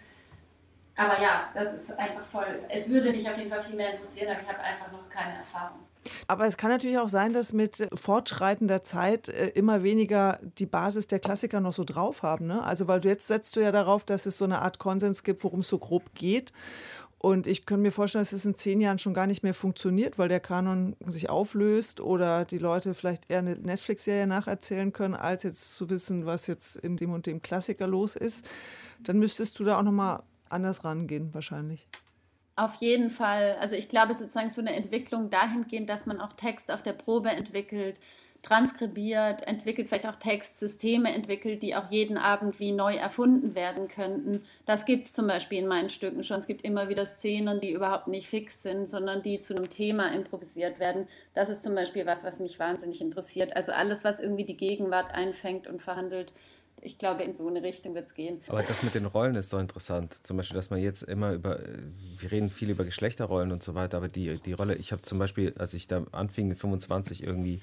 Aber 0.96 1.22
ja, 1.22 1.50
das 1.54 1.74
ist 1.74 1.98
einfach 1.98 2.26
voll. 2.26 2.60
Es 2.70 2.90
würde 2.90 3.12
mich 3.12 3.30
auf 3.30 3.38
jeden 3.38 3.50
Fall 3.50 3.62
viel 3.62 3.76
mehr 3.76 3.94
interessieren, 3.94 4.32
aber 4.32 4.42
ich 4.42 4.48
habe 4.48 4.60
einfach 4.60 4.92
noch 4.92 5.10
keine 5.10 5.38
Erfahrung. 5.38 5.80
Aber 6.28 6.46
es 6.46 6.58
kann 6.58 6.70
natürlich 6.70 6.98
auch 6.98 7.10
sein, 7.10 7.34
dass 7.34 7.54
mit 7.54 7.88
fortschreitender 7.94 8.84
Zeit 8.84 9.30
äh, 9.30 9.48
immer 9.50 9.84
weniger 9.84 10.40
die 10.58 10.66
Basis 10.66 11.08
der 11.08 11.20
Klassiker 11.20 11.60
noch 11.60 11.74
so 11.74 11.84
drauf 11.84 12.24
haben. 12.24 12.48
Ne? 12.48 12.64
Also, 12.64 12.88
weil 12.88 13.02
du 13.02 13.10
jetzt 13.10 13.28
setzt 13.28 13.56
du 13.56 13.62
ja 13.62 13.72
darauf, 13.72 14.04
dass 14.06 14.26
es 14.26 14.38
so 14.38 14.46
eine 14.46 14.60
Art 14.60 14.80
Konsens 14.80 15.24
gibt, 15.24 15.44
worum 15.44 15.60
es 15.60 15.68
so 15.68 15.78
grob 15.78 16.14
geht. 16.16 16.52
Und 17.22 17.48
ich 17.48 17.66
könnte 17.66 17.82
mir 17.82 17.92
vorstellen, 17.92 18.24
dass 18.24 18.32
es 18.32 18.46
in 18.46 18.56
zehn 18.56 18.80
Jahren 18.80 18.98
schon 18.98 19.14
gar 19.14 19.28
nicht 19.28 19.44
mehr 19.44 19.54
funktioniert, 19.54 20.18
weil 20.18 20.30
der 20.30 20.40
Kanon 20.40 20.96
sich 21.06 21.30
auflöst 21.30 22.00
oder 22.00 22.46
die 22.46 22.58
Leute 22.58 22.94
vielleicht 22.94 23.30
eher 23.30 23.40
eine 23.40 23.56
Netflix-Serie 23.56 24.26
nacherzählen 24.26 24.94
können, 24.94 25.16
als 25.16 25.44
jetzt 25.44 25.76
zu 25.76 25.90
wissen, 25.90 26.26
was 26.26 26.48
jetzt 26.48 26.78
in 26.78 26.96
dem 26.96 27.12
und 27.12 27.26
dem 27.26 27.42
Klassiker 27.42 27.88
los 27.88 28.16
ist. 28.16 28.50
Dann 29.04 29.20
müsstest 29.20 29.60
du 29.60 29.66
da 29.66 29.78
auch 29.78 29.84
nochmal 29.84 30.24
anders 30.48 30.86
rangehen, 30.86 31.34
wahrscheinlich. 31.34 31.88
Auf 32.56 32.76
jeden 32.76 33.10
Fall. 33.10 33.58
Also 33.60 33.76
ich 33.76 33.90
glaube 33.90 34.16
sozusagen 34.16 34.52
so 34.52 34.62
eine 34.62 34.74
Entwicklung 34.74 35.30
dahingehend, 35.30 35.90
dass 35.90 36.06
man 36.06 36.22
auch 36.22 36.34
Text 36.34 36.72
auf 36.72 36.84
der 36.84 36.94
Probe 36.94 37.30
entwickelt, 37.32 38.00
transkribiert, 38.42 39.46
entwickelt, 39.48 39.90
vielleicht 39.90 40.08
auch 40.08 40.16
Textsysteme 40.16 41.14
entwickelt, 41.14 41.62
die 41.62 41.76
auch 41.76 41.92
jeden 41.92 42.18
Abend 42.18 42.60
wie 42.60 42.72
neu 42.72 42.96
erfunden 42.96 43.54
werden 43.54 43.90
könnten. 43.90 44.44
Das 44.66 44.86
gibt 44.86 45.06
es 45.06 45.14
zum 45.14 45.28
Beispiel 45.28 45.60
in 45.60 45.68
meinen 45.68 45.90
Stücken 45.90 46.24
schon. 46.24 46.40
Es 46.40 46.48
gibt 46.48 46.64
immer 46.64 46.88
wieder 46.88 47.06
Szenen, 47.06 47.60
die 47.60 47.72
überhaupt 47.72 48.08
nicht 48.08 48.28
fix 48.28 48.62
sind, 48.64 48.88
sondern 48.88 49.24
die 49.24 49.42
zu 49.42 49.56
einem 49.56 49.70
Thema 49.70 50.14
improvisiert 50.14 50.80
werden. 50.80 51.08
Das 51.34 51.50
ist 51.50 51.64
zum 51.64 51.76
Beispiel 51.76 52.06
was, 52.06 52.24
was 52.24 52.40
mich 52.40 52.60
wahnsinnig 52.60 53.02
interessiert. 53.02 53.56
Also 53.56 53.74
alles, 53.74 54.04
was 54.06 54.22
irgendwie 54.22 54.46
die 54.46 54.58
Gegenwart 54.58 55.14
einfängt 55.14 55.68
und 55.68 55.82
verhandelt. 55.82 56.32
Ich 56.82 56.98
glaube, 56.98 57.24
in 57.24 57.36
so 57.36 57.46
eine 57.46 57.62
Richtung 57.62 57.94
wird 57.94 58.08
es 58.08 58.14
gehen. 58.14 58.40
Aber 58.48 58.64
das 58.64 58.84
mit 58.84 58.96
den 58.96 59.06
Rollen 59.06 59.36
ist 59.36 59.52
doch 59.52 59.60
interessant. 59.60 60.26
Zum 60.26 60.38
Beispiel, 60.38 60.56
dass 60.56 60.70
man 60.70 60.80
jetzt 60.80 61.04
immer 61.04 61.34
über, 61.34 61.60
wir 62.20 62.32
reden 62.32 62.50
viel 62.50 62.70
über 62.70 62.86
Geschlechterrollen 62.86 63.52
und 63.52 63.62
so 63.62 63.76
weiter, 63.76 63.98
aber 63.98 64.08
die, 64.08 64.40
die 64.40 64.54
Rolle, 64.54 64.76
ich 64.76 64.94
habe 64.94 65.02
zum 65.02 65.20
Beispiel, 65.20 65.54
als 65.58 65.74
ich 65.74 65.88
da 65.88 66.06
anfing 66.14 66.48
mit 66.48 66.58
25 66.58 67.22
irgendwie 67.22 67.60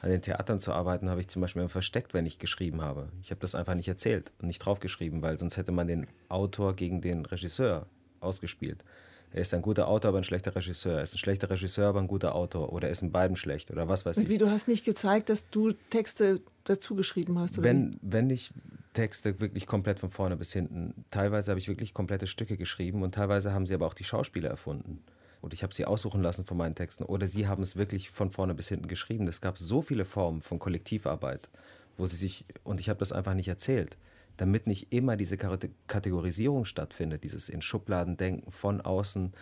an 0.00 0.10
den 0.10 0.22
Theatern 0.22 0.60
zu 0.60 0.72
arbeiten, 0.72 1.08
habe 1.08 1.20
ich 1.20 1.28
zum 1.28 1.42
Beispiel 1.42 1.68
versteckt, 1.68 2.14
wenn 2.14 2.26
ich 2.26 2.38
geschrieben 2.38 2.82
habe. 2.82 3.08
Ich 3.22 3.30
habe 3.30 3.40
das 3.40 3.54
einfach 3.54 3.74
nicht 3.74 3.88
erzählt 3.88 4.32
und 4.40 4.46
nicht 4.46 4.58
draufgeschrieben, 4.58 5.22
weil 5.22 5.38
sonst 5.38 5.56
hätte 5.56 5.72
man 5.72 5.86
den 5.86 6.06
Autor 6.28 6.74
gegen 6.76 7.00
den 7.00 7.24
Regisseur 7.24 7.86
ausgespielt. 8.20 8.84
Er 9.32 9.42
ist 9.42 9.52
ein 9.52 9.62
guter 9.62 9.88
Autor, 9.88 10.10
aber 10.10 10.18
ein 10.18 10.24
schlechter 10.24 10.54
Regisseur. 10.54 10.96
Er 10.96 11.02
ist 11.02 11.14
ein 11.14 11.18
schlechter 11.18 11.50
Regisseur, 11.50 11.88
aber 11.88 12.00
ein 12.00 12.08
guter 12.08 12.34
Autor. 12.34 12.72
Oder 12.72 12.88
er 12.88 12.92
ist 12.92 13.02
in 13.02 13.12
beiden 13.12 13.36
schlecht 13.36 13.70
oder 13.70 13.88
was 13.88 14.06
weiß 14.06 14.18
ich. 14.18 14.28
Wie, 14.28 14.38
du 14.38 14.50
hast 14.50 14.68
nicht 14.68 14.84
gezeigt, 14.84 15.28
dass 15.28 15.50
du 15.50 15.72
Texte 15.90 16.40
dazu 16.64 16.94
geschrieben 16.94 17.38
hast? 17.38 17.58
Oder 17.58 17.68
wenn, 17.68 17.98
wenn 18.02 18.30
ich 18.30 18.50
Texte 18.92 19.40
wirklich 19.40 19.66
komplett 19.66 20.00
von 20.00 20.10
vorne 20.10 20.36
bis 20.36 20.52
hinten, 20.52 21.04
teilweise 21.10 21.50
habe 21.50 21.58
ich 21.58 21.68
wirklich 21.68 21.92
komplette 21.92 22.26
Stücke 22.26 22.56
geschrieben 22.56 23.02
und 23.02 23.14
teilweise 23.14 23.52
haben 23.52 23.66
sie 23.66 23.74
aber 23.74 23.86
auch 23.86 23.94
die 23.94 24.04
Schauspieler 24.04 24.48
erfunden 24.48 25.02
und 25.40 25.52
ich 25.52 25.62
habe 25.62 25.74
sie 25.74 25.84
aussuchen 25.84 26.22
lassen 26.22 26.44
von 26.44 26.56
meinen 26.56 26.74
Texten 26.74 27.04
oder 27.04 27.26
sie 27.26 27.46
haben 27.46 27.62
es 27.62 27.76
wirklich 27.76 28.10
von 28.10 28.30
vorne 28.30 28.54
bis 28.54 28.68
hinten 28.68 28.88
geschrieben. 28.88 29.28
Es 29.28 29.40
gab 29.40 29.58
so 29.58 29.82
viele 29.82 30.04
Formen 30.04 30.40
von 30.40 30.58
Kollektivarbeit, 30.58 31.48
wo 31.96 32.06
sie 32.06 32.16
sich, 32.16 32.44
und 32.64 32.80
ich 32.80 32.88
habe 32.88 32.98
das 32.98 33.12
einfach 33.12 33.34
nicht 33.34 33.48
erzählt, 33.48 33.96
damit 34.36 34.66
nicht 34.66 34.92
immer 34.92 35.16
diese 35.16 35.36
Kategorisierung 35.36 36.64
stattfindet, 36.64 37.24
dieses 37.24 37.48
in 37.48 37.62
Schubladen 37.62 38.16
denken 38.16 38.50
von 38.50 38.80
außen, 38.80 39.32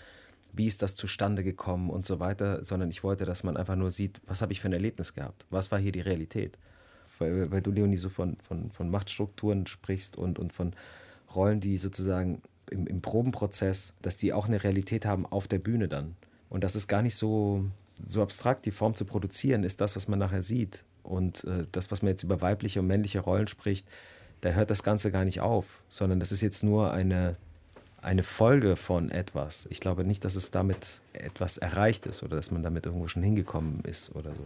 wie 0.53 0.67
ist 0.67 0.83
das 0.83 0.95
zustande 0.95 1.43
gekommen 1.43 1.91
und 1.91 2.07
so 2.07 2.21
weiter, 2.21 2.65
sondern 2.65 2.91
ich 2.91 3.03
wollte, 3.03 3.25
dass 3.25 3.43
man 3.43 3.57
einfach 3.57 3.75
nur 3.75 3.91
sieht, 3.91 4.21
was 4.27 4.41
habe 4.41 4.53
ich 4.53 4.61
für 4.61 4.69
ein 4.69 4.73
Erlebnis 4.73 5.15
gehabt, 5.15 5.45
was 5.51 5.73
war 5.73 5.81
hier 5.81 5.93
die 5.93 6.01
Realität. 6.01 6.59
Weil, 7.19 7.51
weil 7.51 7.61
du, 7.61 7.71
Leonie, 7.71 7.97
so 7.97 8.09
von, 8.09 8.37
von, 8.37 8.71
von 8.71 8.91
Machtstrukturen 8.91 9.67
sprichst 9.67 10.17
und, 10.17 10.39
und 10.39 10.53
von 10.53 10.75
Rollen, 11.35 11.61
die 11.61 11.77
sozusagen 11.77 12.43
im, 12.71 12.87
im 12.87 13.01
Probenprozess, 13.01 13.95
dass 14.03 14.17
die 14.17 14.33
auch 14.33 14.47
eine 14.47 14.63
Realität 14.63 15.07
haben 15.07 15.27
auf 15.27 15.49
der 15.49 15.59
Bühne 15.59 15.89
dann. 15.89 16.17
Und 16.49 16.65
das 16.65 16.77
ist 16.77 16.89
gar 16.89 17.03
nicht 17.03 17.17
so, 17.17 17.65
so 18.07 18.23
abstrakt, 18.23 18.67
die 18.67 18.71
Form 18.71 18.95
zu 18.95 19.05
produzieren, 19.05 19.65
ist 19.65 19.81
das, 19.81 19.97
was 19.97 20.09
man 20.09 20.19
nachher 20.19 20.43
sieht. 20.43 20.85
Und 21.03 21.45
äh, 21.45 21.67
das, 21.73 21.91
was 21.91 22.03
man 22.03 22.11
jetzt 22.11 22.23
über 22.23 22.41
weibliche 22.41 22.81
und 22.81 22.87
männliche 22.87 23.21
Rollen 23.21 23.47
spricht, 23.47 23.87
da 24.41 24.51
hört 24.51 24.71
das 24.71 24.83
Ganze 24.83 25.11
gar 25.11 25.25
nicht 25.25 25.41
auf, 25.41 25.83
sondern 25.89 26.21
das 26.21 26.33
ist 26.33 26.41
jetzt 26.41 26.63
nur 26.63 26.93
eine, 26.93 27.37
eine 28.01 28.23
Folge 28.23 28.77
von 28.77 29.11
etwas. 29.11 29.67
Ich 29.71 29.81
glaube 29.81 30.05
nicht, 30.05 30.25
dass 30.25 30.37
es 30.37 30.51
damit 30.51 31.01
etwas 31.13 31.59
erreicht 31.59 32.07
ist 32.07 32.23
oder 32.23 32.37
dass 32.37 32.51
man 32.51 32.63
damit 32.63 32.87
irgendwo 32.87 33.09
schon 33.09 33.23
hingekommen 33.23 33.81
ist 33.85 34.15
oder 34.15 34.35
so 34.35 34.45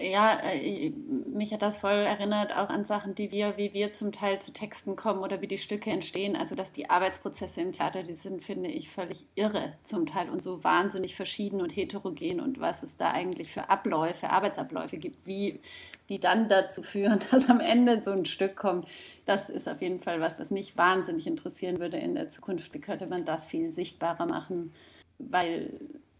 ja, 0.00 0.40
äh, 0.40 0.90
mich 1.32 1.52
hat 1.52 1.62
das 1.62 1.78
voll 1.78 1.92
erinnert 1.92 2.52
auch 2.52 2.68
an 2.68 2.84
Sachen, 2.84 3.14
die 3.14 3.30
wir, 3.30 3.56
wie 3.56 3.72
wir 3.74 3.92
zum 3.92 4.12
Teil 4.12 4.40
zu 4.40 4.52
Texten 4.52 4.96
kommen 4.96 5.22
oder 5.22 5.40
wie 5.40 5.46
die 5.46 5.58
Stücke 5.58 5.90
entstehen. 5.90 6.36
Also, 6.36 6.54
dass 6.54 6.72
die 6.72 6.88
Arbeitsprozesse 6.88 7.60
im 7.60 7.72
Theater, 7.72 8.02
die 8.02 8.14
sind, 8.14 8.44
finde 8.44 8.70
ich, 8.70 8.90
völlig 8.90 9.24
irre 9.34 9.74
zum 9.84 10.06
Teil 10.06 10.30
und 10.30 10.42
so 10.42 10.64
wahnsinnig 10.64 11.16
verschieden 11.16 11.60
und 11.60 11.70
heterogen 11.70 12.40
und 12.40 12.60
was 12.60 12.82
es 12.82 12.96
da 12.96 13.10
eigentlich 13.10 13.52
für 13.52 13.68
Abläufe, 13.68 14.30
Arbeitsabläufe 14.30 14.98
gibt, 14.98 15.26
wie 15.26 15.60
die 16.08 16.18
dann 16.18 16.48
dazu 16.48 16.82
führen, 16.82 17.20
dass 17.30 17.48
am 17.48 17.60
Ende 17.60 18.02
so 18.04 18.10
ein 18.10 18.26
Stück 18.26 18.56
kommt. 18.56 18.86
Das 19.26 19.48
ist 19.48 19.68
auf 19.68 19.80
jeden 19.80 20.00
Fall 20.00 20.20
was, 20.20 20.38
was 20.38 20.50
mich 20.50 20.76
wahnsinnig 20.76 21.26
interessieren 21.26 21.78
würde 21.78 21.96
in 21.96 22.14
der 22.14 22.28
Zukunft. 22.28 22.74
Wie 22.74 22.80
könnte 22.80 23.06
man 23.06 23.24
das 23.24 23.46
viel 23.46 23.72
sichtbarer 23.72 24.26
machen? 24.26 24.72
Weil 25.18 25.72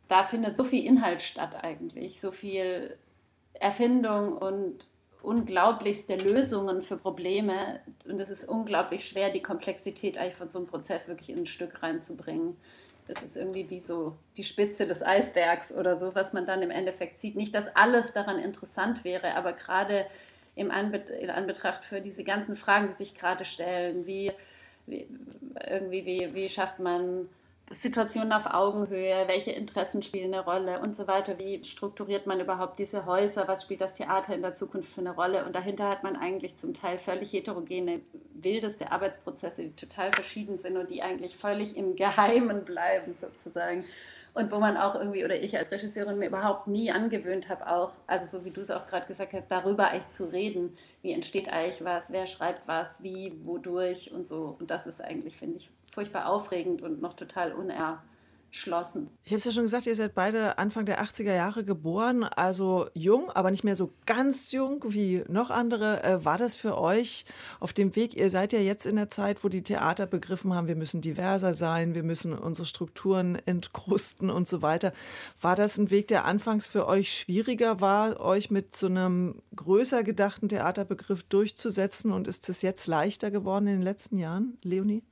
da 0.09 0.25
findet 0.25 0.57
so 0.57 0.64
viel 0.64 0.85
Inhalt 0.85 1.23
statt 1.23 1.57
eigentlich, 1.62 2.21
so 2.21 2.33
viel 2.33 2.97
Erfindung 3.61 4.37
und 4.37 4.87
unglaublichste 5.23 6.16
Lösungen 6.16 6.83
für 6.83 6.96
Probleme. 6.96 7.81
Und 8.07 8.18
es 8.18 8.31
ist 8.31 8.49
unglaublich 8.49 9.07
schwer, 9.07 9.31
die 9.31 9.42
Komplexität 9.42 10.18
eigentlich 10.18 10.35
von 10.35 10.51
so 10.51 10.59
einem 10.59 10.66
Prozess 10.66 11.07
wirklich 11.09 11.31
in 11.31 11.40
ein 11.40 11.46
Stück 11.46 11.83
reinzubringen. 11.83 12.57
Das 13.07 13.23
ist 13.23 13.37
irgendwie 13.37 13.68
wie 13.70 13.81
so 13.81 14.16
die 14.37 14.44
Spitze 14.44 14.87
des 14.87 15.03
Eisbergs 15.03 15.73
oder 15.73 15.99
so, 15.99 16.14
was 16.14 16.33
man 16.33 16.46
dann 16.46 16.62
im 16.62 16.70
Endeffekt 16.70 17.18
sieht. 17.18 17.37
Nicht, 17.37 17.55
dass 17.55 17.75
alles 17.77 18.12
daran 18.12 18.38
interessant 18.38 19.05
wäre, 19.05 19.35
aber 19.35 19.53
gerade 19.53 20.07
im 20.55 20.70
Anbe 20.70 20.99
in 21.20 21.31
Anbetracht 21.31 21.85
für 21.85 22.01
diese 22.01 22.25
ganzen 22.25 22.57
Fragen, 22.57 22.88
die 22.88 22.96
sich 22.96 23.14
gerade 23.14 23.44
stellen, 23.44 24.07
wie, 24.07 24.33
wie 24.87 25.07
irgendwie, 25.68 26.07
wie, 26.07 26.35
wie 26.35 26.49
schafft 26.49 26.79
man 26.79 27.29
Situationen 27.72 28.33
auf 28.33 28.46
Augenhöhe, 28.46 29.28
welche 29.28 29.52
Interessen 29.52 30.02
spielen 30.02 30.35
eine 30.35 30.44
Rolle 30.44 30.80
und 30.80 30.96
so 30.96 31.06
weiter. 31.06 31.38
Wie 31.38 31.62
strukturiert 31.62 32.26
man 32.26 32.40
überhaupt 32.40 32.80
diese 32.80 33.06
Häuser? 33.06 33.46
Was 33.46 33.62
spielt 33.62 33.80
das 33.80 33.94
Theater 33.94 34.35
in 34.35 34.42
der 34.42 34.54
Zukunft 34.54 34.92
für 34.92 35.00
eine 35.00 35.14
Rolle? 35.14 35.44
Und 35.44 35.54
dahinter 35.54 35.88
hat 35.88 36.02
man 36.02 36.16
eigentlich 36.16 36.56
zum 36.56 36.74
Teil 36.74 36.98
völlig 36.98 37.33
heterogene, 37.33 38.00
wildeste 38.35 38.90
Arbeitsprozesse, 38.90 39.62
die 39.62 39.76
total 39.76 40.11
verschieden 40.11 40.56
sind 40.56 40.76
und 40.76 40.90
die 40.90 41.02
eigentlich 41.02 41.37
völlig 41.37 41.76
im 41.76 41.94
Geheimen 41.94 42.64
bleiben 42.64 43.12
sozusagen. 43.12 43.85
Und 44.35 44.50
wo 44.50 44.59
man 44.59 44.76
auch 44.76 44.96
irgendwie, 44.96 45.24
oder 45.24 45.40
ich 45.40 45.56
als 45.56 45.70
Regisseurin 45.70 46.18
mir 46.18 46.26
überhaupt 46.26 46.66
nie 46.66 46.90
angewöhnt 46.90 47.48
habe, 47.48 47.68
auch, 47.68 47.92
also 48.09 48.26
so 48.26 48.44
wie 48.44 48.50
du 48.50 48.62
es 48.62 48.70
auch 48.72 48.87
gerade 48.87 49.06
gesagt 49.06 49.33
hast, 49.33 49.48
darüber 49.48 49.88
eigentlich 49.88 50.11
zu 50.11 50.24
reden. 50.24 50.76
Wie 51.02 51.12
entsteht 51.12 51.48
eigentlich 51.48 51.85
was? 51.85 52.11
Wer 52.11 52.26
schreibt 52.26 52.66
was? 52.66 53.02
Wie? 53.02 53.33
Wodurch? 53.44 54.12
Und 54.12 54.26
so. 54.26 54.56
Und 54.59 54.70
das 54.72 54.88
ist 54.88 55.00
eigentlich, 55.00 55.37
finde 55.37 55.59
ich, 55.59 55.70
furchtbar 55.90 56.26
aufregend 56.26 56.83
und 56.83 57.00
noch 57.00 57.14
total 57.14 57.53
uner 57.53 58.03
schlossen. 58.50 59.09
Ich 59.24 59.33
habe 59.33 59.38
es 59.38 59.44
ja 59.44 59.53
schon 59.53 59.62
gesagt, 59.62 59.87
ihr 59.87 59.94
seid 59.94 60.14
beide 60.14 60.59
Anfang 60.59 60.85
der 60.85 61.03
80er 61.03 61.35
Jahre 61.35 61.64
geboren, 61.64 62.24
also 62.24 62.88
jung, 62.94 63.31
aber 63.31 63.50
nicht 63.50 63.64
mehr 63.64 63.76
so 63.76 63.92
ganz 64.07 64.50
jung 64.50 64.85
wie 64.88 65.22
noch 65.29 65.50
andere. 65.50 66.03
Äh, 66.03 66.24
war 66.24 66.38
das 66.38 66.57
für 66.57 66.76
euch 66.76 67.24
auf 67.61 67.72
dem 67.72 67.94
Weg? 67.94 68.16
Ihr 68.16 68.29
seid 68.29 68.53
ja 68.53 68.59
jetzt 68.59 68.87
in 68.87 68.96
der 68.96 69.09
Zeit, 69.09 69.44
wo 69.44 69.48
die 69.48 69.62
Theater 69.62 70.07
begriffen 70.07 70.55
haben, 70.55 70.66
wir 70.66 70.76
müssen 70.76 71.00
diverser 71.00 71.55
sein, 71.55 71.94
wir 71.94 72.03
müssen 72.03 72.33
unsere 72.37 72.66
Strukturen 72.66 73.37
entkrusten 73.46 74.31
und 74.31 74.48
so 74.48 74.62
weiter. 74.62 74.92
War 75.40 75.57
das 75.57 75.79
ein 75.79 75.90
Weg, 75.90 76.09
der 76.09 76.24
anfangs 76.24 76.66
für 76.66 76.88
euch 76.88 77.12
schwieriger 77.12 77.81
war, 77.81 78.20
euch 78.20 78.50
mit 78.50 78.76
so 78.76 78.87
einem 78.87 79.42
größer 79.55 80.03
gedachten 80.03 80.48
Theaterbegriff 80.48 81.22
durchzusetzen 81.24 82.12
und 82.12 82.26
ist 82.26 82.48
es 82.48 82.62
jetzt 82.62 82.87
leichter 82.87 83.31
geworden 83.31 83.68
in 83.68 83.74
den 83.74 83.83
letzten 83.83 84.18
Jahren, 84.18 84.59
Leonie? 84.62 85.03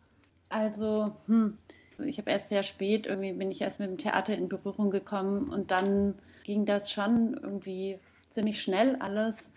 Also, 0.48 1.12
hm, 1.26 1.58
ich 2.06 2.18
habe 2.18 2.30
erst 2.30 2.48
sehr 2.48 2.62
spät, 2.62 3.06
irgendwie 3.06 3.32
bin 3.32 3.50
ich 3.50 3.60
erst 3.60 3.80
mit 3.80 3.90
dem 3.90 3.98
Theater 3.98 4.34
in 4.34 4.48
Berührung 4.48 4.90
gekommen 4.90 5.50
und 5.50 5.70
dann 5.70 6.14
ging 6.44 6.64
das 6.64 6.90
schon 6.90 7.34
irgendwie 7.34 7.98
ziemlich 8.30 8.62
schnell 8.62 8.96
alles. 8.96 9.50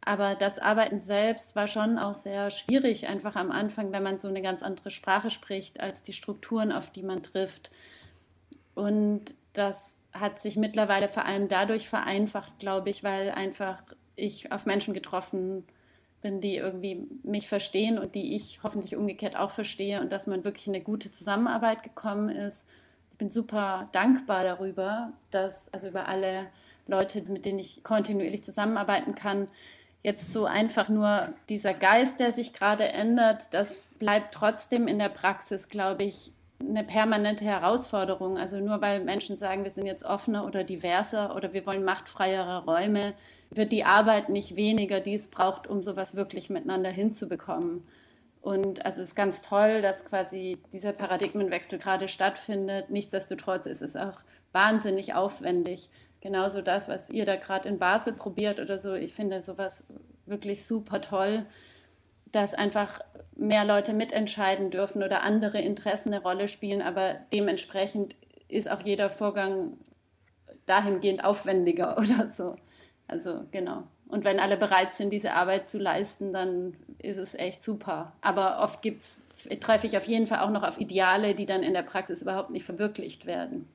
Aber 0.00 0.36
das 0.36 0.58
Arbeiten 0.58 1.00
selbst 1.00 1.56
war 1.56 1.66
schon 1.66 1.98
auch 1.98 2.14
sehr 2.14 2.50
schwierig, 2.50 3.08
einfach 3.08 3.34
am 3.34 3.50
Anfang, 3.50 3.92
wenn 3.92 4.02
man 4.02 4.18
so 4.18 4.28
eine 4.28 4.42
ganz 4.42 4.62
andere 4.62 4.90
Sprache 4.90 5.30
spricht 5.30 5.80
als 5.80 6.02
die 6.02 6.12
Strukturen, 6.12 6.70
auf 6.70 6.90
die 6.90 7.02
man 7.02 7.22
trifft. 7.22 7.70
Und 8.74 9.34
das 9.52 9.96
hat 10.12 10.40
sich 10.40 10.56
mittlerweile 10.56 11.08
vor 11.08 11.24
allem 11.24 11.48
dadurch 11.48 11.88
vereinfacht, 11.88 12.58
glaube 12.58 12.90
ich, 12.90 13.02
weil 13.02 13.30
einfach 13.30 13.82
ich 14.14 14.52
auf 14.52 14.66
Menschen 14.66 14.94
getroffen 14.94 15.64
bin, 16.26 16.40
die 16.40 16.56
irgendwie 16.56 17.06
mich 17.22 17.48
verstehen 17.48 18.00
und 18.00 18.16
die 18.16 18.34
ich 18.34 18.58
hoffentlich 18.64 18.96
umgekehrt 18.96 19.36
auch 19.36 19.52
verstehe 19.52 20.00
und 20.00 20.10
dass 20.10 20.26
man 20.26 20.42
wirklich 20.42 20.66
in 20.66 20.74
eine 20.74 20.82
gute 20.82 21.12
Zusammenarbeit 21.12 21.84
gekommen 21.84 22.30
ist. 22.30 22.64
Ich 23.12 23.18
bin 23.18 23.30
super 23.30 23.88
dankbar 23.92 24.42
darüber, 24.42 25.12
dass, 25.30 25.72
also 25.72 25.86
über 25.86 26.08
alle 26.08 26.46
Leute, 26.88 27.22
mit 27.30 27.46
denen 27.46 27.60
ich 27.60 27.84
kontinuierlich 27.84 28.42
zusammenarbeiten 28.42 29.14
kann, 29.14 29.46
jetzt 30.02 30.32
so 30.32 30.46
einfach 30.46 30.88
nur 30.88 31.28
dieser 31.48 31.74
Geist, 31.74 32.18
der 32.18 32.32
sich 32.32 32.52
gerade 32.52 32.88
ändert, 32.88 33.44
das 33.52 33.94
bleibt 34.00 34.34
trotzdem 34.34 34.88
in 34.88 34.98
der 34.98 35.08
Praxis, 35.08 35.68
glaube 35.68 36.02
ich, 36.02 36.32
eine 36.58 36.82
permanente 36.82 37.44
Herausforderung. 37.44 38.36
Also 38.36 38.56
nur 38.56 38.80
weil 38.80 38.98
Menschen 39.04 39.36
sagen, 39.36 39.62
wir 39.62 39.70
sind 39.70 39.86
jetzt 39.86 40.04
offener 40.04 40.44
oder 40.44 40.64
diverser 40.64 41.36
oder 41.36 41.52
wir 41.52 41.66
wollen 41.66 41.84
machtfreiere 41.84 42.64
Räume, 42.64 43.14
wird 43.50 43.72
die 43.72 43.84
Arbeit 43.84 44.28
nicht 44.28 44.56
weniger, 44.56 45.00
die 45.00 45.14
es 45.14 45.28
braucht, 45.28 45.66
um 45.66 45.82
sowas 45.82 46.14
wirklich 46.14 46.50
miteinander 46.50 46.90
hinzubekommen. 46.90 47.86
Und 48.40 48.84
also 48.86 49.00
es 49.00 49.08
ist 49.08 49.14
ganz 49.16 49.42
toll, 49.42 49.82
dass 49.82 50.04
quasi 50.04 50.58
dieser 50.72 50.92
Paradigmenwechsel 50.92 51.78
gerade 51.78 52.06
stattfindet. 52.06 52.90
Nichtsdestotrotz 52.90 53.66
ist 53.66 53.82
es 53.82 53.96
auch 53.96 54.20
wahnsinnig 54.52 55.14
aufwendig. 55.14 55.90
Genauso 56.20 56.62
das, 56.62 56.88
was 56.88 57.10
ihr 57.10 57.26
da 57.26 57.36
gerade 57.36 57.68
in 57.68 57.78
Basel 57.78 58.12
probiert 58.12 58.60
oder 58.60 58.78
so. 58.78 58.94
Ich 58.94 59.14
finde 59.14 59.42
sowas 59.42 59.84
wirklich 60.26 60.66
super 60.66 61.00
toll, 61.00 61.46
dass 62.32 62.54
einfach 62.54 63.00
mehr 63.34 63.64
Leute 63.64 63.92
mitentscheiden 63.92 64.70
dürfen 64.70 65.02
oder 65.02 65.22
andere 65.22 65.60
Interessen 65.60 66.12
eine 66.12 66.22
Rolle 66.22 66.48
spielen, 66.48 66.82
aber 66.82 67.14
dementsprechend 67.32 68.14
ist 68.48 68.70
auch 68.70 68.80
jeder 68.82 69.10
Vorgang 69.10 69.76
dahingehend 70.66 71.24
aufwendiger 71.24 71.98
oder 71.98 72.28
so. 72.28 72.56
Also 73.08 73.44
genau. 73.50 73.84
Und 74.08 74.24
wenn 74.24 74.40
alle 74.40 74.56
bereit 74.56 74.94
sind, 74.94 75.10
diese 75.10 75.32
Arbeit 75.32 75.68
zu 75.68 75.78
leisten, 75.78 76.32
dann 76.32 76.74
ist 76.98 77.18
es 77.18 77.34
echt 77.34 77.62
super. 77.62 78.12
Aber 78.20 78.60
oft 78.60 78.82
gibt's, 78.82 79.20
treffe 79.60 79.86
ich 79.86 79.96
auf 79.96 80.06
jeden 80.06 80.26
Fall 80.26 80.40
auch 80.40 80.50
noch 80.50 80.62
auf 80.62 80.80
Ideale, 80.80 81.34
die 81.34 81.46
dann 81.46 81.62
in 81.62 81.74
der 81.74 81.82
Praxis 81.82 82.22
überhaupt 82.22 82.50
nicht 82.50 82.64
verwirklicht 82.64 83.26
werden. 83.26 83.68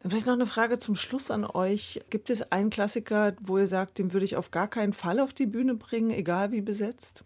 Dann 0.00 0.10
vielleicht 0.10 0.26
noch 0.26 0.34
eine 0.34 0.46
Frage 0.46 0.78
zum 0.78 0.96
Schluss 0.96 1.30
an 1.30 1.44
euch. 1.44 2.02
Gibt 2.10 2.28
es 2.28 2.50
einen 2.50 2.70
Klassiker, 2.70 3.34
wo 3.40 3.56
ihr 3.58 3.68
sagt, 3.68 3.98
den 3.98 4.12
würde 4.12 4.24
ich 4.24 4.36
auf 4.36 4.50
gar 4.50 4.68
keinen 4.68 4.92
Fall 4.92 5.20
auf 5.20 5.32
die 5.32 5.46
Bühne 5.46 5.74
bringen, 5.74 6.10
egal 6.10 6.50
wie 6.50 6.60
besetzt? 6.60 7.24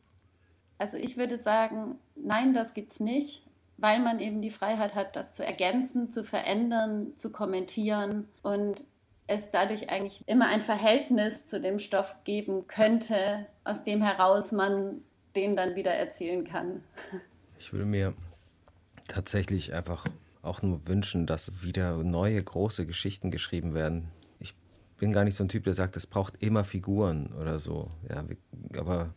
Also 0.78 0.98
ich 0.98 1.16
würde 1.16 1.38
sagen, 1.38 1.98
nein, 2.14 2.52
das 2.52 2.74
gibt 2.74 2.92
es 2.92 3.00
nicht, 3.00 3.42
weil 3.78 3.98
man 4.00 4.20
eben 4.20 4.42
die 4.42 4.50
Freiheit 4.50 4.94
hat, 4.94 5.16
das 5.16 5.32
zu 5.32 5.44
ergänzen, 5.44 6.12
zu 6.12 6.22
verändern, 6.22 7.14
zu 7.16 7.30
kommentieren 7.30 8.28
und 8.42 8.84
es 9.26 9.50
dadurch 9.50 9.90
eigentlich 9.90 10.22
immer 10.26 10.48
ein 10.48 10.62
Verhältnis 10.62 11.46
zu 11.46 11.60
dem 11.60 11.78
Stoff 11.78 12.14
geben 12.24 12.66
könnte, 12.66 13.46
aus 13.64 13.82
dem 13.82 14.02
heraus 14.02 14.52
man 14.52 15.02
den 15.34 15.56
dann 15.56 15.74
wieder 15.74 15.92
erzählen 15.92 16.44
kann. 16.44 16.82
Ich 17.58 17.72
würde 17.72 17.84
mir 17.84 18.14
tatsächlich 19.08 19.74
einfach 19.74 20.06
auch 20.42 20.62
nur 20.62 20.86
wünschen, 20.86 21.26
dass 21.26 21.62
wieder 21.62 21.96
neue 21.98 22.42
große 22.42 22.86
Geschichten 22.86 23.30
geschrieben 23.30 23.74
werden. 23.74 24.08
Ich 24.38 24.54
bin 24.96 25.12
gar 25.12 25.24
nicht 25.24 25.34
so 25.34 25.44
ein 25.44 25.48
Typ, 25.48 25.64
der 25.64 25.74
sagt, 25.74 25.96
es 25.96 26.06
braucht 26.06 26.42
immer 26.42 26.64
Figuren 26.64 27.32
oder 27.40 27.58
so. 27.58 27.90
Ja, 28.08 28.24
aber 28.78 29.10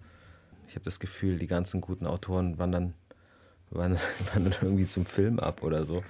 ich 0.67 0.75
habe 0.75 0.85
das 0.85 0.99
Gefühl, 0.99 1.37
die 1.37 1.47
ganzen 1.47 1.81
guten 1.81 2.05
Autoren 2.05 2.57
wandern, 2.57 2.93
wandern, 3.69 4.01
wandern 4.33 4.53
irgendwie 4.61 4.85
zum 4.85 5.05
Film 5.05 5.39
ab 5.39 5.63
oder 5.63 5.83
so. 5.83 6.03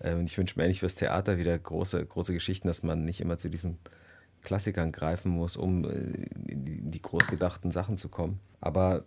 Ähm, 0.00 0.24
ich 0.26 0.36
wünsche 0.38 0.58
mir 0.58 0.64
eigentlich 0.64 0.80
fürs 0.80 0.94
Theater 0.94 1.38
wieder 1.38 1.58
große, 1.58 2.04
große 2.04 2.32
Geschichten, 2.32 2.68
dass 2.68 2.82
man 2.82 3.04
nicht 3.04 3.20
immer 3.20 3.38
zu 3.38 3.48
diesen 3.48 3.78
Klassikern 4.42 4.92
greifen 4.92 5.30
muss, 5.30 5.56
um 5.56 5.84
äh, 5.84 5.88
in 6.46 6.90
die 6.90 7.02
großgedachten 7.02 7.70
Sachen 7.70 7.96
zu 7.96 8.08
kommen. 8.08 8.40
Aber 8.60 9.04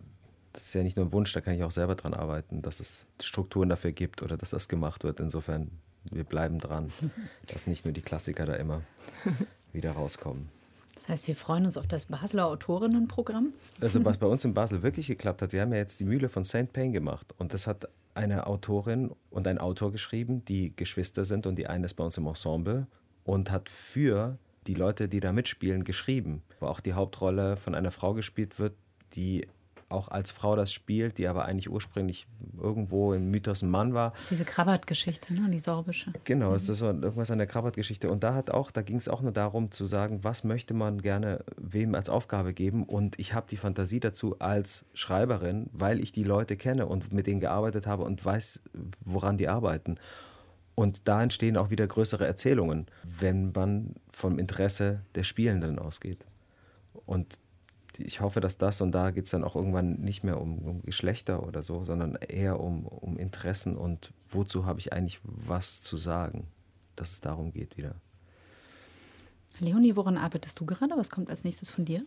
das 0.53 0.63
ist 0.63 0.73
ja 0.73 0.83
nicht 0.83 0.97
nur 0.97 1.05
ein 1.05 1.11
Wunsch, 1.11 1.31
da 1.33 1.41
kann 1.41 1.53
ich 1.53 1.63
auch 1.63 1.71
selber 1.71 1.95
dran 1.95 2.13
arbeiten, 2.13 2.61
dass 2.61 2.79
es 2.79 3.05
Strukturen 3.21 3.69
dafür 3.69 3.91
gibt 3.91 4.23
oder 4.23 4.37
dass 4.37 4.49
das 4.49 4.67
gemacht 4.67 5.03
wird. 5.03 5.19
Insofern, 5.19 5.69
wir 6.11 6.23
bleiben 6.23 6.59
dran, 6.59 6.91
dass 7.47 7.67
nicht 7.67 7.85
nur 7.85 7.93
die 7.93 8.01
Klassiker 8.01 8.45
da 8.45 8.55
immer 8.55 8.81
wieder 9.71 9.91
rauskommen. 9.91 10.49
Das 10.95 11.09
heißt, 11.09 11.27
wir 11.27 11.35
freuen 11.35 11.65
uns 11.65 11.77
auf 11.77 11.85
das 11.85 12.07
Basler 12.07 12.47
Autorinnenprogramm. 12.47 13.53
Also 13.79 14.03
was 14.03 14.17
bei 14.17 14.25
uns 14.25 14.43
in 14.45 14.55
Basel 14.55 14.81
wirklich 14.81 15.05
geklappt 15.05 15.43
hat, 15.43 15.53
wir 15.53 15.61
haben 15.61 15.71
ja 15.71 15.77
jetzt 15.77 15.99
die 15.99 16.05
Mühle 16.05 16.27
von 16.27 16.43
St. 16.43 16.73
Payne 16.73 16.91
gemacht 16.91 17.35
und 17.37 17.53
das 17.53 17.67
hat 17.67 17.87
eine 18.17 18.47
Autorin 18.47 19.11
und 19.29 19.47
ein 19.47 19.59
Autor 19.59 19.91
geschrieben, 19.91 20.43
die 20.45 20.75
Geschwister 20.75 21.23
sind 21.23 21.47
und 21.47 21.55
die 21.55 21.67
eine 21.67 21.85
ist 21.85 21.93
bei 21.93 22.03
uns 22.03 22.17
im 22.17 22.27
Ensemble 22.27 22.87
und 23.23 23.51
hat 23.51 23.69
für 23.69 24.37
die 24.65 24.73
Leute, 24.73 25.07
die 25.07 25.21
da 25.21 25.31
mitspielen, 25.31 25.83
geschrieben, 25.83 26.43
wo 26.59 26.67
auch 26.67 26.81
die 26.81 26.93
Hauptrolle 26.93 27.55
von 27.55 27.75
einer 27.75 27.91
Frau 27.91 28.13
gespielt 28.13 28.59
wird, 28.59 28.75
die 29.13 29.47
auch 29.89 30.09
als 30.09 30.31
Frau 30.31 30.55
das 30.55 30.73
spielt, 30.73 31.17
die 31.17 31.27
aber 31.27 31.45
eigentlich 31.45 31.69
ursprünglich 31.69 32.27
irgendwo 32.61 33.13
im 33.13 33.31
Mythos 33.31 33.61
ein 33.61 33.69
Mann 33.69 33.93
war. 33.93 34.11
Das 34.11 34.23
ist 34.23 34.31
diese 34.31 34.45
Krabat-Geschichte, 34.45 35.33
ne? 35.33 35.49
die 35.49 35.59
sorbische. 35.59 36.11
Genau, 36.25 36.49
mhm. 36.49 36.55
es 36.55 36.67
ist 36.67 36.79
so 36.79 36.87
irgendwas 36.87 37.31
an 37.31 37.37
der 37.37 37.47
Krabat-Geschichte. 37.47 38.09
Und 38.09 38.23
da 38.23 38.33
hat 38.33 38.51
auch, 38.51 38.71
da 38.71 38.81
ging 38.81 38.97
es 38.97 39.07
auch 39.07 39.21
nur 39.21 39.31
darum 39.31 39.71
zu 39.71 39.85
sagen, 39.85 40.23
was 40.23 40.43
möchte 40.43 40.73
man 40.73 41.01
gerne 41.01 41.43
wem 41.57 41.95
als 41.95 42.09
Aufgabe 42.09 42.53
geben. 42.53 42.83
Und 42.83 43.17
ich 43.17 43.33
habe 43.33 43.47
die 43.49 43.57
Fantasie 43.57 43.99
dazu 43.99 44.37
als 44.39 44.85
Schreiberin, 44.93 45.69
weil 45.71 46.01
ich 46.01 46.11
die 46.11 46.23
Leute 46.23 46.57
kenne 46.57 46.85
und 46.85 47.13
mit 47.13 47.27
denen 47.27 47.39
gearbeitet 47.39 47.87
habe 47.87 48.03
und 48.03 48.23
weiß, 48.23 48.61
woran 49.05 49.37
die 49.37 49.47
arbeiten. 49.47 49.95
Und 50.75 51.07
da 51.07 51.23
entstehen 51.23 51.57
auch 51.57 51.69
wieder 51.71 51.87
größere 51.87 52.27
Erzählungen, 52.27 52.85
wenn 53.03 53.51
man 53.53 53.95
vom 54.09 54.37
Interesse 54.37 55.01
der 55.15 55.23
Spielenden 55.23 55.79
ausgeht. 55.79 56.25
Und 57.05 57.39
ich 57.99 58.21
hoffe, 58.21 58.39
dass 58.39 58.57
das 58.57 58.81
und 58.81 58.91
da 58.91 59.11
geht 59.11 59.25
es 59.25 59.31
dann 59.31 59.43
auch 59.43 59.55
irgendwann 59.55 59.95
nicht 60.01 60.23
mehr 60.23 60.39
um, 60.39 60.59
um, 60.59 60.81
Geschlechter 60.83 61.45
oder 61.45 61.63
so, 61.63 61.83
sondern 61.83 62.15
eher 62.15 62.59
um, 62.59 62.85
um 62.85 63.17
Interessen 63.17 63.75
und 63.75 64.13
wozu 64.27 64.65
habe 64.65 64.79
ich 64.79 64.93
eigentlich 64.93 65.19
was 65.23 65.81
zu 65.81 65.97
sagen, 65.97 66.47
dass 66.95 67.11
es 67.11 67.21
darum 67.21 67.51
geht 67.51 67.77
wieder. 67.77 67.95
Leonie, 69.59 69.95
woran 69.95 70.17
arbeitest 70.17 70.59
du 70.59 70.65
gerade? 70.65 70.95
Was 70.97 71.09
kommt 71.09 71.29
als 71.29 71.43
nächstes 71.43 71.71
von 71.71 71.85
dir? 71.85 72.05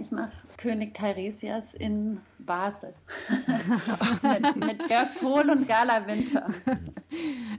Ich 0.00 0.10
mache 0.10 0.32
König 0.56 0.94
Teiresias 0.94 1.74
in 1.74 2.20
Basel. 2.38 2.92
mit, 4.22 4.56
mit 4.56 4.90
Jörg 4.90 5.08
Kohl 5.20 5.50
und 5.50 5.68
Gala 5.68 6.06
Winter. 6.06 6.46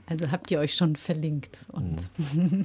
Also 0.06 0.30
habt 0.30 0.50
ihr 0.50 0.58
euch 0.58 0.74
schon 0.74 0.96
verlinkt. 0.96 1.60
Und 1.72 2.08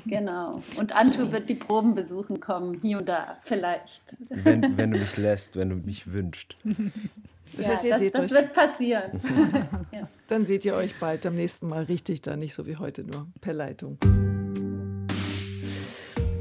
genau. 0.05 0.61
Und 0.77 0.93
Anto 0.93 1.31
wird 1.31 1.49
die 1.49 1.55
Proben 1.55 1.95
besuchen 1.95 2.39
kommen, 2.39 2.79
hier 2.81 2.97
und 2.97 3.07
da, 3.07 3.37
vielleicht. 3.43 4.17
Wenn, 4.29 4.77
wenn 4.77 4.91
du 4.91 4.99
mich 4.99 5.17
lässt, 5.17 5.55
wenn 5.55 5.69
du 5.69 5.75
mich 5.75 6.11
wünschst. 6.11 6.57
Das 7.57 7.69
heißt, 7.69 7.85
ihr 7.85 7.91
das, 7.91 7.99
seht 7.99 8.15
das 8.15 8.25
euch. 8.25 8.31
wird 8.31 8.53
passieren. 8.53 9.11
ja. 9.93 10.09
Dann 10.27 10.45
seht 10.45 10.65
ihr 10.65 10.75
euch 10.75 10.99
bald 10.99 11.25
am 11.25 11.35
nächsten 11.35 11.67
Mal 11.69 11.83
richtig 11.83 12.21
da, 12.21 12.35
nicht 12.35 12.53
so 12.53 12.65
wie 12.65 12.77
heute 12.77 13.03
nur 13.03 13.27
per 13.41 13.53
Leitung. 13.53 13.97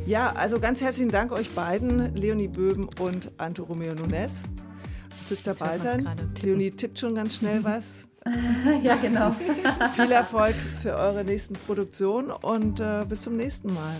Ja, 0.06 0.32
also 0.32 0.60
ganz 0.60 0.82
herzlichen 0.82 1.10
Dank 1.10 1.32
euch 1.32 1.48
beiden, 1.54 2.14
Leonie 2.14 2.48
Böhm 2.48 2.90
und 3.00 3.30
Anto 3.38 3.64
Romeo 3.64 3.94
Nunes, 3.94 4.42
fürs 5.26 5.42
dabei 5.42 5.78
sein. 5.78 6.06
Leonie 6.42 6.70
tippt 6.70 6.98
schon 6.98 7.14
ganz 7.14 7.36
schnell 7.36 7.64
was. 7.64 8.06
ja, 8.82 8.96
genau. 8.96 9.30
Viel 9.94 10.12
Erfolg 10.12 10.54
für 10.82 10.94
eure 10.94 11.24
nächsten 11.24 11.54
Produktionen 11.54 12.30
und 12.30 12.80
äh, 12.80 13.06
bis 13.08 13.22
zum 13.22 13.36
nächsten 13.36 13.72
Mal. 13.72 13.96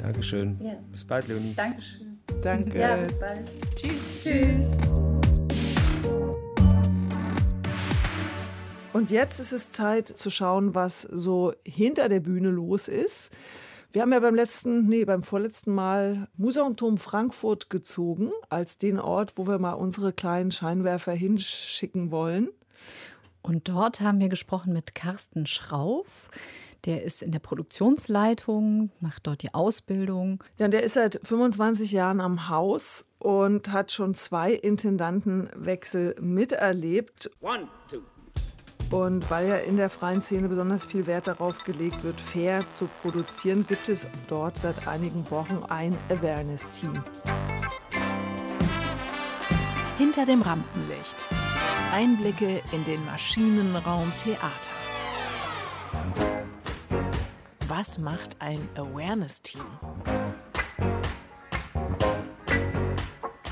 Dankeschön. 0.00 0.58
Ja. 0.62 0.76
Bis 0.90 1.04
bald, 1.04 1.28
Leonie. 1.28 1.52
Dankeschön. 1.54 2.18
Danke. 2.42 2.78
Ja, 2.78 2.96
bis 2.96 3.18
bald. 3.18 3.42
Tschüss. 3.76 3.92
Tschüss. 4.22 4.78
Und 8.94 9.10
jetzt 9.10 9.40
ist 9.40 9.52
es 9.52 9.72
Zeit 9.72 10.08
zu 10.08 10.30
schauen, 10.30 10.74
was 10.74 11.02
so 11.02 11.52
hinter 11.66 12.08
der 12.08 12.20
Bühne 12.20 12.48
los 12.48 12.88
ist. 12.88 13.30
Wir 13.94 14.02
haben 14.02 14.12
ja 14.12 14.18
beim 14.18 14.34
letzten, 14.34 14.88
nee, 14.88 15.04
beim 15.04 15.22
vorletzten 15.22 15.72
Mal 15.72 16.26
Musanturm 16.36 16.98
Frankfurt 16.98 17.70
gezogen, 17.70 18.32
als 18.48 18.76
den 18.76 18.98
Ort, 18.98 19.38
wo 19.38 19.46
wir 19.46 19.60
mal 19.60 19.74
unsere 19.74 20.12
kleinen 20.12 20.50
Scheinwerfer 20.50 21.12
hinschicken 21.12 22.10
wollen. 22.10 22.48
Und 23.40 23.68
dort 23.68 24.00
haben 24.00 24.18
wir 24.18 24.28
gesprochen 24.28 24.72
mit 24.72 24.96
Carsten 24.96 25.46
Schrauf. 25.46 26.28
Der 26.86 27.04
ist 27.04 27.22
in 27.22 27.30
der 27.30 27.38
Produktionsleitung, 27.38 28.90
macht 28.98 29.28
dort 29.28 29.42
die 29.42 29.54
Ausbildung. 29.54 30.42
Ja, 30.58 30.64
und 30.64 30.72
der 30.72 30.82
ist 30.82 30.94
seit 30.94 31.20
25 31.22 31.92
Jahren 31.92 32.20
am 32.20 32.48
Haus 32.48 33.06
und 33.20 33.70
hat 33.70 33.92
schon 33.92 34.14
zwei 34.14 34.54
Intendantenwechsel 34.54 36.16
miterlebt. 36.20 37.30
One, 37.40 37.68
two. 37.88 38.00
Und 38.90 39.28
weil 39.30 39.48
ja 39.48 39.56
in 39.56 39.76
der 39.76 39.90
freien 39.90 40.22
Szene 40.22 40.48
besonders 40.48 40.86
viel 40.86 41.06
Wert 41.06 41.26
darauf 41.26 41.64
gelegt 41.64 42.04
wird, 42.04 42.20
fair 42.20 42.68
zu 42.70 42.88
produzieren, 43.02 43.66
gibt 43.66 43.88
es 43.88 44.06
dort 44.28 44.56
seit 44.56 44.86
einigen 44.86 45.28
Wochen 45.30 45.62
ein 45.68 45.96
Awareness-Team. 46.10 47.02
Hinter 49.98 50.24
dem 50.24 50.42
Rampenlicht. 50.42 51.24
Einblicke 51.92 52.60
in 52.72 52.84
den 52.84 53.04
Maschinenraum 53.06 54.12
Theater. 54.18 54.70
Was 57.68 57.98
macht 57.98 58.40
ein 58.40 58.68
Awareness-Team? 58.76 59.62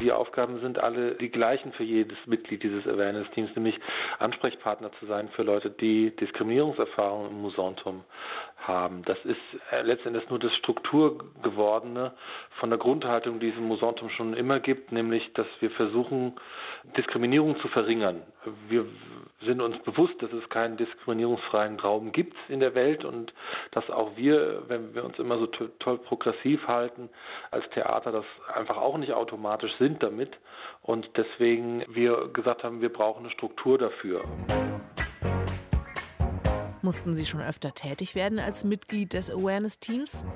Die 0.03 0.11
Aufgaben 0.11 0.59
sind 0.59 0.81
alle 0.81 1.15
die 1.15 1.31
gleichen 1.31 1.73
für 1.75 1.85
jedes 1.85 2.19
Mitglied 2.27 2.65
dieses 2.65 2.85
Awareness-Teams, 2.89 3.55
nämlich 3.55 3.79
Ansprechpartner 4.19 4.91
zu 4.99 5.07
sein 5.07 5.29
für 5.29 5.45
Leute, 5.45 5.71
die 5.71 6.11
Diskriminierungserfahrungen 6.17 7.31
im 7.31 7.41
Musanturm 7.41 8.03
haben. 8.67 9.03
Das 9.05 9.19
ist 9.25 9.39
äh, 9.71 9.83
letztendlich 9.83 10.29
nur 10.29 10.39
das 10.39 10.53
Strukturgewordene 10.57 12.13
von 12.59 12.71
der 12.71 12.79
Grundhaltung, 12.79 13.41
die 13.41 13.49
es 13.51 13.57
im 13.57 13.69
Musanturm 13.69 14.11
schon 14.11 14.35
immer 14.35 14.61
gibt, 14.61 14.93
nämlich, 14.93 15.33
dass 15.35 15.47
wir 15.61 15.71
versuchen, 15.71 16.35
Diskriminierung 16.97 17.59
zu 17.61 17.69
verringern. 17.69 18.23
Wir 18.69 18.87
sind 19.45 19.61
uns 19.61 19.79
bewusst, 19.85 20.15
dass 20.23 20.33
es 20.33 20.49
keinen 20.51 20.77
diskriminierungsfreien 20.77 21.79
Raum 21.81 22.13
gibt 22.13 22.37
in 22.49 22.61
der 22.61 22.75
Welt 22.75 23.05
und 23.05 23.33
dass 23.73 23.89
auch 23.91 24.17
wir, 24.17 24.63
wenn 24.69 24.95
wir 24.95 25.05
uns 25.05 25.19
immer 25.19 25.39
so 25.39 25.47
toll 25.47 25.99
progressiv 25.99 26.67
halten 26.67 27.09
als 27.51 27.69
Theater, 27.71 28.13
das 28.13 28.25
einfach 28.55 28.77
auch 28.77 28.99
nicht 28.99 29.13
automatisch 29.13 29.73
sind 29.79 30.03
damit 30.03 30.31
und 30.83 31.09
deswegen 31.17 31.85
wir 31.89 32.29
gesagt 32.33 32.65
haben, 32.65 32.81
wir 32.81 32.93
brauchen 32.93 33.21
eine 33.21 33.31
Struktur 33.31 33.79
dafür. 33.79 34.23
Mussten 36.85 37.15
Sie 37.15 37.25
schon 37.25 37.41
öfter 37.41 37.75
tätig 37.75 38.17
werden 38.17 38.41
als 38.41 38.65
Mitglied 38.65 39.13
des 39.13 39.31
Awareness-Teams? 39.31 40.27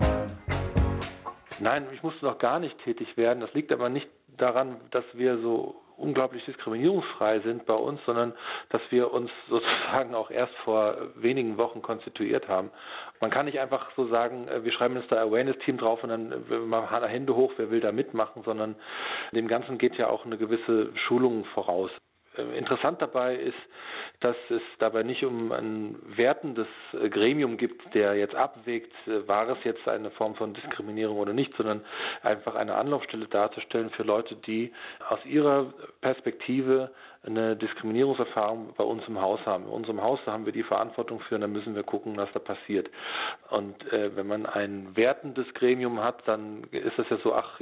Nein, 1.58 1.88
ich 1.92 2.04
musste 2.04 2.24
noch 2.24 2.38
gar 2.38 2.60
nicht 2.60 2.78
tätig 2.84 3.16
werden. 3.16 3.40
Das 3.40 3.52
liegt 3.52 3.72
aber 3.72 3.88
nicht 3.88 4.08
daran, 4.36 4.76
dass 4.92 5.04
wir 5.14 5.38
so 5.38 5.74
unglaublich 5.96 6.44
diskriminierungsfrei 6.44 7.40
sind 7.40 7.66
bei 7.66 7.74
uns, 7.74 8.00
sondern 8.06 8.32
dass 8.68 8.80
wir 8.90 9.12
uns 9.12 9.28
sozusagen 9.48 10.14
auch 10.14 10.30
erst 10.30 10.54
vor 10.62 10.96
wenigen 11.16 11.58
Wochen 11.58 11.82
konstituiert 11.82 12.46
haben. 12.46 12.70
Man 13.20 13.32
kann 13.32 13.46
nicht 13.46 13.58
einfach 13.58 13.90
so 13.96 14.06
sagen, 14.06 14.46
äh, 14.46 14.62
wir 14.62 14.70
schreiben 14.70 14.94
jetzt 14.94 15.10
da 15.10 15.20
Awareness-Team 15.22 15.78
drauf 15.78 16.04
und 16.04 16.10
dann 16.10 16.68
machen 16.68 17.02
wir 17.02 17.08
Hände 17.08 17.34
hoch, 17.34 17.54
wer 17.56 17.72
will 17.72 17.80
da 17.80 17.90
mitmachen, 17.90 18.44
sondern 18.44 18.76
dem 19.32 19.48
Ganzen 19.48 19.78
geht 19.78 19.96
ja 19.96 20.06
auch 20.06 20.24
eine 20.24 20.38
gewisse 20.38 20.94
Schulung 21.08 21.44
voraus. 21.46 21.90
Äh, 22.36 22.56
interessant 22.56 23.00
dabei 23.02 23.36
ist, 23.36 23.58
dass 24.20 24.36
es 24.48 24.62
dabei 24.78 25.02
nicht 25.02 25.24
um 25.24 25.52
ein 25.52 25.96
wertendes 26.16 26.68
äh, 26.92 27.08
Gremium 27.08 27.56
gibt, 27.56 27.94
der 27.94 28.14
jetzt 28.14 28.34
abwägt, 28.34 28.92
äh, 29.06 29.26
war 29.28 29.48
es 29.50 29.58
jetzt 29.64 29.86
eine 29.88 30.10
Form 30.10 30.34
von 30.34 30.54
Diskriminierung 30.54 31.18
oder 31.18 31.32
nicht, 31.32 31.52
sondern 31.56 31.84
einfach 32.22 32.54
eine 32.54 32.74
Anlaufstelle 32.76 33.26
darzustellen 33.28 33.90
für 33.90 34.04
Leute, 34.04 34.36
die 34.36 34.72
aus 35.08 35.18
ihrer 35.26 35.72
Perspektive 36.00 36.90
eine 37.26 37.56
Diskriminierungserfahrung 37.56 38.74
bei 38.76 38.84
uns 38.84 39.02
im 39.08 39.20
Haus 39.20 39.40
haben. 39.44 39.64
In 39.64 39.70
unserem 39.70 40.02
Haus 40.02 40.20
da 40.24 40.32
haben 40.32 40.46
wir 40.46 40.52
die 40.52 40.62
Verantwortung 40.62 41.20
für 41.20 41.34
und 41.34 41.40
dann 41.40 41.52
müssen 41.52 41.74
wir 41.74 41.82
gucken, 41.82 42.16
was 42.16 42.28
da 42.32 42.38
passiert. 42.38 42.88
Und 43.50 43.92
äh, 43.92 44.14
wenn 44.16 44.26
man 44.26 44.46
ein 44.46 44.96
wertendes 44.96 45.46
Gremium 45.54 46.02
hat, 46.02 46.26
dann 46.26 46.64
ist 46.70 46.98
das 46.98 47.08
ja 47.10 47.18
so, 47.18 47.34
ach, 47.34 47.60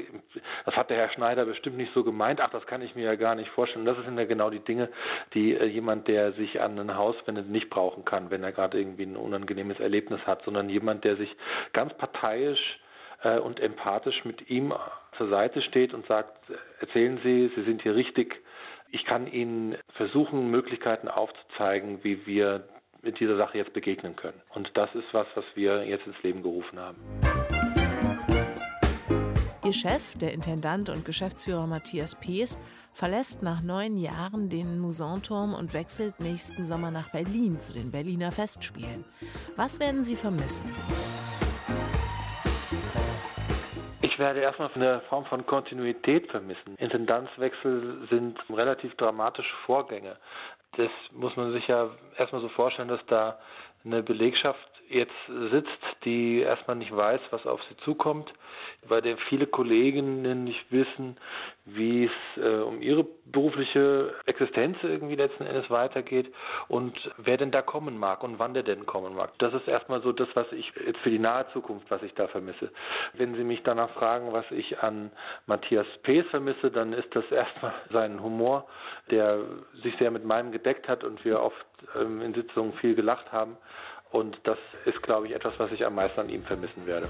das 0.64 0.76
hat 0.76 0.90
der 0.90 0.98
Herr 0.98 1.10
Schneider 1.10 1.44
bestimmt 1.44 1.76
nicht 1.76 1.92
so 1.94 2.04
gemeint, 2.04 2.40
ach, 2.42 2.50
das 2.50 2.66
kann 2.66 2.82
ich 2.82 2.94
mir 2.94 3.04
ja 3.04 3.14
gar 3.14 3.34
nicht 3.34 3.50
vorstellen. 3.50 3.86
Und 3.86 3.96
das 3.96 4.04
sind 4.04 4.18
ja 4.18 4.24
genau 4.24 4.50
die 4.50 4.60
Dinge, 4.60 4.88
die 5.32 5.54
äh, 5.54 5.64
jemand, 5.64 6.08
der 6.08 6.32
sich 6.32 6.60
an 6.60 6.78
ein 6.78 6.96
Haus 6.96 7.16
wendet, 7.26 7.48
nicht 7.48 7.70
brauchen 7.70 8.04
kann, 8.04 8.30
wenn 8.30 8.44
er 8.44 8.52
gerade 8.52 8.78
irgendwie 8.78 9.04
ein 9.04 9.16
unangenehmes 9.16 9.80
Erlebnis 9.80 10.20
hat, 10.26 10.42
sondern 10.44 10.68
jemand, 10.68 11.04
der 11.04 11.16
sich 11.16 11.34
ganz 11.72 11.94
parteiisch 11.94 12.80
äh, 13.22 13.38
und 13.38 13.60
empathisch 13.60 14.24
mit 14.24 14.50
ihm 14.50 14.74
zur 15.16 15.28
Seite 15.28 15.62
steht 15.62 15.94
und 15.94 16.06
sagt, 16.06 16.36
erzählen 16.80 17.18
Sie, 17.22 17.50
Sie 17.54 17.62
sind 17.62 17.82
hier 17.82 17.94
richtig, 17.94 18.43
ich 18.94 19.04
kann 19.04 19.26
Ihnen 19.26 19.76
versuchen, 19.96 20.50
Möglichkeiten 20.50 21.08
aufzuzeigen, 21.08 22.04
wie 22.04 22.26
wir 22.26 22.68
mit 23.02 23.18
dieser 23.18 23.36
Sache 23.36 23.58
jetzt 23.58 23.72
begegnen 23.72 24.14
können. 24.14 24.40
Und 24.54 24.70
das 24.74 24.88
ist 24.94 25.12
was, 25.12 25.26
was 25.34 25.44
wir 25.54 25.84
jetzt 25.84 26.06
ins 26.06 26.22
Leben 26.22 26.42
gerufen 26.42 26.78
haben. 26.78 26.98
Ihr 29.64 29.72
Chef, 29.72 30.16
der 30.18 30.32
Intendant 30.32 30.90
und 30.90 31.04
Geschäftsführer 31.04 31.66
Matthias 31.66 32.14
Pees, 32.14 32.58
verlässt 32.92 33.42
nach 33.42 33.62
neun 33.62 33.96
Jahren 33.96 34.48
den 34.48 34.78
Musanturm 34.78 35.54
und 35.54 35.74
wechselt 35.74 36.20
nächsten 36.20 36.64
Sommer 36.64 36.92
nach 36.92 37.10
Berlin 37.10 37.60
zu 37.60 37.72
den 37.72 37.90
Berliner 37.90 38.30
Festspielen. 38.30 39.04
Was 39.56 39.80
werden 39.80 40.04
Sie 40.04 40.16
vermissen? 40.16 40.72
Ich 44.14 44.20
werde 44.20 44.38
erstmal 44.38 44.70
eine 44.76 45.00
Form 45.08 45.24
von 45.24 45.44
Kontinuität 45.44 46.30
vermissen. 46.30 46.76
Intendanzwechsel 46.78 48.06
sind 48.08 48.38
relativ 48.48 48.94
dramatische 48.94 49.56
Vorgänge. 49.66 50.16
Das 50.76 50.88
muss 51.10 51.34
man 51.34 51.50
sich 51.50 51.66
ja 51.66 51.90
erstmal 52.16 52.40
so 52.40 52.48
vorstellen, 52.50 52.86
dass 52.86 53.04
da 53.06 53.40
eine 53.84 54.04
Belegschaft 54.04 54.70
jetzt 54.88 55.12
sitzt, 55.50 55.70
die 56.04 56.40
erstmal 56.40 56.76
nicht 56.76 56.94
weiß, 56.94 57.20
was 57.30 57.46
auf 57.46 57.60
sie 57.64 57.76
zukommt, 57.78 58.32
bei 58.88 59.00
der 59.00 59.16
viele 59.28 59.46
Kolleginnen 59.46 60.44
nicht 60.44 60.70
wissen, 60.70 61.16
wie 61.64 62.04
es 62.04 62.42
äh, 62.42 62.60
um 62.60 62.82
ihre 62.82 63.06
berufliche 63.24 64.14
Existenz 64.26 64.76
irgendwie 64.82 65.16
letzten 65.16 65.46
Endes 65.46 65.70
weitergeht 65.70 66.32
und 66.68 66.94
wer 67.16 67.36
denn 67.36 67.50
da 67.50 67.62
kommen 67.62 67.98
mag 67.98 68.22
und 68.22 68.38
wann 68.38 68.52
der 68.54 68.62
denn 68.62 68.84
kommen 68.84 69.14
mag. 69.14 69.32
Das 69.38 69.54
ist 69.54 69.66
erstmal 69.66 70.02
so 70.02 70.12
das, 70.12 70.28
was 70.34 70.50
ich 70.52 70.70
jetzt 70.86 70.98
für 71.00 71.10
die 71.10 71.18
nahe 71.18 71.46
Zukunft, 71.52 71.90
was 71.90 72.02
ich 72.02 72.14
da 72.14 72.28
vermisse. 72.28 72.70
Wenn 73.14 73.34
Sie 73.34 73.44
mich 73.44 73.62
danach 73.62 73.90
fragen, 73.90 74.32
was 74.32 74.44
ich 74.50 74.80
an 74.80 75.10
Matthias 75.46 75.86
Pees 76.02 76.26
vermisse, 76.26 76.70
dann 76.70 76.92
ist 76.92 77.14
das 77.14 77.24
erstmal 77.30 77.72
sein 77.90 78.22
Humor, 78.22 78.66
der 79.10 79.40
sich 79.82 79.96
sehr 79.98 80.10
mit 80.10 80.24
meinem 80.24 80.52
gedeckt 80.52 80.88
hat 80.88 81.04
und 81.04 81.24
wir 81.24 81.40
oft 81.40 81.66
ähm, 81.98 82.20
in 82.20 82.34
Sitzungen 82.34 82.74
viel 82.74 82.94
gelacht 82.94 83.32
haben. 83.32 83.56
Und 84.14 84.38
das 84.44 84.58
ist, 84.84 85.02
glaube 85.02 85.26
ich, 85.26 85.34
etwas, 85.34 85.54
was 85.58 85.72
ich 85.72 85.84
am 85.84 85.96
meisten 85.96 86.20
an 86.20 86.28
ihm 86.28 86.44
vermissen 86.44 86.86
werde. 86.86 87.08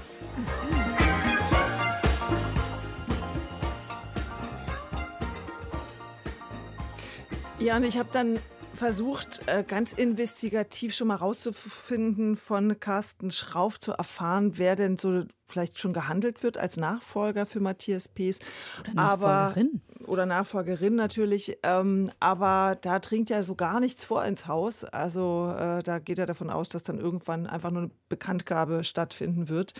Ja, 7.59 7.75
und 7.75 7.83
ich 7.83 7.99
habe 7.99 8.09
dann 8.11 8.39
versucht, 8.73 9.41
äh, 9.45 9.63
ganz 9.63 9.93
investigativ 9.93 10.95
schon 10.95 11.09
mal 11.09 11.17
rauszufinden 11.17 12.35
von 12.35 12.79
Carsten 12.79 13.29
Schrauf 13.29 13.79
zu 13.79 13.91
erfahren, 13.91 14.53
wer 14.57 14.75
denn 14.75 14.97
so 14.97 15.25
vielleicht 15.47 15.79
schon 15.79 15.93
gehandelt 15.93 16.41
wird 16.41 16.57
als 16.57 16.75
Nachfolger 16.75 17.45
für 17.45 17.59
Matthias 17.59 18.07
Pees. 18.07 18.39
Oder 18.79 18.93
Nachfolgerin. 18.95 19.81
Aber, 19.93 19.94
oder 20.07 20.25
Nachfolgerin 20.25 20.95
natürlich. 20.95 21.57
Ähm, 21.63 22.09
aber 22.19 22.77
da 22.81 22.99
dringt 22.99 23.29
ja 23.29 23.43
so 23.43 23.55
gar 23.55 23.79
nichts 23.79 24.05
vor 24.05 24.23
ins 24.25 24.47
Haus. 24.47 24.83
Also 24.83 25.53
äh, 25.57 25.83
da 25.83 25.99
geht 25.99 26.19
er 26.19 26.25
davon 26.25 26.49
aus, 26.49 26.69
dass 26.69 26.83
dann 26.83 26.99
irgendwann 26.99 27.47
einfach 27.47 27.71
nur 27.71 27.83
eine 27.83 27.91
Bekanntgabe 28.09 28.83
stattfinden 28.83 29.49
wird. 29.49 29.73